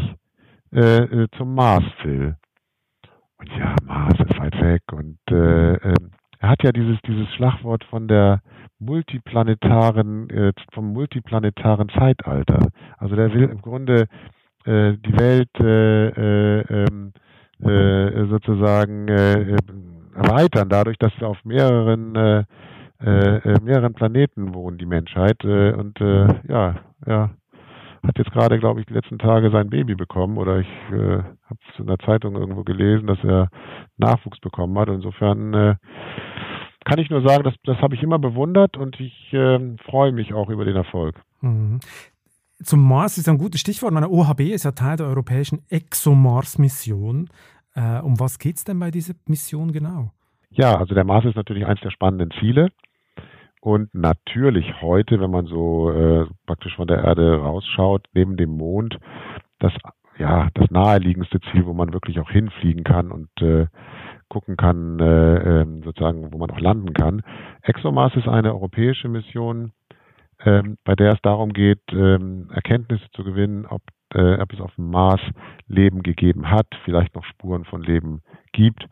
äh, 0.73 1.03
äh 1.03 1.27
zum 1.37 1.55
Mars 1.55 1.85
will. 2.03 2.35
Und 3.37 3.49
ja, 3.57 3.75
Mars 3.83 4.19
ist 4.19 4.39
weit 4.39 4.61
weg. 4.61 4.81
Und 4.91 5.19
äh, 5.31 5.73
äh, 5.73 5.93
er 6.39 6.49
hat 6.49 6.63
ja 6.63 6.71
dieses, 6.71 6.97
dieses 7.07 7.27
Schlagwort 7.35 7.83
von 7.85 8.07
der 8.07 8.41
multiplanetaren, 8.79 10.29
äh, 10.29 10.53
vom 10.73 10.93
multiplanetaren 10.93 11.89
Zeitalter. 11.89 12.69
Also 12.97 13.15
der 13.15 13.33
will 13.33 13.43
im 13.43 13.61
Grunde 13.61 14.07
äh, 14.65 14.93
die 14.97 15.19
Welt 15.19 15.49
äh, 15.59 16.07
äh, 16.07 16.85
ähm, 16.85 17.13
äh, 17.61 18.25
sozusagen 18.27 19.07
äh, 19.09 19.57
erweitern, 20.15 20.69
dadurch, 20.69 20.97
dass 20.97 21.11
wir 21.19 21.27
auf 21.27 21.43
mehreren 21.43 22.15
äh, 22.15 22.43
äh, 23.01 23.61
mehreren 23.61 23.93
Planeten 23.93 24.53
wohnen, 24.53 24.77
die 24.77 24.85
Menschheit. 24.85 25.43
Äh, 25.43 25.71
und 25.71 25.99
äh, 26.01 26.27
ja, 26.47 26.75
ja, 27.05 27.29
hat 28.05 28.17
jetzt 28.17 28.31
gerade, 28.31 28.59
glaube 28.59 28.79
ich, 28.79 28.85
die 28.85 28.93
letzten 28.93 29.19
Tage 29.19 29.51
sein 29.51 29.69
Baby 29.69 29.95
bekommen 29.95 30.37
oder 30.37 30.59
ich 30.59 30.67
äh, 30.91 31.17
habe 31.23 31.59
es 31.71 31.79
in 31.79 31.87
der 31.87 31.99
Zeitung 31.99 32.35
irgendwo 32.35 32.63
gelesen, 32.63 33.07
dass 33.07 33.23
er 33.23 33.49
Nachwuchs 33.97 34.39
bekommen 34.39 34.77
hat. 34.77 34.89
Insofern 34.89 35.53
äh, 35.53 35.75
kann 36.85 36.99
ich 36.99 37.09
nur 37.09 37.21
sagen, 37.21 37.43
das, 37.43 37.53
das 37.63 37.77
habe 37.77 37.95
ich 37.95 38.03
immer 38.03 38.19
bewundert 38.19 38.77
und 38.77 38.99
ich 38.99 39.33
äh, 39.33 39.75
freue 39.85 40.11
mich 40.11 40.33
auch 40.33 40.49
über 40.49 40.65
den 40.65 40.75
Erfolg. 40.75 41.15
Mhm. 41.41 41.79
Zum 42.61 42.85
Mars 42.85 43.17
ist 43.17 43.29
ein 43.29 43.37
gutes 43.37 43.61
Stichwort. 43.61 43.93
Meine 43.93 44.09
OHB 44.09 44.41
ist 44.41 44.65
ja 44.65 44.71
Teil 44.71 44.97
der 44.97 45.07
europäischen 45.07 45.61
ExoMars-Mission. 45.69 47.29
Äh, 47.73 47.99
um 47.99 48.19
was 48.19 48.39
geht 48.39 48.57
es 48.57 48.63
denn 48.65 48.79
bei 48.79 48.91
dieser 48.91 49.13
Mission 49.27 49.71
genau? 49.71 50.11
Ja, 50.49 50.75
also 50.75 50.93
der 50.93 51.05
Mars 51.05 51.25
ist 51.25 51.35
natürlich 51.35 51.65
eines 51.65 51.79
der 51.81 51.91
spannenden 51.91 52.31
Ziele. 52.39 52.69
Und 53.61 53.93
natürlich 53.93 54.81
heute, 54.81 55.19
wenn 55.19 55.31
man 55.31 55.45
so 55.45 55.91
äh, 55.91 56.25
praktisch 56.45 56.75
von 56.75 56.87
der 56.87 57.03
Erde 57.03 57.39
rausschaut, 57.41 58.07
neben 58.13 58.37
dem 58.37 58.51
Mond, 58.51 58.97
das 59.59 59.73
ja 60.17 60.49
das 60.53 60.69
naheliegendste 60.69 61.39
Ziel, 61.51 61.65
wo 61.65 61.73
man 61.73 61.93
wirklich 61.93 62.19
auch 62.19 62.29
hinfliegen 62.29 62.83
kann 62.83 63.11
und 63.11 63.29
äh, 63.41 63.67
gucken 64.29 64.57
kann, 64.57 64.99
äh, 64.99 65.61
ähm, 65.61 65.81
sozusagen, 65.83 66.31
wo 66.31 66.37
man 66.37 66.51
auch 66.51 66.59
landen 66.59 66.93
kann. 66.93 67.23
ExoMars 67.63 68.15
ist 68.15 68.27
eine 68.27 68.53
europäische 68.53 69.09
Mission, 69.09 69.71
ähm, 70.45 70.77
bei 70.85 70.95
der 70.95 71.13
es 71.13 71.21
darum 71.21 71.51
geht, 71.51 71.81
ähm, 71.91 72.49
Erkenntnisse 72.53 73.05
zu 73.13 73.23
gewinnen, 73.23 73.65
ob, 73.65 73.81
äh, 74.13 74.39
ob 74.39 74.53
es 74.53 74.61
auf 74.61 74.73
dem 74.75 74.91
Mars 74.91 75.21
Leben 75.67 76.03
gegeben 76.03 76.49
hat, 76.49 76.67
vielleicht 76.85 77.15
noch 77.15 77.25
Spuren 77.25 77.65
von 77.65 77.81
Leben 77.81 78.21
gibt. 78.53 78.85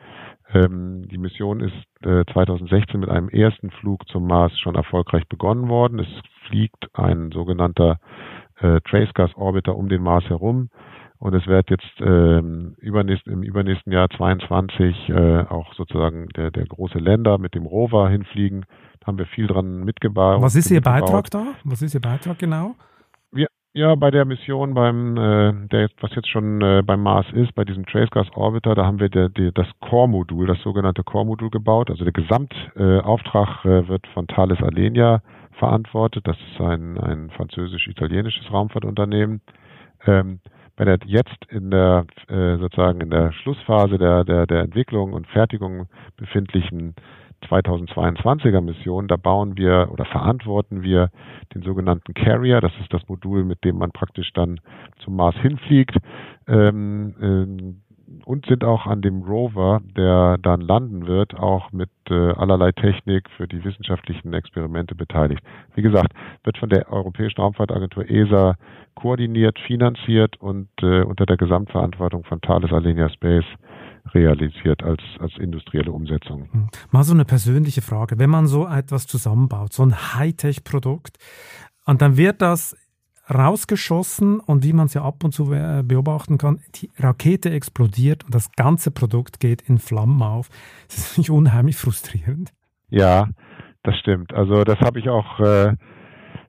Ähm, 0.54 1.08
die 1.10 1.18
Mission 1.18 1.60
ist 1.60 2.06
äh, 2.06 2.24
2016 2.32 3.00
mit 3.00 3.10
einem 3.10 3.30
ersten 3.30 3.70
Flug 3.72 4.08
zum 4.08 4.28
Mars 4.28 4.58
schon 4.60 4.76
erfolgreich 4.76 5.28
begonnen 5.28 5.68
worden. 5.68 6.00
Es 6.00 6.08
fliegt 6.48 6.88
ein 6.94 7.32
sogenannter 7.32 8.00
äh, 8.60 8.80
Trace 8.82 9.14
Gas 9.14 9.36
Orbiter 9.36 9.76
um 9.76 9.90
den 9.90 10.02
Mars 10.02 10.26
herum. 10.26 10.70
Und 11.20 11.34
es 11.34 11.48
wird 11.48 11.70
jetzt 11.72 12.00
ähm, 12.00 12.76
übernächst, 12.80 13.26
im 13.28 13.42
übernächsten 13.42 13.92
Jahr 13.92 14.08
22 14.10 15.10
äh, 15.10 15.40
auch 15.50 15.74
sozusagen 15.74 16.28
der, 16.30 16.52
der 16.52 16.66
große 16.66 17.00
Länder 17.00 17.40
mit 17.40 17.56
dem 17.56 17.66
Rover 17.66 18.08
hinfliegen. 18.08 18.66
Da 19.00 19.08
haben 19.08 19.18
wir 19.18 19.26
viel 19.26 19.48
dran 19.48 19.84
mitgebaut. 19.84 20.42
Was 20.42 20.56
ist 20.56 20.70
Ihr 20.70 20.82
Beitrag 20.82 21.32
da? 21.32 21.56
Was 21.64 21.82
ist 21.82 21.96
Ihr 21.96 22.02
Beitrag 22.02 22.38
genau? 22.38 22.76
Ja, 23.78 23.94
bei 23.94 24.10
der 24.10 24.26
Mission 24.26 24.74
beim, 24.74 25.18
äh, 25.18 25.54
der 25.68 25.90
was 26.02 26.10
jetzt 26.16 26.30
schon 26.30 26.64
äh, 26.64 26.82
beim 26.84 27.04
Mars 27.04 27.28
ist, 27.32 27.54
bei 27.54 27.64
diesem 27.64 27.86
Trace 27.86 28.10
Gas 28.10 28.26
Orbiter, 28.34 28.74
da 28.74 28.88
haben 28.88 29.00
wir 29.00 29.08
der, 29.08 29.30
der, 29.30 29.52
das 29.52 29.68
Core-Modul, 29.82 30.48
das 30.48 30.60
sogenannte 30.64 31.04
Core-Modul 31.04 31.52
gebaut. 31.52 31.92
Also 31.92 32.04
der 32.04 32.12
Gesamtauftrag 32.12 33.66
äh, 33.66 33.88
wird 33.88 34.08
von 34.16 34.26
Thales 34.26 34.60
Alenia 34.64 35.22
verantwortet. 35.60 36.28
Das 36.28 36.38
ist 36.38 36.60
ein, 36.60 36.98
ein 36.98 37.30
französisch-italienisches 37.30 38.52
Raumfahrtunternehmen. 38.52 39.42
Ähm, 40.08 40.40
bei 40.76 40.86
der 40.86 40.98
jetzt 41.06 41.46
in 41.50 41.70
der 41.70 42.08
äh, 42.30 42.58
sozusagen 42.58 43.00
in 43.02 43.12
der 43.12 43.32
Schlussphase 43.32 44.00
der, 44.00 44.24
der, 44.24 44.48
der 44.48 44.62
Entwicklung 44.62 45.14
und 45.14 45.28
Fertigung 45.28 45.86
befindlichen 46.18 46.96
2022er 47.46 48.62
Mission, 48.62 49.08
da 49.08 49.18
bauen 49.18 49.58
wir 49.58 49.90
oder 49.92 50.06
verantworten 50.06 50.82
wir 50.84 51.10
den 51.54 51.62
sogenannten 51.62 52.14
Carrier. 52.14 52.62
Das 52.62 52.74
ist 52.82 52.94
das 52.94 53.08
Modul, 53.08 53.44
mit 53.44 53.64
dem 53.64 53.78
man 53.78 53.92
praktisch 53.92 54.32
dann 54.34 54.60
zum 55.04 55.16
Mars 55.16 55.36
hinfliegt. 55.36 55.96
Ähm, 56.48 57.16
ähm, 57.22 57.82
und 58.26 58.46
sind 58.46 58.64
auch 58.64 58.86
an 58.86 59.02
dem 59.02 59.22
Rover, 59.24 59.82
der 59.96 60.38
dann 60.38 60.62
landen 60.62 61.08
wird, 61.08 61.36
auch 61.36 61.72
mit 61.72 61.90
äh, 62.10 62.32
allerlei 62.32 62.72
Technik 62.72 63.30
für 63.36 63.48
die 63.48 63.64
wissenschaftlichen 63.64 64.34
Experimente 64.34 64.96
beteiligt. 64.96 65.42
Wie 65.76 65.82
gesagt, 65.82 66.14
wird 66.44 66.58
von 66.58 66.70
der 66.70 66.92
Europäischen 66.92 67.42
Raumfahrtagentur 67.42 68.10
ESA 68.10 68.56
koordiniert, 68.96 69.60
finanziert 69.60 70.38
und 70.38 70.70
äh, 70.82 71.04
unter 71.04 71.26
der 71.26 71.38
Gesamtverantwortung 71.38 72.24
von 72.24 72.42
Thales 72.42 72.72
Alenia 72.72 73.10
Space 73.10 73.46
realisiert 74.14 74.84
als, 74.84 75.02
als 75.20 75.34
industrielle 75.38 75.92
Umsetzung. 75.92 76.48
Hm. 76.52 76.68
Mal 76.92 77.04
so 77.04 77.14
eine 77.14 77.26
persönliche 77.26 77.82
Frage. 77.82 78.20
Wenn 78.20 78.30
man 78.30 78.48
so 78.48 78.68
etwas 78.68 79.08
zusammenbaut, 79.08 79.74
so 79.74 79.84
ein 79.84 79.96
Hightech-Produkt, 80.16 81.18
und 81.86 82.02
dann 82.02 82.18
wird 82.18 82.42
das 82.42 82.76
rausgeschossen 83.34 84.40
und 84.40 84.64
wie 84.64 84.74
man 84.74 84.86
es 84.86 84.94
ja 84.94 85.04
ab 85.04 85.24
und 85.24 85.32
zu 85.32 85.52
äh, 85.54 85.84
beobachten 85.84 86.38
kann, 86.38 86.60
die 86.76 86.90
Rakete 86.98 87.50
explodiert 87.50 88.24
und 88.24 88.34
das 88.34 88.52
ganze 88.54 88.92
Produkt 88.92 89.40
geht 89.40 89.62
in 89.62 89.80
Flammen 89.80 90.22
auf. 90.22 90.50
Das 90.88 90.98
ist 90.98 91.18
nicht 91.18 91.30
unheimlich 91.30 91.76
frustrierend. 91.76 92.54
Ja, 92.90 93.28
das 93.84 93.98
stimmt. 93.98 94.34
Also 94.34 94.64
das 94.64 94.80
habe 94.80 95.00
ich 95.00 95.10
auch 95.10 95.40
äh, 95.40 95.76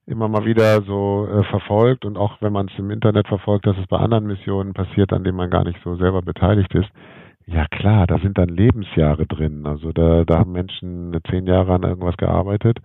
immer 0.07 0.29
mal 0.29 0.45
wieder 0.45 0.83
so 0.83 1.27
äh, 1.27 1.45
verfolgt 1.51 2.05
und 2.05 2.17
auch 2.17 2.41
wenn 2.41 2.53
man 2.53 2.69
es 2.69 2.79
im 2.79 2.91
Internet 2.91 3.29
verfolgt, 3.29 3.67
dass 3.67 3.77
es 3.77 3.87
bei 3.89 3.99
anderen 3.99 4.27
Missionen 4.27 4.73
passiert, 4.73 5.13
an 5.13 5.25
denen 5.25 5.37
man 5.37 5.51
gar 5.51 5.65
nicht 5.65 5.79
so 5.85 5.97
selber 5.97 6.23
beteiligt 6.23 6.75
ist. 6.75 6.89
Ja 7.51 7.67
klar, 7.67 8.07
da 8.07 8.19
sind 8.19 8.37
dann 8.37 8.51
Lebensjahre 8.51 9.27
drin. 9.27 9.67
Also 9.67 9.93
da, 9.93 10.25
da 10.25 10.41
haben 10.41 10.53
Menschen 10.53 11.19
zehn 11.31 11.47
Jahre 11.47 11.75
an 11.75 11.83
irgendwas 11.83 12.17
gearbeitet 12.19 12.79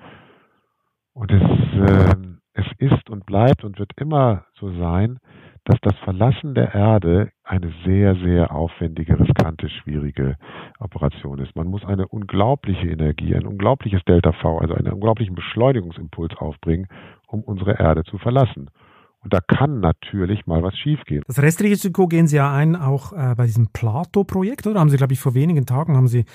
und 1.13 1.31
es 1.31 1.41
äh, 1.41 2.33
es 2.53 2.65
ist 2.77 3.09
und 3.09 3.25
bleibt 3.25 3.63
und 3.63 3.79
wird 3.79 3.91
immer 3.97 4.45
so 4.59 4.71
sein, 4.77 5.19
dass 5.65 5.79
das 5.81 5.95
Verlassen 6.03 6.53
der 6.53 6.73
Erde 6.73 7.31
eine 7.43 7.73
sehr, 7.85 8.15
sehr 8.15 8.53
aufwendige, 8.53 9.19
riskante, 9.19 9.69
schwierige 9.69 10.35
Operation 10.79 11.39
ist. 11.39 11.55
Man 11.55 11.67
muss 11.67 11.85
eine 11.85 12.07
unglaubliche 12.07 12.87
Energie, 12.87 13.33
ein 13.35 13.47
unglaubliches 13.47 14.03
Delta 14.03 14.33
V, 14.33 14.59
also 14.59 14.73
einen 14.75 14.93
unglaublichen 14.93 15.35
Beschleunigungsimpuls 15.35 16.35
aufbringen, 16.37 16.87
um 17.27 17.43
unsere 17.43 17.79
Erde 17.79 18.03
zu 18.03 18.17
verlassen. 18.17 18.69
Und 19.23 19.33
da 19.33 19.39
kann 19.39 19.79
natürlich 19.79 20.45
mal 20.47 20.61
was 20.63 20.77
schiefgehen. 20.77 21.23
Das 21.27 21.41
Restrisiko 21.41 22.07
gehen 22.07 22.27
Sie 22.27 22.35
ja 22.35 22.53
ein, 22.53 22.75
auch 22.75 23.13
äh, 23.13 23.35
bei 23.35 23.45
diesem 23.45 23.67
Plato-Projekt, 23.67 24.67
oder? 24.67 24.79
Haben 24.79 24.89
Sie, 24.89 24.97
glaube 24.97 25.13
ich, 25.13 25.19
vor 25.19 25.33
wenigen 25.33 25.65
Tagen 25.65 25.95
haben 25.95 26.07
Sie 26.07 26.25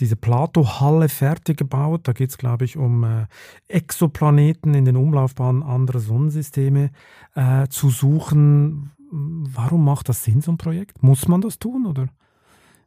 diese 0.00 0.16
Plato-Halle 0.16 1.08
fertig 1.08 1.58
gebaut. 1.58 2.02
Da 2.04 2.12
geht 2.12 2.30
es, 2.30 2.38
glaube 2.38 2.64
ich, 2.64 2.76
um 2.76 3.04
äh, 3.04 3.26
Exoplaneten 3.68 4.74
in 4.74 4.84
den 4.86 4.96
Umlaufbahnen 4.96 5.62
anderer 5.62 6.00
Sonnensysteme 6.00 6.90
äh, 7.34 7.68
zu 7.68 7.90
suchen. 7.90 8.92
Warum 9.10 9.84
macht 9.84 10.08
das 10.08 10.24
Sinn, 10.24 10.40
so 10.40 10.52
ein 10.52 10.58
Projekt? 10.58 11.02
Muss 11.02 11.28
man 11.28 11.40
das 11.40 11.58
tun, 11.58 11.86
oder 11.86 12.08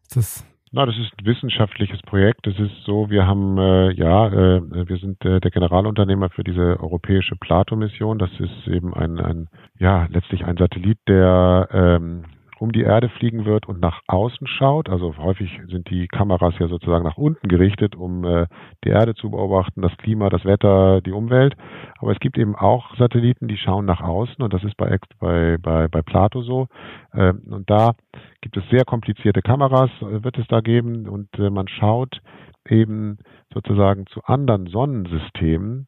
ist 0.04 0.16
das 0.16 0.44
na, 0.72 0.86
das 0.86 0.98
ist 0.98 1.12
ein 1.20 1.26
wissenschaftliches 1.26 2.02
Projekt. 2.04 2.48
Es 2.48 2.58
ist 2.58 2.84
so, 2.86 3.10
wir 3.10 3.28
haben 3.28 3.58
äh, 3.58 3.92
ja, 3.92 4.28
äh, 4.28 4.62
wir 4.88 4.98
sind 4.98 5.24
äh, 5.26 5.42
der 5.42 5.52
Generalunternehmer 5.52 6.30
für 6.30 6.44
diese 6.44 6.80
europäische 6.80 7.36
Plato-Mission. 7.36 8.18
Das 8.18 8.30
ist 8.40 8.68
eben 8.68 8.94
ein, 8.94 9.20
ein, 9.20 9.50
ja, 9.80 10.08
letztlich 10.10 10.46
ein 10.46 10.56
Satellit, 10.56 10.98
der 11.08 11.68
ähm, 11.72 12.24
um 12.62 12.72
die 12.72 12.84
Erde 12.84 13.10
fliegen 13.10 13.46
wird 13.46 13.68
und 13.68 13.82
nach 13.82 14.02
außen 14.06 14.46
schaut. 14.46 14.88
Also 14.88 15.18
häufig 15.18 15.60
sind 15.68 15.90
die 15.90 16.08
Kameras 16.08 16.54
ja 16.60 16.68
sozusagen 16.68 17.04
nach 17.04 17.18
unten 17.18 17.48
gerichtet, 17.48 17.96
um 17.96 18.24
äh, 18.24 18.46
die 18.84 18.90
Erde 18.90 19.16
zu 19.16 19.32
beobachten, 19.32 19.82
das 19.82 19.98
Klima, 19.98 20.30
das 20.30 20.46
Wetter, 20.46 21.02
die 21.02 21.12
Umwelt. 21.12 21.56
Aber 21.98 22.12
es 22.12 22.20
gibt 22.20 22.38
eben 22.38 22.56
auch 22.56 22.96
Satelliten, 22.98 23.48
die 23.48 23.58
schauen 23.58 23.86
nach 23.86 24.02
außen 24.02 24.44
und 24.44 24.54
das 24.54 24.64
ist 24.64 24.78
bei, 24.78 24.96
bei, 25.20 25.58
bei, 25.60 25.88
bei 25.88 26.04
Plato 26.04 26.44
so. 26.44 26.68
Ähm, 27.16 27.42
und 27.50 27.68
da 27.68 27.96
gibt 28.42 28.56
es 28.56 28.64
sehr 28.70 28.86
komplizierte 28.86 29.42
Kameras, 29.42 29.90
äh, 30.02 30.24
wird 30.24 30.38
es 30.38 30.46
da 30.48 30.62
geben 30.62 31.10
und 31.10 31.30
äh, 31.40 31.50
man 31.50 31.68
schaut 31.68 32.22
eben 32.70 33.18
sozusagen 33.52 34.06
zu 34.06 34.24
anderen 34.26 34.68
Sonnensystemen 34.68 35.88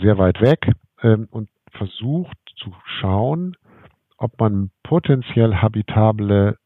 sehr 0.00 0.18
weit 0.18 0.40
weg 0.40 0.72
ähm, 1.04 1.28
und 1.30 1.48
versucht 1.70 2.36
zu 2.56 2.74
schauen, 2.84 3.56
ob 4.18 4.38
man 4.38 4.70
potenziell 4.82 5.56
habitable 5.56 6.56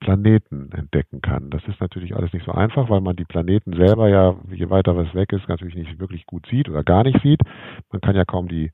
Planeten 0.00 0.70
entdecken 0.72 1.20
kann. 1.20 1.50
Das 1.50 1.62
ist 1.66 1.80
natürlich 1.80 2.16
alles 2.16 2.32
nicht 2.32 2.46
so 2.46 2.52
einfach, 2.52 2.88
weil 2.88 3.02
man 3.02 3.16
die 3.16 3.26
Planeten 3.26 3.74
selber 3.74 4.08
ja, 4.08 4.34
je 4.50 4.70
weiter 4.70 4.96
was 4.96 5.14
weg 5.14 5.32
ist, 5.32 5.46
natürlich 5.48 5.74
nicht 5.74 5.98
wirklich 6.00 6.26
gut 6.26 6.46
sieht 6.50 6.68
oder 6.70 6.82
gar 6.82 7.04
nicht 7.04 7.20
sieht. 7.22 7.40
Man 7.92 8.00
kann 8.00 8.16
ja 8.16 8.24
kaum 8.24 8.48
die 8.48 8.70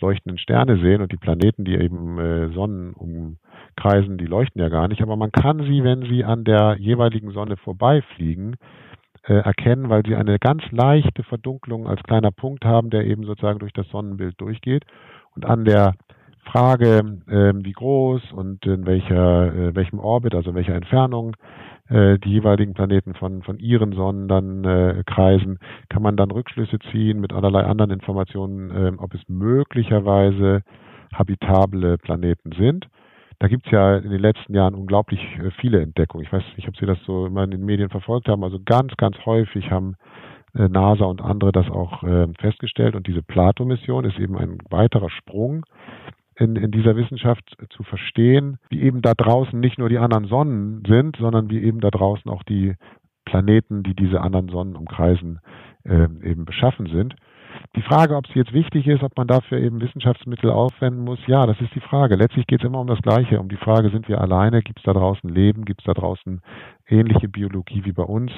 leuchtenden 0.00 0.38
Sterne 0.38 0.78
sehen 0.78 1.00
und 1.00 1.12
die 1.12 1.16
Planeten, 1.16 1.64
die 1.64 1.76
eben 1.76 2.18
äh, 2.18 2.48
Sonnen 2.48 2.92
umkreisen, 2.94 4.18
die 4.18 4.26
leuchten 4.26 4.60
ja 4.60 4.68
gar 4.68 4.88
nicht. 4.88 5.00
Aber 5.02 5.16
man 5.16 5.30
kann 5.30 5.62
sie, 5.62 5.84
wenn 5.84 6.02
sie 6.02 6.24
an 6.24 6.42
der 6.42 6.76
jeweiligen 6.78 7.30
Sonne 7.30 7.56
vorbeifliegen, 7.56 8.56
äh, 9.26 9.34
erkennen, 9.34 9.88
weil 9.88 10.02
sie 10.04 10.16
eine 10.16 10.38
ganz 10.38 10.62
leichte 10.72 11.22
Verdunklung 11.22 11.86
als 11.86 12.02
kleiner 12.02 12.32
Punkt 12.32 12.64
haben, 12.64 12.90
der 12.90 13.06
eben 13.06 13.24
sozusagen 13.24 13.60
durch 13.60 13.72
das 13.72 13.88
Sonnenbild 13.88 14.40
durchgeht. 14.40 14.84
Und 15.34 15.46
an 15.46 15.64
der 15.64 15.94
Frage, 16.44 17.20
äh, 17.26 17.52
wie 17.64 17.72
groß 17.72 18.32
und 18.32 18.64
in 18.66 18.86
welcher, 18.86 19.54
äh, 19.54 19.74
welchem 19.74 19.98
Orbit, 19.98 20.34
also 20.34 20.50
in 20.50 20.56
welcher 20.56 20.74
Entfernung 20.74 21.36
äh, 21.88 22.18
die 22.18 22.30
jeweiligen 22.30 22.74
Planeten 22.74 23.14
von, 23.14 23.42
von 23.42 23.58
ihren 23.58 23.92
Sonnen 23.92 24.28
dann 24.28 24.64
äh, 24.64 25.02
kreisen, 25.06 25.58
kann 25.88 26.02
man 26.02 26.16
dann 26.16 26.30
Rückschlüsse 26.30 26.78
ziehen 26.90 27.20
mit 27.20 27.32
allerlei 27.32 27.64
anderen 27.64 27.90
Informationen, 27.90 28.70
äh, 28.70 28.92
ob 28.98 29.14
es 29.14 29.20
möglicherweise 29.28 30.62
habitable 31.12 31.98
Planeten 31.98 32.52
sind. 32.52 32.88
Da 33.38 33.48
gibt 33.48 33.66
es 33.66 33.72
ja 33.72 33.96
in 33.96 34.10
den 34.10 34.20
letzten 34.20 34.54
Jahren 34.54 34.74
unglaublich 34.74 35.20
äh, 35.38 35.50
viele 35.60 35.82
Entdeckungen. 35.82 36.24
Ich 36.24 36.32
weiß 36.32 36.42
nicht, 36.56 36.68
ob 36.68 36.76
Sie 36.76 36.86
das 36.86 36.98
so 37.04 37.26
immer 37.26 37.44
in 37.44 37.50
den 37.50 37.64
Medien 37.64 37.90
verfolgt 37.90 38.28
haben. 38.28 38.44
Also 38.44 38.58
ganz, 38.64 38.96
ganz 38.96 39.16
häufig 39.26 39.70
haben 39.70 39.96
äh, 40.54 40.68
NASA 40.68 41.04
und 41.04 41.20
andere 41.20 41.52
das 41.52 41.68
auch 41.68 42.02
äh, 42.04 42.28
festgestellt. 42.38 42.94
Und 42.94 43.06
diese 43.06 43.22
Plato-Mission 43.22 44.04
ist 44.04 44.18
eben 44.18 44.38
ein 44.38 44.58
weiterer 44.70 45.10
Sprung 45.10 45.64
in, 46.36 46.56
in 46.56 46.70
dieser 46.70 46.96
Wissenschaft 46.96 47.56
zu 47.70 47.82
verstehen, 47.82 48.58
wie 48.68 48.82
eben 48.82 49.02
da 49.02 49.14
draußen 49.14 49.58
nicht 49.58 49.78
nur 49.78 49.88
die 49.88 49.98
anderen 49.98 50.26
Sonnen 50.26 50.82
sind, 50.86 51.16
sondern 51.16 51.50
wie 51.50 51.62
eben 51.62 51.80
da 51.80 51.90
draußen 51.90 52.30
auch 52.30 52.42
die 52.42 52.74
Planeten, 53.24 53.82
die 53.82 53.94
diese 53.94 54.20
anderen 54.20 54.48
Sonnen 54.48 54.76
umkreisen, 54.76 55.40
äh, 55.84 56.04
eben 56.22 56.44
beschaffen 56.44 56.86
sind. 56.86 57.14
Die 57.76 57.82
Frage, 57.82 58.16
ob 58.16 58.26
es 58.26 58.34
jetzt 58.34 58.52
wichtig 58.52 58.86
ist, 58.86 59.02
ob 59.02 59.16
man 59.16 59.26
dafür 59.26 59.58
eben 59.58 59.80
Wissenschaftsmittel 59.80 60.50
aufwenden 60.50 61.04
muss, 61.04 61.18
ja, 61.26 61.46
das 61.46 61.60
ist 61.60 61.74
die 61.74 61.80
Frage. 61.80 62.16
Letztlich 62.16 62.46
geht 62.46 62.60
es 62.60 62.66
immer 62.66 62.80
um 62.80 62.86
das 62.86 63.00
Gleiche, 63.00 63.40
um 63.40 63.48
die 63.48 63.56
Frage, 63.56 63.90
sind 63.90 64.08
wir 64.08 64.20
alleine, 64.20 64.62
gibt 64.62 64.80
es 64.80 64.84
da 64.84 64.92
draußen 64.92 65.28
Leben, 65.30 65.64
gibt 65.64 65.80
es 65.80 65.86
da 65.86 65.94
draußen 65.94 66.40
ähnliche 66.88 67.28
Biologie 67.28 67.84
wie 67.84 67.92
bei 67.92 68.02
uns, 68.02 68.32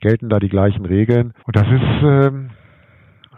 gelten 0.00 0.28
da 0.28 0.38
die 0.38 0.48
gleichen 0.48 0.84
Regeln. 0.84 1.32
Und 1.44 1.56
das 1.56 1.66
ist 1.66 2.02
ähm, 2.02 2.50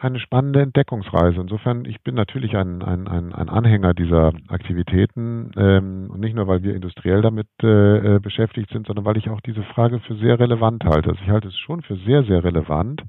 eine 0.02 0.18
spannende 0.18 0.60
Entdeckungsreise. 0.60 1.40
Insofern, 1.40 1.84
ich 1.84 2.02
bin 2.02 2.14
natürlich 2.14 2.56
ein, 2.56 2.82
ein, 2.82 3.06
ein, 3.06 3.32
ein 3.32 3.48
Anhänger 3.48 3.94
dieser 3.94 4.32
Aktivitäten 4.48 5.52
ähm, 5.56 6.10
und 6.12 6.20
nicht 6.20 6.34
nur, 6.34 6.48
weil 6.48 6.62
wir 6.62 6.74
industriell 6.74 7.22
damit 7.22 7.46
äh, 7.62 8.16
äh, 8.16 8.18
beschäftigt 8.18 8.70
sind, 8.70 8.86
sondern 8.86 9.04
weil 9.04 9.16
ich 9.16 9.30
auch 9.30 9.40
diese 9.40 9.62
Frage 9.62 10.00
für 10.00 10.16
sehr 10.16 10.40
relevant 10.40 10.84
halte. 10.84 11.10
Also 11.10 11.22
ich 11.22 11.30
halte 11.30 11.48
es 11.48 11.58
schon 11.58 11.82
für 11.82 11.96
sehr, 11.96 12.24
sehr 12.24 12.42
relevant, 12.42 13.02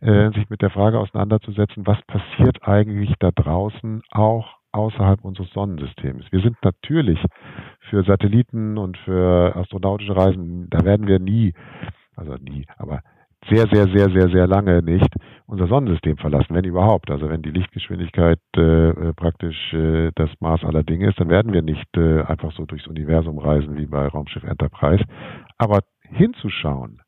äh, 0.00 0.30
sich 0.30 0.48
mit 0.48 0.62
der 0.62 0.70
Frage 0.70 0.98
auseinanderzusetzen, 1.00 1.86
was 1.86 2.00
passiert 2.06 2.62
eigentlich 2.62 3.12
da 3.18 3.30
draußen 3.32 4.02
auch 4.12 4.58
außerhalb 4.70 5.24
unseres 5.24 5.50
Sonnensystems. 5.50 6.24
Wir 6.30 6.40
sind 6.40 6.56
natürlich 6.62 7.18
für 7.90 8.04
Satelliten 8.04 8.78
und 8.78 8.96
für 8.98 9.54
astronautische 9.56 10.16
Reisen, 10.16 10.68
da 10.70 10.84
werden 10.84 11.06
wir 11.06 11.18
nie, 11.18 11.52
also 12.16 12.36
nie, 12.36 12.64
aber 12.78 13.02
sehr, 13.48 13.66
sehr, 13.72 13.86
sehr, 13.88 14.10
sehr, 14.10 14.28
sehr 14.28 14.46
lange 14.46 14.82
nicht 14.82 15.08
unser 15.46 15.66
Sonnensystem 15.66 16.16
verlassen, 16.16 16.54
wenn 16.54 16.64
überhaupt. 16.64 17.10
Also 17.10 17.28
wenn 17.28 17.42
die 17.42 17.50
Lichtgeschwindigkeit 17.50 18.40
äh, 18.56 18.88
äh, 18.90 19.12
praktisch 19.12 19.72
äh, 19.74 20.10
das 20.14 20.30
Maß 20.40 20.64
aller 20.64 20.82
Dinge 20.82 21.08
ist, 21.08 21.20
dann 21.20 21.28
werden 21.28 21.52
wir 21.52 21.62
nicht 21.62 21.88
äh, 21.96 22.22
einfach 22.22 22.52
so 22.52 22.64
durchs 22.64 22.86
Universum 22.86 23.38
reisen 23.38 23.76
wie 23.76 23.86
bei 23.86 24.06
Raumschiff 24.06 24.44
Enterprise. 24.44 25.04
Aber 25.58 25.80
hinzuschauen 26.02 27.02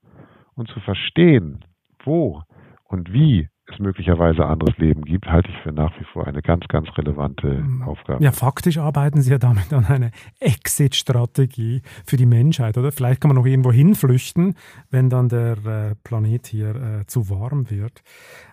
und 0.56 0.68
zu 0.68 0.80
verstehen, 0.80 1.64
wo 2.04 2.42
und 2.84 3.12
wie 3.12 3.48
es 3.74 3.80
möglicherweise 3.80 4.46
anderes 4.46 4.76
Leben 4.78 5.02
gibt, 5.02 5.26
halte 5.26 5.50
ich 5.50 5.56
für 5.62 5.72
nach 5.72 5.92
wie 5.98 6.04
vor 6.04 6.26
eine 6.26 6.42
ganz, 6.42 6.66
ganz 6.68 6.88
relevante 6.96 7.62
mhm. 7.62 7.82
Aufgabe. 7.82 8.22
Ja, 8.22 8.32
faktisch 8.32 8.78
arbeiten 8.78 9.22
Sie 9.22 9.30
ja 9.30 9.38
damit 9.38 9.72
an 9.72 9.84
einer 9.84 10.10
Exit-Strategie 10.40 11.82
für 12.06 12.16
die 12.16 12.26
Menschheit, 12.26 12.78
oder? 12.78 12.92
Vielleicht 12.92 13.20
kann 13.20 13.28
man 13.28 13.36
noch 13.36 13.46
irgendwo 13.46 13.72
hinflüchten, 13.72 14.54
wenn 14.90 15.10
dann 15.10 15.28
der 15.28 15.56
äh, 15.66 15.94
Planet 16.04 16.46
hier 16.46 16.74
äh, 16.74 17.06
zu 17.06 17.28
warm 17.28 17.70
wird. 17.70 18.02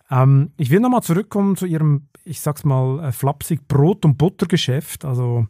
Ähm, 0.09 0.51
ich 0.57 0.69
will 0.69 0.79
nochmal 0.79 1.03
zurückkommen 1.03 1.55
zu 1.55 1.65
Ihrem, 1.65 2.07
ich 2.23 2.41
sag's 2.41 2.63
mal, 2.63 3.03
äh, 3.03 3.11
flapsig 3.11 3.67
Brot- 3.67 4.05
und 4.05 4.17
Buttergeschäft. 4.17 5.05
Also 5.05 5.47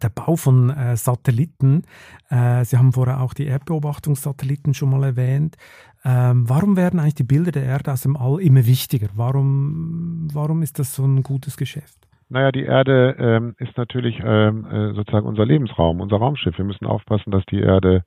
der 0.00 0.08
Bau 0.08 0.36
von 0.36 0.70
äh, 0.70 0.96
Satelliten. 0.96 1.82
Äh, 2.30 2.64
Sie 2.64 2.78
haben 2.78 2.92
vorher 2.92 3.20
auch 3.20 3.34
die 3.34 3.46
Erdbeobachtungssatelliten 3.46 4.74
schon 4.74 4.90
mal 4.90 5.04
erwähnt. 5.04 5.56
Ähm, 6.04 6.48
warum 6.48 6.76
werden 6.76 6.98
eigentlich 6.98 7.14
die 7.14 7.24
Bilder 7.24 7.52
der 7.52 7.64
Erde 7.64 7.92
aus 7.92 8.02
dem 8.02 8.16
All 8.16 8.40
immer 8.40 8.66
wichtiger? 8.66 9.08
Warum, 9.14 10.28
warum 10.32 10.62
ist 10.62 10.78
das 10.78 10.94
so 10.94 11.04
ein 11.04 11.22
gutes 11.22 11.56
Geschäft? 11.56 12.08
Naja, 12.28 12.50
die 12.50 12.64
Erde 12.64 13.14
ähm, 13.18 13.54
ist 13.58 13.76
natürlich 13.76 14.18
ähm, 14.24 14.64
äh, 14.64 14.94
sozusagen 14.94 15.26
unser 15.26 15.44
Lebensraum, 15.44 16.00
unser 16.00 16.16
Raumschiff. 16.16 16.56
Wir 16.56 16.64
müssen 16.64 16.86
aufpassen, 16.86 17.30
dass 17.30 17.44
die 17.46 17.60
Erde 17.60 18.04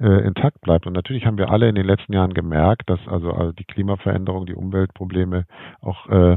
äh, 0.00 0.26
intakt 0.26 0.60
bleibt. 0.60 0.86
Und 0.86 0.94
natürlich 0.94 1.26
haben 1.26 1.38
wir 1.38 1.50
alle 1.50 1.68
in 1.68 1.74
den 1.74 1.86
letzten 1.86 2.12
Jahren 2.12 2.34
gemerkt, 2.34 2.88
dass 2.88 2.98
also, 3.06 3.30
also 3.32 3.52
die 3.52 3.64
Klimaveränderung, 3.64 4.46
die 4.46 4.54
Umweltprobleme 4.54 5.44
auch 5.80 6.08
äh, 6.08 6.36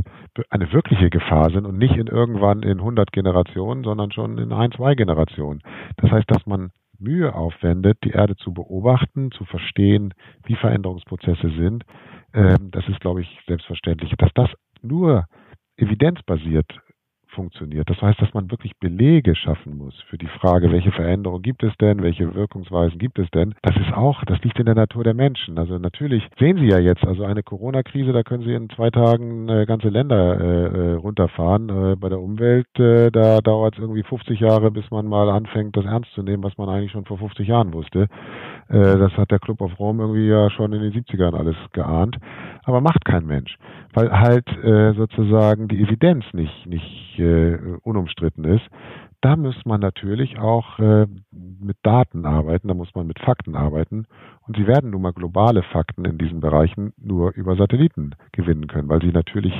eine 0.49 0.73
wirkliche 0.73 1.09
Gefahr 1.09 1.49
sind 1.49 1.65
und 1.65 1.77
nicht 1.77 1.95
in 1.95 2.07
irgendwann 2.07 2.61
in 2.61 2.79
100 2.79 3.11
Generationen, 3.11 3.83
sondern 3.83 4.11
schon 4.11 4.37
in 4.37 4.51
ein, 4.51 4.71
zwei 4.71 4.95
Generationen. 4.95 5.61
Das 5.97 6.11
heißt, 6.11 6.29
dass 6.29 6.45
man 6.45 6.71
Mühe 6.99 7.33
aufwendet, 7.33 7.97
die 8.03 8.11
Erde 8.11 8.35
zu 8.35 8.53
beobachten, 8.53 9.31
zu 9.31 9.45
verstehen, 9.45 10.13
wie 10.45 10.55
Veränderungsprozesse 10.55 11.49
sind, 11.57 11.83
ähm, 12.33 12.71
das 12.71 12.87
ist, 12.87 12.99
glaube 12.99 13.21
ich, 13.21 13.39
selbstverständlich. 13.47 14.13
Dass 14.17 14.31
das 14.33 14.49
nur 14.81 15.25
evidenzbasiert 15.77 16.67
funktioniert. 17.33 17.89
Das 17.89 18.01
heißt, 18.01 18.21
dass 18.21 18.33
man 18.33 18.49
wirklich 18.49 18.73
Belege 18.79 19.35
schaffen 19.35 19.77
muss 19.77 19.99
für 20.09 20.17
die 20.17 20.27
Frage, 20.39 20.71
welche 20.71 20.91
Veränderungen 20.91 21.41
gibt 21.41 21.63
es 21.63 21.75
denn, 21.77 22.01
welche 22.01 22.33
Wirkungsweisen 22.33 22.97
gibt 22.97 23.19
es 23.19 23.29
denn. 23.31 23.55
Das 23.61 23.75
ist 23.75 23.93
auch, 23.93 24.23
das 24.25 24.41
liegt 24.43 24.59
in 24.59 24.65
der 24.65 24.75
Natur 24.75 25.03
der 25.03 25.13
Menschen. 25.13 25.57
Also 25.57 25.77
natürlich 25.77 26.23
sehen 26.39 26.57
Sie 26.57 26.67
ja 26.67 26.79
jetzt, 26.79 27.05
also 27.05 27.23
eine 27.23 27.43
Corona-Krise, 27.43 28.13
da 28.13 28.23
können 28.23 28.43
Sie 28.43 28.53
in 28.53 28.69
zwei 28.69 28.89
Tagen 28.89 29.49
äh, 29.49 29.65
ganze 29.65 29.89
Länder 29.89 30.39
äh, 30.39 30.91
äh 30.91 30.93
runterfahren. 30.93 31.69
Äh, 31.69 31.95
bei 31.95 32.09
der 32.09 32.19
Umwelt, 32.19 32.67
äh, 32.79 33.11
da 33.11 33.39
dauert 33.39 33.75
es 33.75 33.81
irgendwie 33.81 34.03
50 34.03 34.39
Jahre, 34.39 34.71
bis 34.71 34.89
man 34.91 35.07
mal 35.07 35.29
anfängt, 35.29 35.75
das 35.75 35.85
ernst 35.85 36.11
zu 36.13 36.23
nehmen, 36.23 36.43
was 36.43 36.57
man 36.57 36.69
eigentlich 36.69 36.91
schon 36.91 37.05
vor 37.05 37.17
50 37.17 37.47
Jahren 37.47 37.73
wusste. 37.73 38.07
Äh, 38.69 38.97
das 38.97 39.11
hat 39.13 39.31
der 39.31 39.39
Club 39.39 39.61
of 39.61 39.79
Rome 39.79 40.03
irgendwie 40.03 40.27
ja 40.27 40.49
schon 40.49 40.73
in 40.73 40.81
den 40.81 40.93
70ern 40.93 41.35
alles 41.35 41.55
geahnt. 41.71 42.17
Aber 42.63 42.81
macht 42.81 43.05
kein 43.05 43.25
Mensch, 43.25 43.57
weil 43.93 44.11
halt 44.11 44.47
äh, 44.63 44.93
sozusagen 44.93 45.67
die 45.67 45.81
Evidenz 45.81 46.25
nicht, 46.33 46.65
nicht 46.65 47.19
äh, 47.19 47.57
unumstritten 47.83 48.45
ist. 48.45 48.63
Da 49.21 49.37
muss 49.37 49.55
man 49.65 49.79
natürlich 49.79 50.37
auch 50.37 50.79
äh, 50.79 51.07
mit 51.31 51.77
Daten 51.83 52.25
arbeiten, 52.25 52.67
da 52.67 52.73
muss 52.73 52.93
man 52.93 53.07
mit 53.07 53.19
Fakten 53.19 53.55
arbeiten. 53.55 54.05
Und 54.45 54.57
sie 54.57 54.67
werden 54.67 54.91
nun 54.91 55.01
mal 55.01 55.13
globale 55.13 55.63
Fakten 55.63 56.03
in 56.03 56.17
diesen 56.17 56.41
Bereichen 56.41 56.91
nur 57.01 57.33
über 57.33 57.55
Satelliten 57.55 58.15
gewinnen 58.33 58.67
können, 58.67 58.89
weil 58.89 59.01
sie 59.01 59.13
natürlich 59.13 59.53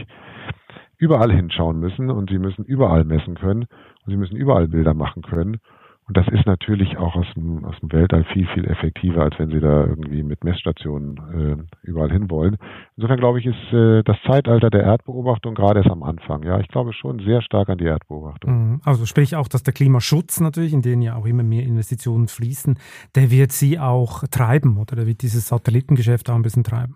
überall 0.97 1.31
hinschauen 1.31 1.79
müssen 1.79 2.09
und 2.09 2.29
sie 2.29 2.39
müssen 2.39 2.65
überall 2.65 3.03
messen 3.05 3.35
können 3.35 3.67
und 4.05 4.11
sie 4.11 4.17
müssen 4.17 4.35
überall 4.35 4.67
Bilder 4.67 4.93
machen 4.93 5.21
können. 5.21 5.59
Und 6.07 6.17
das 6.17 6.27
ist 6.27 6.45
natürlich 6.45 6.97
auch 6.97 7.15
aus 7.15 7.27
dem, 7.35 7.63
aus 7.63 7.79
dem 7.79 7.91
Weltall 7.93 8.25
viel, 8.33 8.45
viel 8.53 8.65
effektiver, 8.65 9.23
als 9.23 9.39
wenn 9.39 9.49
Sie 9.49 9.61
da 9.61 9.85
irgendwie 9.85 10.21
mit 10.23 10.43
Messstationen 10.43 11.67
äh, 11.81 11.87
überall 11.87 12.11
hinwollen. 12.11 12.57
Insofern 12.97 13.19
glaube 13.19 13.39
ich, 13.39 13.45
ist 13.45 13.73
äh, 13.73 14.03
das 14.03 14.17
Zeitalter 14.27 14.69
der 14.69 14.83
Erdbeobachtung 14.83 15.55
gerade 15.55 15.79
erst 15.79 15.91
am 15.91 16.03
Anfang. 16.03 16.43
Ja, 16.43 16.59
ich 16.59 16.67
glaube 16.67 16.91
schon 16.91 17.19
sehr 17.19 17.41
stark 17.41 17.69
an 17.69 17.77
die 17.77 17.85
Erdbeobachtung. 17.85 18.51
Mhm. 18.51 18.81
Also 18.83 19.05
sprich 19.05 19.35
auch, 19.37 19.47
dass 19.47 19.63
der 19.63 19.73
Klimaschutz 19.73 20.41
natürlich, 20.41 20.73
in 20.73 20.81
den 20.81 21.01
ja 21.01 21.15
auch 21.15 21.25
immer 21.25 21.43
mehr 21.43 21.63
Investitionen 21.63 22.27
fließen, 22.27 22.77
der 23.15 23.31
wird 23.31 23.53
Sie 23.53 23.79
auch 23.79 24.23
treiben 24.29 24.77
oder 24.77 24.97
der 24.97 25.07
wird 25.07 25.21
dieses 25.21 25.47
Satellitengeschäft 25.47 26.29
auch 26.29 26.35
ein 26.35 26.41
bisschen 26.41 26.65
treiben. 26.65 26.95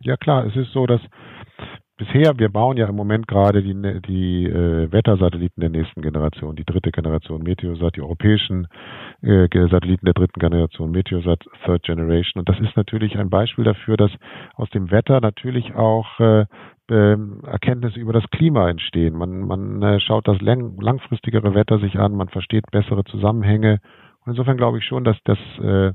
Ja 0.00 0.16
klar, 0.16 0.44
es 0.46 0.56
ist 0.56 0.72
so, 0.72 0.86
dass 0.86 1.00
bisher, 1.96 2.38
wir 2.38 2.48
bauen 2.48 2.76
ja 2.76 2.88
im 2.88 2.96
Moment 2.96 3.28
gerade 3.28 3.62
die, 3.62 3.74
die 4.02 4.46
äh, 4.46 4.90
Wettersatelliten 4.90 5.60
der 5.60 5.70
nächsten 5.70 6.02
Generation, 6.02 6.56
die 6.56 6.64
dritte 6.64 6.90
Generation 6.90 7.42
Meteosat, 7.42 7.96
die 7.96 8.02
europäischen 8.02 8.66
äh, 9.22 9.48
Satelliten 9.70 10.04
der 10.04 10.14
dritten 10.14 10.40
Generation 10.40 10.90
Meteosat 10.90 11.44
Third 11.64 11.82
Generation. 11.82 12.40
Und 12.40 12.48
das 12.48 12.58
ist 12.60 12.76
natürlich 12.76 13.16
ein 13.16 13.30
Beispiel 13.30 13.64
dafür, 13.64 13.96
dass 13.96 14.10
aus 14.54 14.68
dem 14.70 14.90
Wetter 14.90 15.20
natürlich 15.20 15.74
auch 15.74 16.18
äh, 16.20 16.46
äh, 16.90 17.16
Erkenntnisse 17.46 17.98
über 17.98 18.12
das 18.12 18.28
Klima 18.30 18.68
entstehen. 18.68 19.14
Man, 19.14 19.40
man 19.40 19.82
äh, 19.82 20.00
schaut 20.00 20.26
das 20.28 20.40
lang, 20.40 20.80
langfristigere 20.80 21.54
Wetter 21.54 21.78
sich 21.78 21.98
an, 21.98 22.16
man 22.16 22.28
versteht 22.28 22.70
bessere 22.70 23.04
Zusammenhänge. 23.04 23.78
Und 24.24 24.32
insofern 24.32 24.56
glaube 24.56 24.78
ich 24.78 24.84
schon, 24.84 25.04
dass 25.04 25.16
das 25.24 25.38
äh, 25.62 25.92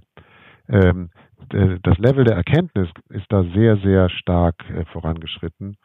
ähm, 0.70 1.10
das 1.50 1.98
Level 1.98 2.26
der 2.26 2.36
Erkenntnis 2.36 2.90
ist 3.10 3.26
da 3.30 3.44
sehr, 3.56 3.78
sehr 3.78 4.10
stark 4.10 4.56
äh, 4.70 4.86
vorangeschritten. 4.86 5.78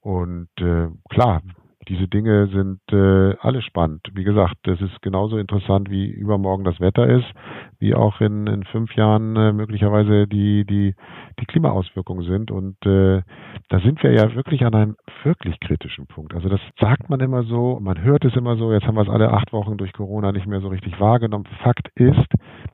Und 0.00 0.48
äh, 0.60 0.88
klar, 1.08 1.42
diese 1.88 2.06
Dinge 2.06 2.48
sind 2.48 2.80
äh, 2.92 3.34
alle 3.40 3.62
spannend. 3.62 4.02
Wie 4.12 4.24
gesagt, 4.24 4.56
das 4.64 4.80
ist 4.80 5.00
genauso 5.00 5.38
interessant, 5.38 5.90
wie 5.90 6.06
übermorgen 6.06 6.64
das 6.64 6.80
Wetter 6.80 7.06
ist, 7.06 7.26
wie 7.78 7.94
auch 7.94 8.20
in, 8.20 8.46
in 8.46 8.64
fünf 8.64 8.94
Jahren 8.94 9.36
äh, 9.36 9.52
möglicherweise 9.52 10.26
die, 10.26 10.66
die, 10.66 10.94
die 11.40 11.46
Klimaauswirkungen 11.46 12.24
sind. 12.24 12.50
Und 12.50 12.76
äh, 12.84 13.22
da 13.70 13.80
sind 13.80 14.02
wir 14.02 14.12
ja 14.12 14.34
wirklich 14.34 14.64
an 14.66 14.74
einem 14.74 14.96
wirklich 15.22 15.58
kritischen 15.60 16.06
Punkt. 16.06 16.34
Also 16.34 16.48
das 16.48 16.60
sagt 16.78 17.08
man 17.08 17.20
immer 17.20 17.44
so, 17.44 17.78
man 17.80 18.02
hört 18.02 18.24
es 18.24 18.36
immer 18.36 18.56
so, 18.56 18.72
jetzt 18.72 18.86
haben 18.86 18.96
wir 18.96 19.02
es 19.02 19.08
alle 19.08 19.32
acht 19.32 19.52
Wochen 19.52 19.78
durch 19.78 19.92
Corona 19.94 20.32
nicht 20.32 20.46
mehr 20.46 20.60
so 20.60 20.68
richtig 20.68 21.00
wahrgenommen. 21.00 21.46
Fakt 21.62 21.88
ist, 21.94 22.28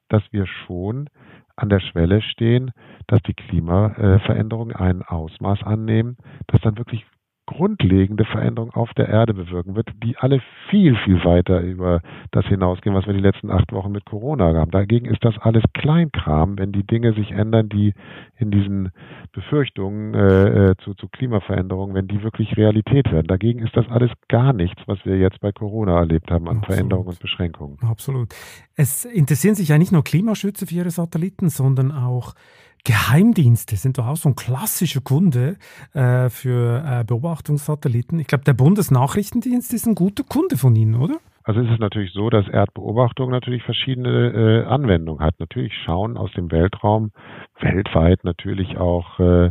dass 0.09 0.23
wir 0.33 0.47
schon 0.47 1.09
an 1.57 1.69
der 1.69 1.79
Schwelle 1.79 2.21
stehen, 2.21 2.73
dass 3.07 3.23
die 3.23 3.35
Klimaveränderungen 3.35 4.75
ein 4.75 5.03
Ausmaß 5.03 5.63
annehmen, 5.63 6.17
das 6.49 6.61
dann 6.63 6.77
wirklich 6.79 7.07
grundlegende 7.57 8.25
Veränderungen 8.25 8.75
auf 8.75 8.93
der 8.95 9.09
Erde 9.09 9.33
bewirken 9.35 9.77
wird, 9.77 9.89
die 10.03 10.17
alle 10.17 10.41
viel, 10.71 10.97
viel 11.05 11.25
weiter 11.25 11.61
über 11.61 12.01
das 12.33 12.45
hinausgehen, 12.47 12.95
was 12.95 13.07
wir 13.07 13.15
die 13.15 13.21
letzten 13.21 13.51
acht 13.51 13.73
Wochen 13.73 13.93
mit 13.93 14.05
Corona 14.05 14.53
haben. 14.55 14.71
Dagegen 14.71 15.07
ist 15.07 15.25
das 15.25 15.35
alles 15.39 15.63
Kleinkram, 15.73 16.59
wenn 16.59 16.73
die 16.73 16.85
Dinge 16.85 17.13
sich 17.15 17.31
ändern, 17.31 17.69
die 17.69 17.95
in 18.39 18.51
diesen 18.51 18.91
Befürchtungen 19.33 20.15
äh, 20.15 20.71
äh 20.71 20.75
zu, 20.83 20.95
zu 20.95 21.09
Klimaveränderungen, 21.09 21.95
wenn 21.95 22.09
die 22.09 22.23
wirklich 22.23 22.57
Realität 22.57 23.11
werden. 23.13 23.29
Dagegen 23.29 23.61
ist 23.61 23.77
das 23.77 23.89
alles 23.89 24.11
gar 24.29 24.53
nichts, 24.53 24.83
was 24.87 24.99
wir 25.05 25.17
jetzt 25.17 25.41
bei 25.41 25.53
Corona 25.53 25.99
erlebt 25.99 26.31
haben 26.31 26.49
an 26.49 26.59
Absolut. 26.59 26.67
Veränderungen 26.67 27.09
und 27.09 27.21
Beschränkungen. 27.21 27.79
Absolut. 27.83 28.35
Es 28.75 29.05
interessieren 29.05 29.55
sich 29.55 29.69
ja 29.69 29.79
nicht 29.79 29.93
nur 29.93 30.03
Klimaschützer 30.03 30.67
für 30.67 30.75
ihre 30.75 30.91
Satelliten, 30.91 31.49
sondern 31.49 31.93
auch 31.93 32.35
Geheimdienste 32.85 33.77
sind 33.77 33.97
doch 33.99 34.07
auch 34.07 34.17
so 34.17 34.29
ein 34.29 34.37
klassischer 34.37 35.01
Kunde 35.01 35.57
äh, 35.95 36.29
für 36.29 36.85
äh, 36.87 37.05
Beobachtungssatelliten. 37.05 38.19
Ich 38.19 38.27
glaube, 38.27 38.45
der 38.45 38.53
Bundesnachrichtendienst 38.53 39.73
ist 39.73 39.87
ein 39.87 39.95
guter 39.95 40.23
Kunde 40.23 40.59
von 40.59 40.77
Ihnen, 40.77 40.95
oder? 40.95 41.17
Also 41.45 41.61
ist 41.61 41.71
es 41.71 41.79
natürlich 41.79 42.13
so, 42.13 42.31
dass 42.31 42.49
Erdbeobachtung 42.49 43.31
natürlich 43.31 43.63
verschiedene 43.63 44.65
äh, 44.65 44.65
Anwendungen 44.67 45.25
hat. 45.25 45.41
Natürlich 45.41 45.73
schauen 45.85 46.17
aus 46.17 46.33
dem 46.33 46.51
Weltraum 46.51 47.13
weltweit 47.61 48.25
natürlich 48.25 48.77
auch 48.79 49.19
äh, 49.19 49.51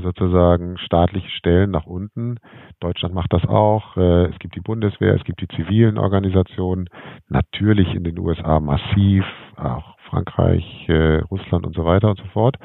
sozusagen 0.00 0.78
staatliche 0.78 1.30
Stellen 1.30 1.70
nach 1.70 1.86
unten. 1.86 2.38
Deutschland 2.80 3.14
macht 3.14 3.32
das 3.32 3.44
auch. 3.44 3.96
Äh, 3.96 4.26
es 4.26 4.38
gibt 4.38 4.56
die 4.56 4.60
Bundeswehr, 4.60 5.14
es 5.14 5.24
gibt 5.24 5.40
die 5.42 5.48
zivilen 5.48 5.98
Organisationen. 5.98 6.88
Natürlich 7.28 7.94
in 7.94 8.04
den 8.04 8.18
USA 8.18 8.58
massiv, 8.58 9.24
auch 9.56 9.96
Frankreich, 10.08 10.88
äh, 10.88 11.18
Russland 11.30 11.66
und 11.66 11.74
so 11.74 11.84
weiter 11.84 12.08
und 12.10 12.18
so 12.18 12.24
fort. 12.32 12.56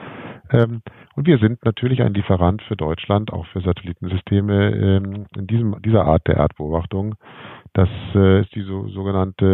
Ähm, 0.51 0.81
und 1.15 1.27
wir 1.27 1.37
sind 1.37 1.63
natürlich 1.65 2.01
ein 2.01 2.13
Lieferant 2.13 2.61
für 2.63 2.75
Deutschland, 2.75 3.31
auch 3.33 3.45
für 3.47 3.61
Satellitensysteme 3.61 4.71
ähm, 4.71 5.25
in 5.35 5.47
diesem, 5.47 5.81
dieser 5.81 6.05
Art 6.05 6.27
der 6.27 6.37
Erdbeobachtung. 6.37 7.15
Das 7.73 7.89
äh, 8.13 8.41
ist 8.41 8.55
die 8.55 8.61
so, 8.61 8.87
sogenannte 8.87 9.45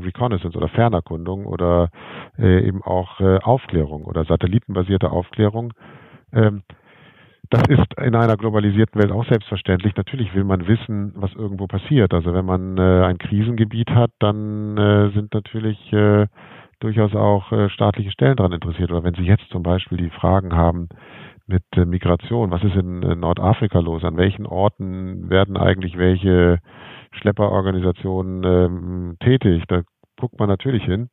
äh, 0.00 0.04
Reconnaissance 0.04 0.56
oder 0.56 0.68
Fernerkundung 0.68 1.46
oder 1.46 1.90
äh, 2.38 2.66
eben 2.66 2.82
auch 2.82 3.18
äh, 3.20 3.38
Aufklärung 3.38 4.04
oder 4.04 4.24
satellitenbasierte 4.24 5.10
Aufklärung. 5.10 5.72
Ähm, 6.32 6.62
das 7.50 7.62
ist 7.68 8.00
in 8.00 8.14
einer 8.14 8.36
globalisierten 8.36 9.02
Welt 9.02 9.10
auch 9.10 9.26
selbstverständlich. 9.26 9.96
Natürlich 9.96 10.32
will 10.34 10.44
man 10.44 10.68
wissen, 10.68 11.12
was 11.16 11.34
irgendwo 11.34 11.66
passiert. 11.66 12.14
Also 12.14 12.32
wenn 12.32 12.44
man 12.44 12.78
äh, 12.78 13.04
ein 13.04 13.18
Krisengebiet 13.18 13.90
hat, 13.90 14.12
dann 14.20 14.78
äh, 14.78 15.10
sind 15.10 15.34
natürlich 15.34 15.92
äh, 15.92 16.28
durchaus 16.78 17.14
auch 17.14 17.50
äh, 17.50 17.68
staatliche 17.68 18.12
Stellen 18.12 18.36
daran 18.36 18.52
interessiert. 18.52 18.92
Oder 18.92 19.02
wenn 19.02 19.14
Sie 19.14 19.24
jetzt 19.24 19.48
zum 19.50 19.64
Beispiel 19.64 19.98
die 19.98 20.10
Fragen 20.10 20.54
haben 20.54 20.88
mit 21.48 21.64
äh, 21.74 21.84
Migration, 21.84 22.52
was 22.52 22.62
ist 22.62 22.76
in 22.76 23.02
äh, 23.02 23.16
Nordafrika 23.16 23.80
los? 23.80 24.04
An 24.04 24.16
welchen 24.16 24.46
Orten 24.46 25.28
werden 25.28 25.56
eigentlich 25.56 25.98
welche 25.98 26.60
Schlepperorganisationen 27.10 28.44
ähm, 28.44 29.16
tätig? 29.18 29.64
Da 29.66 29.82
guckt 30.20 30.38
man 30.38 30.48
natürlich 30.48 30.84
hin. 30.84 31.10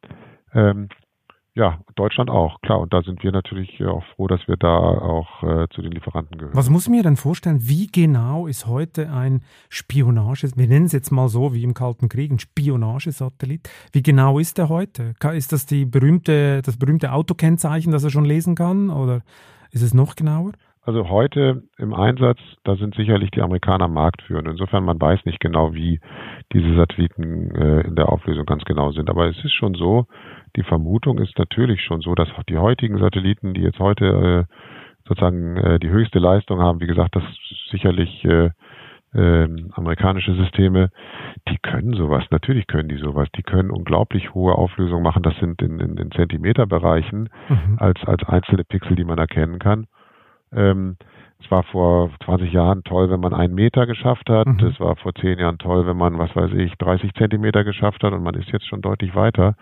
Ähm, 0.53 0.87
ja, 1.57 1.79
Deutschland 1.95 2.29
auch, 2.29 2.61
klar. 2.61 2.79
Und 2.79 2.93
da 2.93 3.01
sind 3.01 3.23
wir 3.23 3.31
natürlich 3.31 3.83
auch 3.83 4.03
froh, 4.15 4.27
dass 4.27 4.47
wir 4.47 4.57
da 4.57 4.77
auch 4.77 5.41
äh, 5.41 5.67
zu 5.73 5.81
den 5.81 5.91
Lieferanten 5.91 6.37
gehören. 6.37 6.55
Was 6.55 6.69
muss 6.69 6.83
ich 6.83 6.91
mir 6.91 7.01
denn 7.01 7.15
vorstellen, 7.15 7.59
wie 7.61 7.87
genau 7.87 8.45
ist 8.45 8.67
heute 8.67 9.11
ein 9.11 9.41
Spionage, 9.67 10.51
wir 10.55 10.67
nennen 10.67 10.85
es 10.85 10.91
jetzt 10.91 11.11
mal 11.11 11.29
so 11.29 11.55
wie 11.55 11.63
im 11.63 11.73
Kalten 11.73 12.09
Krieg, 12.09 12.31
ein 12.31 12.37
Spionagesatellit. 12.37 13.67
Wie 13.91 14.03
genau 14.03 14.37
ist 14.37 14.59
der 14.59 14.69
heute? 14.69 15.15
Ist 15.33 15.51
das 15.51 15.65
die 15.65 15.85
berühmte, 15.85 16.61
das 16.61 16.77
berühmte 16.77 17.11
Autokennzeichen, 17.11 17.91
das 17.91 18.03
er 18.03 18.11
schon 18.11 18.25
lesen 18.25 18.53
kann? 18.53 18.91
Oder 18.91 19.23
ist 19.71 19.81
es 19.81 19.95
noch 19.95 20.15
genauer? 20.15 20.51
Also 20.87 21.09
heute 21.09 21.63
im 21.77 21.93
Einsatz, 21.93 22.39
da 22.63 22.77
sind 22.77 22.95
sicherlich 22.95 23.29
die 23.31 23.41
Amerikaner 23.41 23.89
marktführend. 23.89 24.47
Insofern 24.47 24.85
man 24.85 25.01
weiß 25.01 25.25
nicht 25.25 25.41
genau, 25.41 25.73
wie 25.73 25.99
diese 26.53 26.77
Satelliten 26.77 27.53
äh, 27.53 27.81
in 27.81 27.97
der 27.97 28.07
Auflösung 28.07 28.45
ganz 28.45 28.63
genau 28.63 28.93
sind. 28.93 29.09
Aber 29.09 29.27
es 29.27 29.35
ist 29.43 29.51
schon 29.51 29.73
so, 29.73 30.05
die 30.55 30.63
Vermutung 30.63 31.17
ist 31.17 31.37
natürlich 31.37 31.81
schon 31.81 31.99
so, 31.99 32.15
dass 32.15 32.29
die 32.47 32.57
heutigen 32.57 32.99
Satelliten, 32.99 33.53
die 33.53 33.63
jetzt 33.63 33.79
heute 33.79 34.47
äh, 34.47 34.53
sozusagen 35.05 35.57
äh, 35.57 35.77
die 35.77 35.89
höchste 35.89 36.19
Leistung 36.19 36.61
haben, 36.61 36.79
wie 36.79 36.87
gesagt, 36.87 37.17
das 37.17 37.23
sicherlich 37.69 38.23
äh, 38.23 38.51
äh, 39.13 39.49
amerikanische 39.73 40.35
Systeme, 40.35 40.89
die 41.49 41.57
können 41.57 41.95
sowas. 41.95 42.23
Natürlich 42.31 42.65
können 42.65 42.87
die 42.87 42.95
sowas. 42.97 43.27
Die 43.35 43.43
können 43.43 43.71
unglaublich 43.71 44.33
hohe 44.33 44.55
Auflösungen 44.55 45.03
machen. 45.03 45.23
Das 45.23 45.35
sind 45.41 45.61
in, 45.61 45.81
in, 45.81 45.97
in 45.97 46.11
Zentimeterbereichen 46.11 47.27
mhm. 47.49 47.77
als, 47.77 48.01
als 48.05 48.23
einzelne 48.23 48.63
Pixel, 48.63 48.95
die 48.95 49.03
man 49.03 49.17
erkennen 49.17 49.59
kann. 49.59 49.87
Ähm, 50.51 50.97
es 51.39 51.51
war 51.51 51.63
vor 51.63 52.09
20 52.25 52.51
Jahren 52.51 52.83
toll, 52.83 53.09
wenn 53.09 53.19
man 53.19 53.33
einen 53.33 53.53
Meter 53.53 53.85
geschafft 53.85 54.29
hat. 54.29 54.47
Mhm. 54.47 54.59
Es 54.67 54.79
war 54.79 54.95
vor 54.95 55.13
10 55.13 55.39
Jahren 55.39 55.57
toll, 55.59 55.85
wenn 55.85 55.97
man, 55.97 56.17
was 56.17 56.35
weiß 56.35 56.51
ich, 56.53 56.73
30 56.77 57.13
Zentimeter 57.13 57.63
geschafft 57.63 58.03
hat 58.03 58.13
und 58.13 58.23
man 58.23 58.35
ist 58.35 58.49
jetzt 58.49 58.67
schon 58.67 58.81
deutlich 58.81 59.13
weiter. 59.15 59.55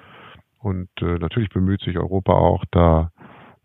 Und 0.59 0.89
äh, 1.01 1.19
natürlich 1.19 1.49
bemüht 1.49 1.81
sich 1.81 1.97
Europa 1.97 2.33
auch, 2.33 2.63
da 2.71 3.11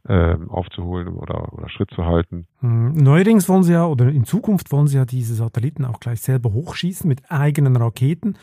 äh, 0.09 0.35
aufzuholen 0.49 1.09
oder, 1.09 1.53
oder 1.53 1.69
Schritt 1.69 1.91
zu 1.91 2.05
halten. 2.05 2.47
Hm, 2.61 2.93
neuerdings 2.95 3.49
wollen 3.49 3.63
sie 3.63 3.73
ja, 3.73 3.87
oder 3.87 4.09
in 4.09 4.25
Zukunft 4.25 4.73
wollen 4.73 4.87
sie 4.87 4.97
ja 4.97 5.05
diese 5.05 5.35
Satelliten 5.35 5.85
auch 5.85 6.01
gleich 6.01 6.21
selber 6.21 6.53
hochschießen 6.53 7.09
mit 7.09 7.31
eigenen 7.31 7.77
Raketen. 7.77 8.37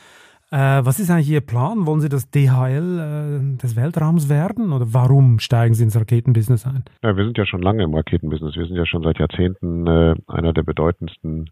Äh, 0.50 0.58
was 0.58 1.00
ist 1.00 1.10
eigentlich 1.10 1.30
Ihr 1.30 1.42
Plan? 1.42 1.86
Wollen 1.86 2.00
Sie 2.00 2.08
das 2.08 2.30
DHL 2.32 3.00
äh, 3.00 3.58
des 3.58 3.76
Weltraums 3.76 4.30
werden 4.30 4.72
oder 4.72 4.86
warum 4.94 5.40
steigen 5.40 5.74
Sie 5.74 5.84
ins 5.84 5.98
Raketenbusiness 5.98 6.66
ein? 6.66 6.86
Ja, 7.04 7.18
wir 7.18 7.26
sind 7.26 7.38
ja 7.38 7.46
schon 7.46 7.62
lange 7.62 7.84
im 7.84 7.94
Raketenbusiness. 7.94 8.56
Wir 8.56 8.66
sind 8.66 8.78
ja 8.78 8.86
schon 8.86 9.04
seit 9.04 9.20
Jahrzehnten 9.20 9.88
äh, 9.88 10.16
einer 10.28 10.54
der 10.54 10.64
bedeutendsten 10.64 11.50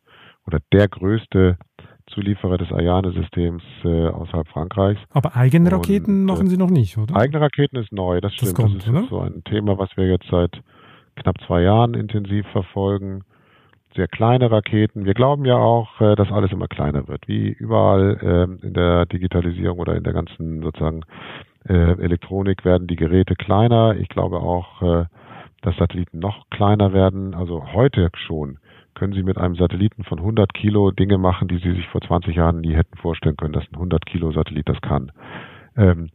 oder 0.48 0.60
der 0.72 0.88
größte 0.88 1.58
Zulieferer 2.08 2.58
des 2.58 2.72
Ariane-Systems 2.72 3.64
äh, 3.84 4.08
außerhalb 4.08 4.48
Frankreichs. 4.48 5.02
Aber 5.10 5.36
eigene 5.36 5.72
Raketen 5.72 6.22
und, 6.22 6.26
machen 6.26 6.48
Sie 6.48 6.58
noch 6.58 6.70
nicht, 6.70 6.98
oder? 6.98 7.16
Eigene 7.16 7.42
Raketen 7.42 7.78
ist 7.78 7.92
neu, 7.92 8.22
das 8.22 8.34
stimmt. 8.34 8.52
Das, 8.52 8.56
kommt, 8.56 8.88
das 8.88 9.04
ist 9.04 9.10
so 9.10 9.20
ein 9.20 9.44
Thema, 9.44 9.78
was 9.78 9.90
wir 9.98 10.08
jetzt 10.08 10.28
seit 10.30 10.62
knapp 11.16 11.36
zwei 11.48 11.64
Jahren 11.64 11.96
intensiv 11.96 12.46
verfolgen. 12.54 13.24
Sehr 13.96 14.08
kleine 14.10 14.52
Raketen. 14.52 15.06
Wir 15.06 15.14
glauben 15.14 15.46
ja 15.46 15.56
auch, 15.56 16.02
äh, 16.02 16.16
dass 16.16 16.30
alles 16.30 16.52
immer 16.52 16.68
kleiner 16.68 17.08
wird. 17.08 17.30
Wie 17.30 17.48
überall 17.48 18.18
äh, 18.22 18.66
in 18.66 18.74
der 18.74 19.06
Digitalisierung 19.06 19.80
oder 19.80 19.96
in 19.96 20.04
der 20.04 20.12
ganzen 20.12 20.62
sozusagen 20.62 21.04
äh, 21.68 21.74
Elektronik 21.74 22.66
werden 22.66 22.88
die 22.88 22.98
Geräte 22.98 23.36
kleiner. 23.36 23.96
Ich 23.96 24.10
glaube 24.10 24.42
auch, 24.42 24.82
äh, 24.82 25.06
dass 25.62 25.78
Satelliten 25.78 26.20
noch 26.20 26.50
kleiner 26.50 26.92
werden. 26.92 27.34
Also 27.34 27.72
heute 27.72 28.10
schon 28.16 28.60
können 28.96 29.14
Sie 29.14 29.24
mit 29.24 29.38
einem 29.38 29.56
Satelliten 29.56 30.04
von 30.04 30.20
100 30.20 30.54
Kilo 30.54 30.92
Dinge 30.92 31.18
machen, 31.18 31.48
die 31.48 31.58
Sie 31.60 31.72
sich 31.72 31.88
vor 31.88 32.02
20 32.02 32.36
Jahren 32.36 32.60
nie 32.60 32.76
hätten 32.76 32.98
vorstellen 32.98 33.38
können, 33.38 33.54
dass 33.54 33.68
ein 33.72 33.76
100 33.76 34.06
Kilo 34.06 34.32
Satellit 34.34 34.68
das 34.68 34.82
kann. 34.82 35.14
Ähm, 35.78 36.10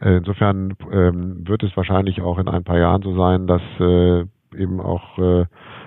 äh, 0.00 0.18
insofern 0.18 0.74
ähm, 0.92 1.48
wird 1.48 1.64
es 1.64 1.76
wahrscheinlich 1.76 2.22
auch 2.22 2.38
in 2.38 2.46
ein 2.46 2.62
paar 2.62 2.78
Jahren 2.78 3.02
so 3.02 3.16
sein, 3.16 3.48
dass 3.48 3.62
eben 4.56 4.80
auch 4.80 5.18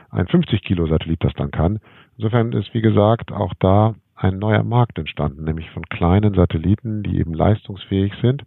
ein 0.09 0.27
50 0.27 0.61
Kilo 0.61 0.87
Satellit 0.87 1.23
das 1.23 1.33
dann 1.33 1.51
kann. 1.51 1.79
Insofern 2.17 2.51
ist, 2.53 2.73
wie 2.73 2.81
gesagt, 2.81 3.31
auch 3.31 3.53
da 3.59 3.95
ein 4.15 4.39
neuer 4.39 4.63
Markt 4.63 4.97
entstanden, 4.97 5.43
nämlich 5.43 5.69
von 5.71 5.83
kleinen 5.83 6.33
Satelliten, 6.33 7.03
die 7.03 7.19
eben 7.19 7.33
leistungsfähig 7.33 8.13
sind 8.21 8.43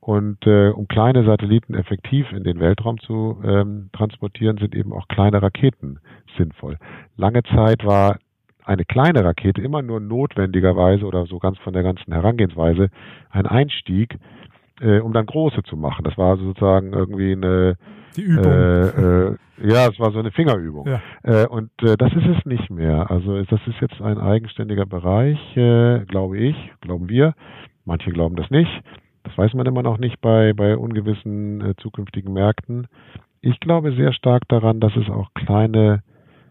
und 0.00 0.46
äh, 0.46 0.68
um 0.68 0.88
kleine 0.88 1.24
Satelliten 1.24 1.74
effektiv 1.74 2.32
in 2.32 2.44
den 2.44 2.60
Weltraum 2.60 2.98
zu 2.98 3.42
ähm, 3.44 3.90
transportieren, 3.92 4.58
sind 4.58 4.74
eben 4.74 4.92
auch 4.92 5.08
kleine 5.08 5.42
Raketen 5.42 6.00
sinnvoll. 6.36 6.78
Lange 7.16 7.42
Zeit 7.42 7.84
war 7.84 8.18
eine 8.64 8.84
kleine 8.84 9.24
Rakete 9.24 9.60
immer 9.60 9.82
nur 9.82 10.00
notwendigerweise 10.00 11.04
oder 11.04 11.26
so 11.26 11.38
ganz 11.38 11.58
von 11.58 11.72
der 11.72 11.82
ganzen 11.82 12.12
Herangehensweise 12.12 12.90
ein 13.30 13.46
Einstieg, 13.46 14.18
äh, 14.80 15.00
um 15.00 15.12
dann 15.12 15.26
große 15.26 15.62
zu 15.64 15.76
machen. 15.76 16.04
Das 16.04 16.16
war 16.16 16.36
sozusagen 16.36 16.92
irgendwie 16.92 17.32
eine 17.32 17.76
die 18.16 18.22
Übung. 18.22 18.44
Äh, 18.44 18.88
äh, 18.88 19.36
ja, 19.62 19.88
es 19.88 19.98
war 19.98 20.12
so 20.12 20.18
eine 20.18 20.30
Fingerübung. 20.30 20.86
Ja. 20.86 21.00
Äh, 21.22 21.46
und 21.46 21.70
äh, 21.82 21.96
das 21.96 22.12
ist 22.12 22.26
es 22.26 22.44
nicht 22.44 22.70
mehr. 22.70 23.10
Also 23.10 23.42
das 23.42 23.60
ist 23.66 23.80
jetzt 23.80 24.00
ein 24.00 24.18
eigenständiger 24.18 24.86
Bereich, 24.86 25.38
äh, 25.56 26.04
glaube 26.06 26.38
ich, 26.38 26.56
glauben 26.80 27.08
wir. 27.08 27.34
Manche 27.84 28.10
glauben 28.10 28.36
das 28.36 28.50
nicht. 28.50 28.70
Das 29.24 29.36
weiß 29.36 29.54
man 29.54 29.66
immer 29.66 29.82
noch 29.82 29.98
nicht 29.98 30.20
bei, 30.20 30.52
bei 30.52 30.76
ungewissen 30.76 31.60
äh, 31.60 31.74
zukünftigen 31.76 32.32
Märkten. 32.32 32.86
Ich 33.40 33.58
glaube 33.60 33.92
sehr 33.92 34.12
stark 34.12 34.46
daran, 34.48 34.80
dass 34.80 34.94
es 34.96 35.08
auch 35.08 35.32
kleine 35.34 36.02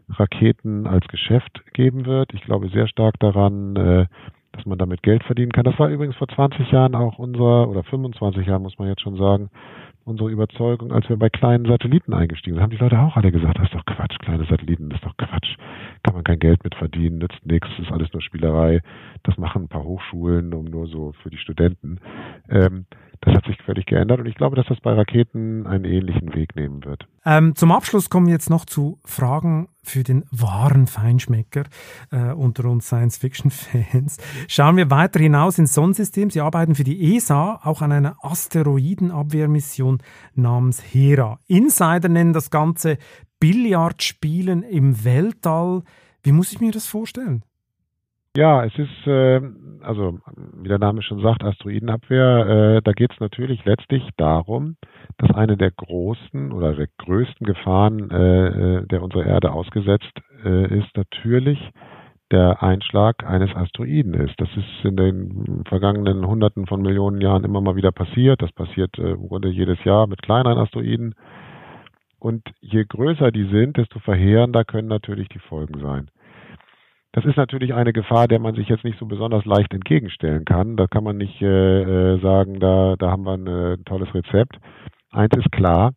Raketen 0.10 0.88
als 0.88 1.08
Geschäft 1.08 1.64
geben 1.74 2.06
wird. 2.06 2.34
Ich 2.34 2.42
glaube 2.42 2.70
sehr 2.70 2.88
stark 2.88 3.20
daran, 3.20 4.08
dass 4.54 4.66
man 4.66 4.78
damit 4.78 5.04
Geld 5.04 5.24
verdienen 5.24 5.52
kann. 5.52 5.66
Das 5.66 5.78
war 5.80 5.90
übrigens 5.90 6.16
vor 6.16 6.30
20 6.30 6.72
Jahren 6.72 6.96
auch 6.96 7.20
unser, 7.20 7.68
oder 7.68 7.84
25 7.84 8.48
Jahren 8.48 8.62
muss 8.62 8.80
man 8.80 8.88
jetzt 8.88 9.02
schon 9.02 9.18
sagen, 9.18 9.50
unsere 10.08 10.30
Überzeugung, 10.30 10.94
als 10.94 11.08
wir 11.10 11.18
bei 11.18 11.30
kleinen 11.30 11.66
Satelliten 11.66 12.14
eingestiegen 12.14 12.56
sind, 12.56 12.64
haben 12.64 12.72
die 12.72 12.78
Leute 12.78 13.00
auch 13.00 13.18
alle 13.18 13.32
gesagt, 13.32 13.58
das 13.58 13.66
ist 13.66 13.76
doch 13.76 13.86
Quatsch, 13.86 14.18
kleine 14.20 14.46
Satelliten, 14.46 14.90
das 14.90 15.00
ist 15.00 15.06
doch 15.06 15.18
Quatsch, 15.18 15.58
kann 16.04 16.16
man 16.16 16.24
kein 16.24 16.40
Geld 16.40 16.64
mit 16.64 16.76
verdienen, 16.76 17.18
nützt 17.18 17.46
nichts, 17.46 17.68
ist 17.78 17.92
alles 17.92 18.12
nur 18.14 18.22
Spielerei. 18.22 18.82
Das 19.24 19.38
machen 19.38 19.64
ein 19.64 19.68
paar 19.68 19.84
Hochschulen, 19.84 20.54
um 20.54 20.66
nur 20.66 20.88
so 20.88 21.12
für 21.22 21.30
die 21.30 21.38
Studenten. 21.38 22.00
Ähm, 22.50 22.86
das 23.22 23.34
hat 23.34 23.46
sich 23.46 23.58
völlig 23.64 23.88
geändert 23.88 24.20
und 24.20 24.28
ich 24.28 24.36
glaube, 24.36 24.56
dass 24.56 24.68
das 24.68 24.80
bei 24.80 24.94
Raketen 24.94 25.66
einen 25.66 25.86
ähnlichen 25.86 26.36
Weg 26.36 26.56
nehmen 26.56 26.86
wird. 26.86 27.08
Ähm, 27.26 27.56
zum 27.56 27.72
Abschluss 27.72 28.10
kommen 28.10 28.28
wir 28.28 28.34
jetzt 28.34 28.50
noch 28.50 28.66
zu 28.66 29.00
Fragen 29.06 29.70
für 29.84 30.04
den 30.04 30.24
wahren 30.32 30.86
Feinschmecker 30.86 31.64
äh, 32.12 32.32
unter 32.32 32.66
uns 32.66 32.88
Science-Fiction-Fans. 32.88 34.18
Schauen 34.48 34.78
wir 34.78 34.92
weiter 34.92 35.20
hinaus 35.20 35.58
ins 35.58 35.74
Sonnensystem. 35.74 36.30
Sie 36.30 36.42
arbeiten 36.42 36.76
für 36.76 36.84
die 36.84 37.16
ESA 37.16 37.60
auch 37.64 37.82
an 37.82 37.92
einer 37.92 38.18
Asteroidenabwehrmission 38.22 39.98
namens 40.36 40.82
Hera. 40.82 41.40
Insider 41.48 42.10
nennen 42.10 42.34
das 42.34 42.52
Ganze 42.52 42.98
Billardspielen 43.40 44.64
im 44.64 45.04
Weltall. 45.04 45.84
Wie 46.22 46.32
muss 46.32 46.52
ich 46.52 46.60
mir 46.60 46.72
das 46.72 46.86
vorstellen? 46.86 47.44
Ja, 48.38 48.64
es 48.64 48.78
ist, 48.78 49.08
äh, 49.08 49.42
also 49.82 50.20
wie 50.62 50.68
der 50.68 50.78
Name 50.78 51.02
schon 51.02 51.22
sagt, 51.22 51.44
Asteroidenabwehr. 51.44 52.76
Äh, 52.78 52.82
da 52.84 52.92
geht 52.92 53.12
es 53.12 53.20
natürlich 53.20 53.66
letztlich 53.66 54.08
darum, 54.16 54.76
dass 55.18 55.32
eine 55.32 55.58
der 55.58 55.72
großen 55.72 56.52
oder 56.52 56.76
der 56.76 56.88
größten 57.00 57.48
Gefahren, 57.48 58.12
äh, 58.12 58.48
äh, 58.48 58.86
der 58.86 59.02
unsere 59.02 59.26
Erde 59.26 59.52
ausgesetzt 59.52 60.22
äh, 60.46 60.78
ist, 60.78 60.96
natürlich 60.96 61.58
der 62.30 62.62
Einschlag 62.62 63.26
eines 63.26 63.56
Asteroiden 63.56 64.14
ist. 64.14 64.40
Das 64.40 64.50
ist 64.56 64.86
in 64.86 64.98
den 64.98 65.64
vergangenen 65.68 66.28
Hunderten 66.28 66.68
von 66.68 66.84
Millionen 66.84 67.22
Jahren 67.22 67.44
immer 67.44 67.62
mal 67.62 67.76
wieder 67.76 67.92
passiert. 67.92 68.44
Das 68.44 68.52
passiert 68.52 69.00
äh, 69.00 69.14
im 69.14 69.30
Grunde 69.30 69.50
jedes 69.50 69.84
Jahr 69.84 70.06
mit 70.06 70.22
kleineren 70.22 70.60
Asteroiden. 70.60 71.16
Und 72.20 72.44
je 72.62 72.86
größer 72.86 73.32
die 73.32 73.50
sind, 73.50 73.78
desto 73.78 73.98
verheerender 73.98 74.64
können 74.64 74.90
natürlich 74.90 75.28
die 75.30 75.40
Folgen 75.40 75.80
sein. 75.80 76.12
Das 77.18 77.26
ist 77.26 77.36
natürlich 77.36 77.74
eine 77.74 77.94
Gefahr, 77.94 78.28
der 78.28 78.38
man 78.38 78.54
sich 78.54 78.70
jetzt 78.70 78.84
nicht 78.84 79.00
so 79.00 79.08
besonders 79.08 79.44
leicht 79.44 79.74
entgegenstellen 79.74 80.46
kann. 80.46 80.78
Da 80.78 80.86
kann 80.86 81.04
man 81.04 81.18
nicht 81.18 81.42
äh, 81.42 81.82
äh, 82.14 82.22
sagen, 82.22 82.60
da, 82.60 82.94
da 82.96 83.10
haben 83.10 83.24
wir 83.24 83.32
ein, 83.34 83.48
ein 83.48 83.86
tolles 83.86 84.14
Rezept. 84.14 84.60
Eins 85.10 85.36
ist 85.36 85.52
klar, 85.52 85.94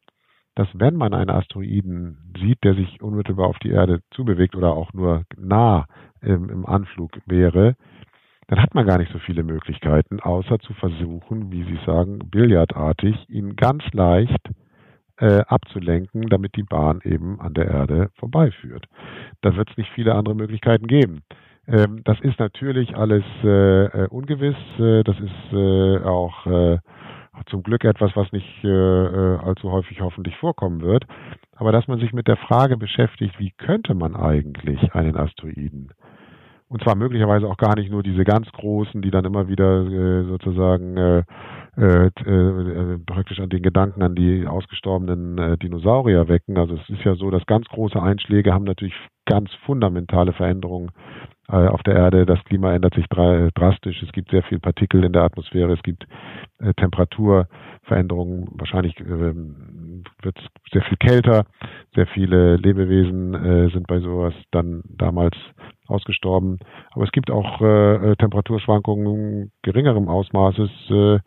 dass 0.54 0.66
wenn 0.72 0.96
man 0.96 1.12
einen 1.12 1.28
Asteroiden 1.28 2.32
sieht, 2.40 2.64
der 2.64 2.72
sich 2.72 3.02
unmittelbar 3.02 3.48
auf 3.48 3.58
die 3.58 3.68
Erde 3.68 4.00
zubewegt 4.12 4.56
oder 4.56 4.72
auch 4.72 4.94
nur 4.94 5.24
nah 5.36 5.84
im, 6.22 6.48
im 6.48 6.64
Anflug 6.64 7.10
wäre, 7.26 7.74
dann 8.46 8.62
hat 8.62 8.74
man 8.74 8.86
gar 8.86 8.96
nicht 8.96 9.12
so 9.12 9.18
viele 9.18 9.42
Möglichkeiten, 9.42 10.20
außer 10.20 10.58
zu 10.60 10.72
versuchen, 10.72 11.52
wie 11.52 11.64
Sie 11.64 11.78
sagen, 11.84 12.30
billardartig, 12.30 13.28
ihn 13.28 13.56
ganz 13.56 13.84
leicht 13.92 14.48
äh, 15.20 15.42
abzulenken, 15.46 16.28
damit 16.28 16.56
die 16.56 16.62
Bahn 16.62 17.00
eben 17.04 17.40
an 17.40 17.54
der 17.54 17.68
Erde 17.68 18.10
vorbeiführt. 18.18 18.86
Da 19.42 19.54
wird 19.56 19.70
es 19.70 19.76
nicht 19.76 19.90
viele 19.94 20.14
andere 20.14 20.34
Möglichkeiten 20.34 20.86
geben. 20.86 21.22
Ähm, 21.66 22.02
das 22.04 22.18
ist 22.20 22.38
natürlich 22.38 22.96
alles 22.96 23.24
äh, 23.44 23.84
äh 23.84 24.08
ungewiss. 24.08 24.56
Äh, 24.78 25.04
das 25.04 25.16
ist 25.20 25.52
äh, 25.52 25.98
auch 26.04 26.46
äh, 26.46 26.78
zum 27.48 27.62
Glück 27.62 27.84
etwas, 27.84 28.10
was 28.16 28.30
nicht 28.32 28.64
allzu 28.64 29.72
häufig 29.72 30.02
hoffentlich 30.02 30.36
vorkommen 30.36 30.82
wird. 30.82 31.06
Aber 31.56 31.72
dass 31.72 31.88
man 31.88 31.98
sich 31.98 32.12
mit 32.12 32.28
der 32.28 32.36
Frage 32.36 32.76
beschäftigt, 32.76 33.38
wie 33.38 33.52
könnte 33.52 33.94
man 33.94 34.14
eigentlich 34.14 34.92
einen 34.94 35.16
Asteroiden 35.16 35.90
und 36.70 36.82
zwar 36.84 36.94
möglicherweise 36.94 37.48
auch 37.48 37.56
gar 37.56 37.74
nicht 37.74 37.90
nur 37.90 38.04
diese 38.04 38.24
ganz 38.24 38.50
großen, 38.52 39.02
die 39.02 39.10
dann 39.10 39.24
immer 39.24 39.48
wieder 39.48 39.84
äh, 39.86 40.24
sozusagen 40.24 40.96
äh, 40.96 41.24
äh, 41.80 42.06
äh, 42.06 42.98
praktisch 43.06 43.40
an 43.40 43.48
den 43.48 43.62
Gedanken 43.62 44.02
an 44.02 44.14
die 44.14 44.46
ausgestorbenen 44.46 45.38
äh, 45.38 45.56
Dinosaurier 45.56 46.28
wecken. 46.28 46.58
Also 46.58 46.74
es 46.74 46.90
ist 46.90 47.04
ja 47.04 47.14
so, 47.14 47.30
dass 47.30 47.46
ganz 47.46 47.66
große 47.68 48.00
Einschläge 48.00 48.52
haben 48.52 48.64
natürlich 48.64 48.94
ganz 49.24 49.50
fundamentale 49.64 50.32
Veränderungen 50.34 50.90
äh, 51.48 51.68
auf 51.68 51.82
der 51.82 51.94
Erde. 51.94 52.26
Das 52.26 52.42
Klima 52.44 52.74
ändert 52.74 52.94
sich 52.94 53.06
drastisch. 53.08 54.02
Es 54.02 54.12
gibt 54.12 54.30
sehr 54.30 54.42
viel 54.42 54.58
Partikel 54.58 55.04
in 55.04 55.12
der 55.12 55.22
Atmosphäre. 55.22 55.72
Es 55.72 55.82
gibt 55.82 56.06
äh, 56.58 56.74
Temperaturveränderungen. 56.74 58.48
Wahrscheinlich 58.58 58.98
äh, 59.00 59.06
wird 59.06 60.36
es 60.36 60.44
sehr 60.72 60.82
viel 60.82 60.98
kälter. 60.98 61.46
Sehr 61.94 62.06
viele 62.08 62.56
Lebewesen 62.56 63.34
äh, 63.34 63.70
sind 63.70 63.86
bei 63.86 64.00
sowas 64.00 64.34
dann 64.50 64.82
damals 64.84 65.36
ausgestorben. 65.86 66.58
Aber 66.92 67.04
es 67.04 67.12
gibt 67.12 67.30
auch 67.30 67.60
äh, 67.62 68.16
Temperaturschwankungen 68.16 69.50
geringerem 69.62 70.08
Ausmaßes, 70.08 70.70
äh, 70.90 71.18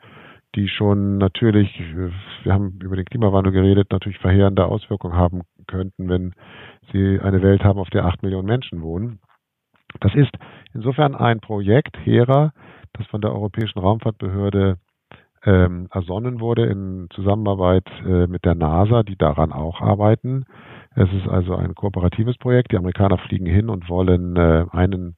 die 0.55 0.67
schon 0.67 1.17
natürlich, 1.17 1.69
wir 2.43 2.53
haben 2.53 2.79
über 2.81 2.95
den 2.95 3.05
Klimawandel 3.05 3.51
geredet, 3.51 3.91
natürlich 3.91 4.19
verheerende 4.19 4.65
Auswirkungen 4.65 5.15
haben 5.15 5.41
könnten, 5.67 6.09
wenn 6.09 6.33
sie 6.91 7.19
eine 7.19 7.41
Welt 7.41 7.63
haben, 7.63 7.79
auf 7.79 7.89
der 7.89 8.05
acht 8.05 8.21
Millionen 8.23 8.47
Menschen 8.47 8.81
wohnen. 8.81 9.19
Das 9.99 10.13
ist 10.15 10.31
insofern 10.73 11.15
ein 11.15 11.39
Projekt, 11.39 11.97
HERA, 12.03 12.51
das 12.93 13.07
von 13.07 13.21
der 13.21 13.31
Europäischen 13.31 13.79
Raumfahrtbehörde 13.79 14.77
ähm, 15.45 15.87
ersonnen 15.91 16.39
wurde 16.39 16.65
in 16.65 17.07
Zusammenarbeit 17.13 17.87
äh, 18.05 18.27
mit 18.27 18.45
der 18.45 18.55
NASA, 18.55 19.03
die 19.03 19.17
daran 19.17 19.51
auch 19.51 19.81
arbeiten. 19.81 20.45
Es 20.95 21.11
ist 21.11 21.27
also 21.27 21.55
ein 21.55 21.75
kooperatives 21.75 22.37
Projekt. 22.37 22.71
Die 22.71 22.77
Amerikaner 22.77 23.17
fliegen 23.17 23.45
hin 23.45 23.69
und 23.69 23.89
wollen 23.89 24.35
äh, 24.35 24.65
einen 24.71 25.15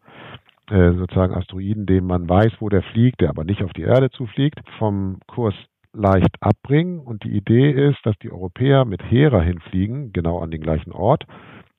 äh, 0.69 0.93
sozusagen 0.93 1.33
Asteroiden, 1.33 1.85
den 1.85 2.05
man 2.05 2.27
weiß, 2.27 2.53
wo 2.59 2.69
der 2.69 2.83
fliegt, 2.83 3.21
der 3.21 3.29
aber 3.29 3.43
nicht 3.43 3.63
auf 3.63 3.73
die 3.73 3.83
Erde 3.83 4.09
zufliegt, 4.09 4.59
vom 4.77 5.19
Kurs 5.27 5.55
leicht 5.93 6.35
abbringen. 6.41 6.99
Und 6.99 7.23
die 7.23 7.35
Idee 7.35 7.71
ist, 7.71 7.99
dass 8.03 8.17
die 8.19 8.31
Europäer 8.31 8.85
mit 8.85 9.03
Hera 9.03 9.41
hinfliegen, 9.41 10.11
genau 10.13 10.39
an 10.39 10.51
den 10.51 10.61
gleichen 10.61 10.91
Ort, 10.91 11.25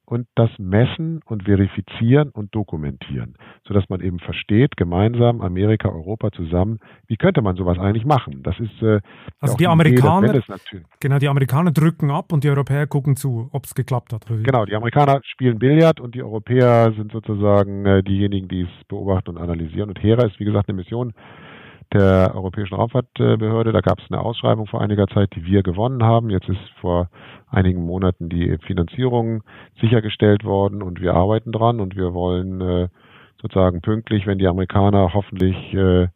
und 0.06 0.28
das 0.36 0.50
messen 0.58 1.20
und 1.26 1.44
verifizieren 1.44 2.30
und 2.30 2.54
dokumentieren, 2.54 3.34
sodass 3.66 3.88
man 3.88 4.00
eben 4.00 4.20
versteht, 4.20 4.76
gemeinsam 4.76 5.40
Amerika, 5.40 5.88
Europa 5.88 6.30
zusammen, 6.30 6.78
wie 7.08 7.16
könnte 7.16 7.42
man 7.42 7.56
sowas 7.56 7.78
eigentlich 7.78 8.06
machen? 8.06 8.42
Das 8.42 8.58
ist 8.60 8.82
äh, 8.82 9.00
also 9.40 9.56
die 9.56 9.66
Amerikaner, 9.66 10.36
Idee, 10.36 10.82
genau, 11.00 11.18
die 11.18 11.28
Amerikaner 11.28 11.72
drücken 11.72 12.10
ab 12.10 12.32
und 12.32 12.44
die 12.44 12.50
Europäer 12.50 12.86
gucken 12.86 13.16
zu, 13.16 13.48
ob 13.52 13.64
es 13.64 13.74
geklappt 13.74 14.12
hat. 14.12 14.26
Genau, 14.28 14.64
die 14.64 14.76
Amerikaner 14.76 15.20
spielen 15.24 15.58
Billard 15.58 16.00
und 16.00 16.14
die 16.14 16.22
Europäer 16.22 16.92
sind 16.96 17.10
sozusagen 17.10 17.84
äh, 17.84 18.02
diejenigen, 18.02 18.48
die 18.48 18.62
es 18.62 18.84
beobachten 18.88 19.30
und 19.30 19.38
analysieren. 19.38 19.88
Und 19.88 20.02
Hera 20.02 20.26
ist 20.26 20.38
wie 20.38 20.44
gesagt 20.44 20.68
eine 20.68 20.76
Mission, 20.76 21.12
der 21.96 22.32
Europäischen 22.34 22.74
Raumfahrtbehörde. 22.74 23.72
Da 23.72 23.80
gab 23.80 23.98
es 23.98 24.10
eine 24.10 24.20
Ausschreibung 24.20 24.66
vor 24.66 24.80
einiger 24.80 25.06
Zeit, 25.06 25.34
die 25.34 25.44
wir 25.44 25.62
gewonnen 25.62 26.02
haben. 26.02 26.30
Jetzt 26.30 26.48
ist 26.48 26.60
vor 26.80 27.08
einigen 27.48 27.84
Monaten 27.84 28.28
die 28.28 28.58
Finanzierung 28.66 29.42
sichergestellt 29.80 30.44
worden 30.44 30.82
und 30.82 31.00
wir 31.00 31.14
arbeiten 31.14 31.52
dran 31.52 31.80
und 31.80 31.96
wir 31.96 32.12
wollen 32.12 32.60
äh, 32.60 32.88
sozusagen 33.40 33.80
pünktlich, 33.80 34.26
wenn 34.26 34.38
die 34.38 34.46
Amerikaner 34.46 35.14
hoffentlich 35.14 35.56
äh, 35.74 36.08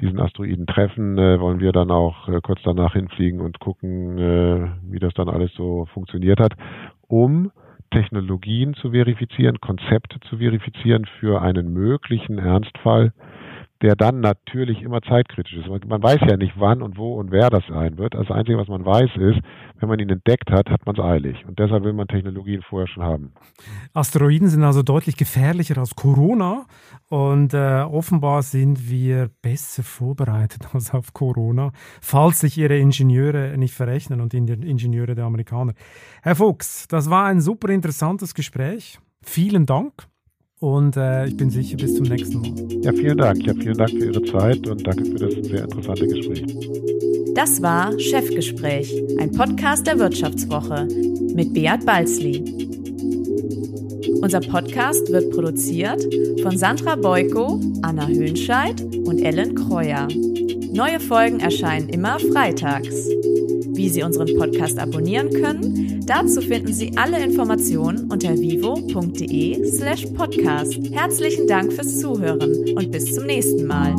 diesen 0.00 0.20
Asteroiden 0.20 0.66
treffen, 0.66 1.18
äh, 1.18 1.40
wollen 1.40 1.60
wir 1.60 1.72
dann 1.72 1.90
auch 1.90 2.28
kurz 2.42 2.60
danach 2.62 2.94
hinfliegen 2.94 3.40
und 3.40 3.58
gucken, 3.58 4.78
wie 4.90 4.98
das 4.98 5.12
dann 5.14 5.28
alles 5.28 5.52
so 5.54 5.86
funktioniert 5.92 6.40
hat, 6.40 6.54
um 7.08 7.50
Technologien 7.90 8.74
zu 8.74 8.90
verifizieren, 8.90 9.60
Konzepte 9.60 10.20
zu 10.20 10.38
verifizieren 10.38 11.06
für 11.18 11.42
einen 11.42 11.72
möglichen 11.72 12.38
Ernstfall, 12.38 13.12
der 13.82 13.94
dann 13.94 14.20
natürlich 14.20 14.82
immer 14.82 15.00
zeitkritisch 15.02 15.54
ist. 15.54 15.68
Man 15.68 16.02
weiß 16.02 16.20
ja 16.28 16.36
nicht, 16.36 16.54
wann 16.56 16.82
und 16.82 16.96
wo 16.96 17.14
und 17.14 17.30
wer 17.30 17.48
das 17.48 17.62
sein 17.68 17.96
wird. 17.96 18.14
Das 18.14 18.30
Einzige, 18.30 18.58
was 18.58 18.68
man 18.68 18.84
weiß, 18.84 19.10
ist, 19.16 19.38
wenn 19.78 19.88
man 19.88 20.00
ihn 20.00 20.08
entdeckt 20.08 20.50
hat, 20.50 20.68
hat 20.68 20.84
man 20.84 20.96
es 20.96 21.00
eilig. 21.00 21.44
Und 21.46 21.58
deshalb 21.58 21.84
will 21.84 21.92
man 21.92 22.08
Technologien 22.08 22.62
vorher 22.62 22.88
schon 22.88 23.04
haben. 23.04 23.32
Asteroiden 23.92 24.48
sind 24.48 24.64
also 24.64 24.82
deutlich 24.82 25.16
gefährlicher 25.16 25.78
als 25.78 25.94
Corona. 25.94 26.66
Und 27.08 27.54
äh, 27.54 27.82
offenbar 27.82 28.42
sind 28.42 28.90
wir 28.90 29.30
besser 29.42 29.84
vorbereitet 29.84 30.68
als 30.74 30.92
auf 30.92 31.12
Corona, 31.12 31.70
falls 32.00 32.40
sich 32.40 32.58
Ihre 32.58 32.76
Ingenieure 32.76 33.56
nicht 33.56 33.74
verrechnen 33.74 34.20
und 34.20 34.32
die 34.32 34.38
Ingenieure 34.38 35.14
der 35.14 35.24
Amerikaner. 35.24 35.74
Herr 36.22 36.34
Fuchs, 36.34 36.88
das 36.88 37.10
war 37.10 37.26
ein 37.26 37.40
super 37.40 37.68
interessantes 37.68 38.34
Gespräch. 38.34 38.98
Vielen 39.22 39.66
Dank. 39.66 40.08
Und 40.60 40.96
äh, 40.96 41.26
ich 41.26 41.36
bin 41.36 41.50
sicher, 41.50 41.76
bis 41.76 41.94
zum 41.94 42.06
nächsten 42.06 42.40
Mal. 42.40 42.82
Ja, 42.82 42.92
vielen 42.92 43.18
Dank. 43.18 43.46
Ja, 43.46 43.54
vielen 43.54 43.76
Dank 43.76 43.90
für 43.90 44.06
Ihre 44.06 44.22
Zeit 44.24 44.66
und 44.66 44.84
danke 44.84 45.04
für 45.04 45.14
das 45.14 45.34
sehr 45.46 45.64
interessante 45.64 46.06
Gespräch. 46.06 46.44
Das 47.34 47.62
war 47.62 47.96
Chefgespräch, 47.98 48.92
ein 49.20 49.30
Podcast 49.30 49.86
der 49.86 49.98
Wirtschaftswoche 50.00 50.88
mit 51.34 51.54
Beat 51.54 51.86
Balzli. 51.86 52.42
Unser 54.20 54.40
Podcast 54.40 55.10
wird 55.10 55.30
produziert 55.30 56.02
von 56.42 56.56
Sandra 56.56 56.96
Beuko, 56.96 57.60
Anna 57.82 58.06
Höhnscheid 58.06 58.80
und 59.04 59.20
Ellen 59.20 59.54
Kreuer. 59.54 60.08
Neue 60.72 61.00
Folgen 61.00 61.40
erscheinen 61.40 61.88
immer 61.88 62.18
freitags. 62.18 63.08
Wie 63.78 63.88
Sie 63.88 64.02
unseren 64.02 64.36
Podcast 64.36 64.78
abonnieren 64.78 65.30
können, 65.30 66.04
dazu 66.06 66.40
finden 66.40 66.72
Sie 66.72 66.92
alle 66.96 67.22
Informationen 67.22 68.10
unter 68.10 68.36
vivo.de 68.36 69.64
slash 69.70 70.06
podcast. 70.16 70.78
Herzlichen 70.92 71.46
Dank 71.46 71.72
fürs 71.72 71.98
Zuhören 72.00 72.76
und 72.76 72.90
bis 72.90 73.14
zum 73.14 73.26
nächsten 73.26 73.66
Mal. 73.66 73.94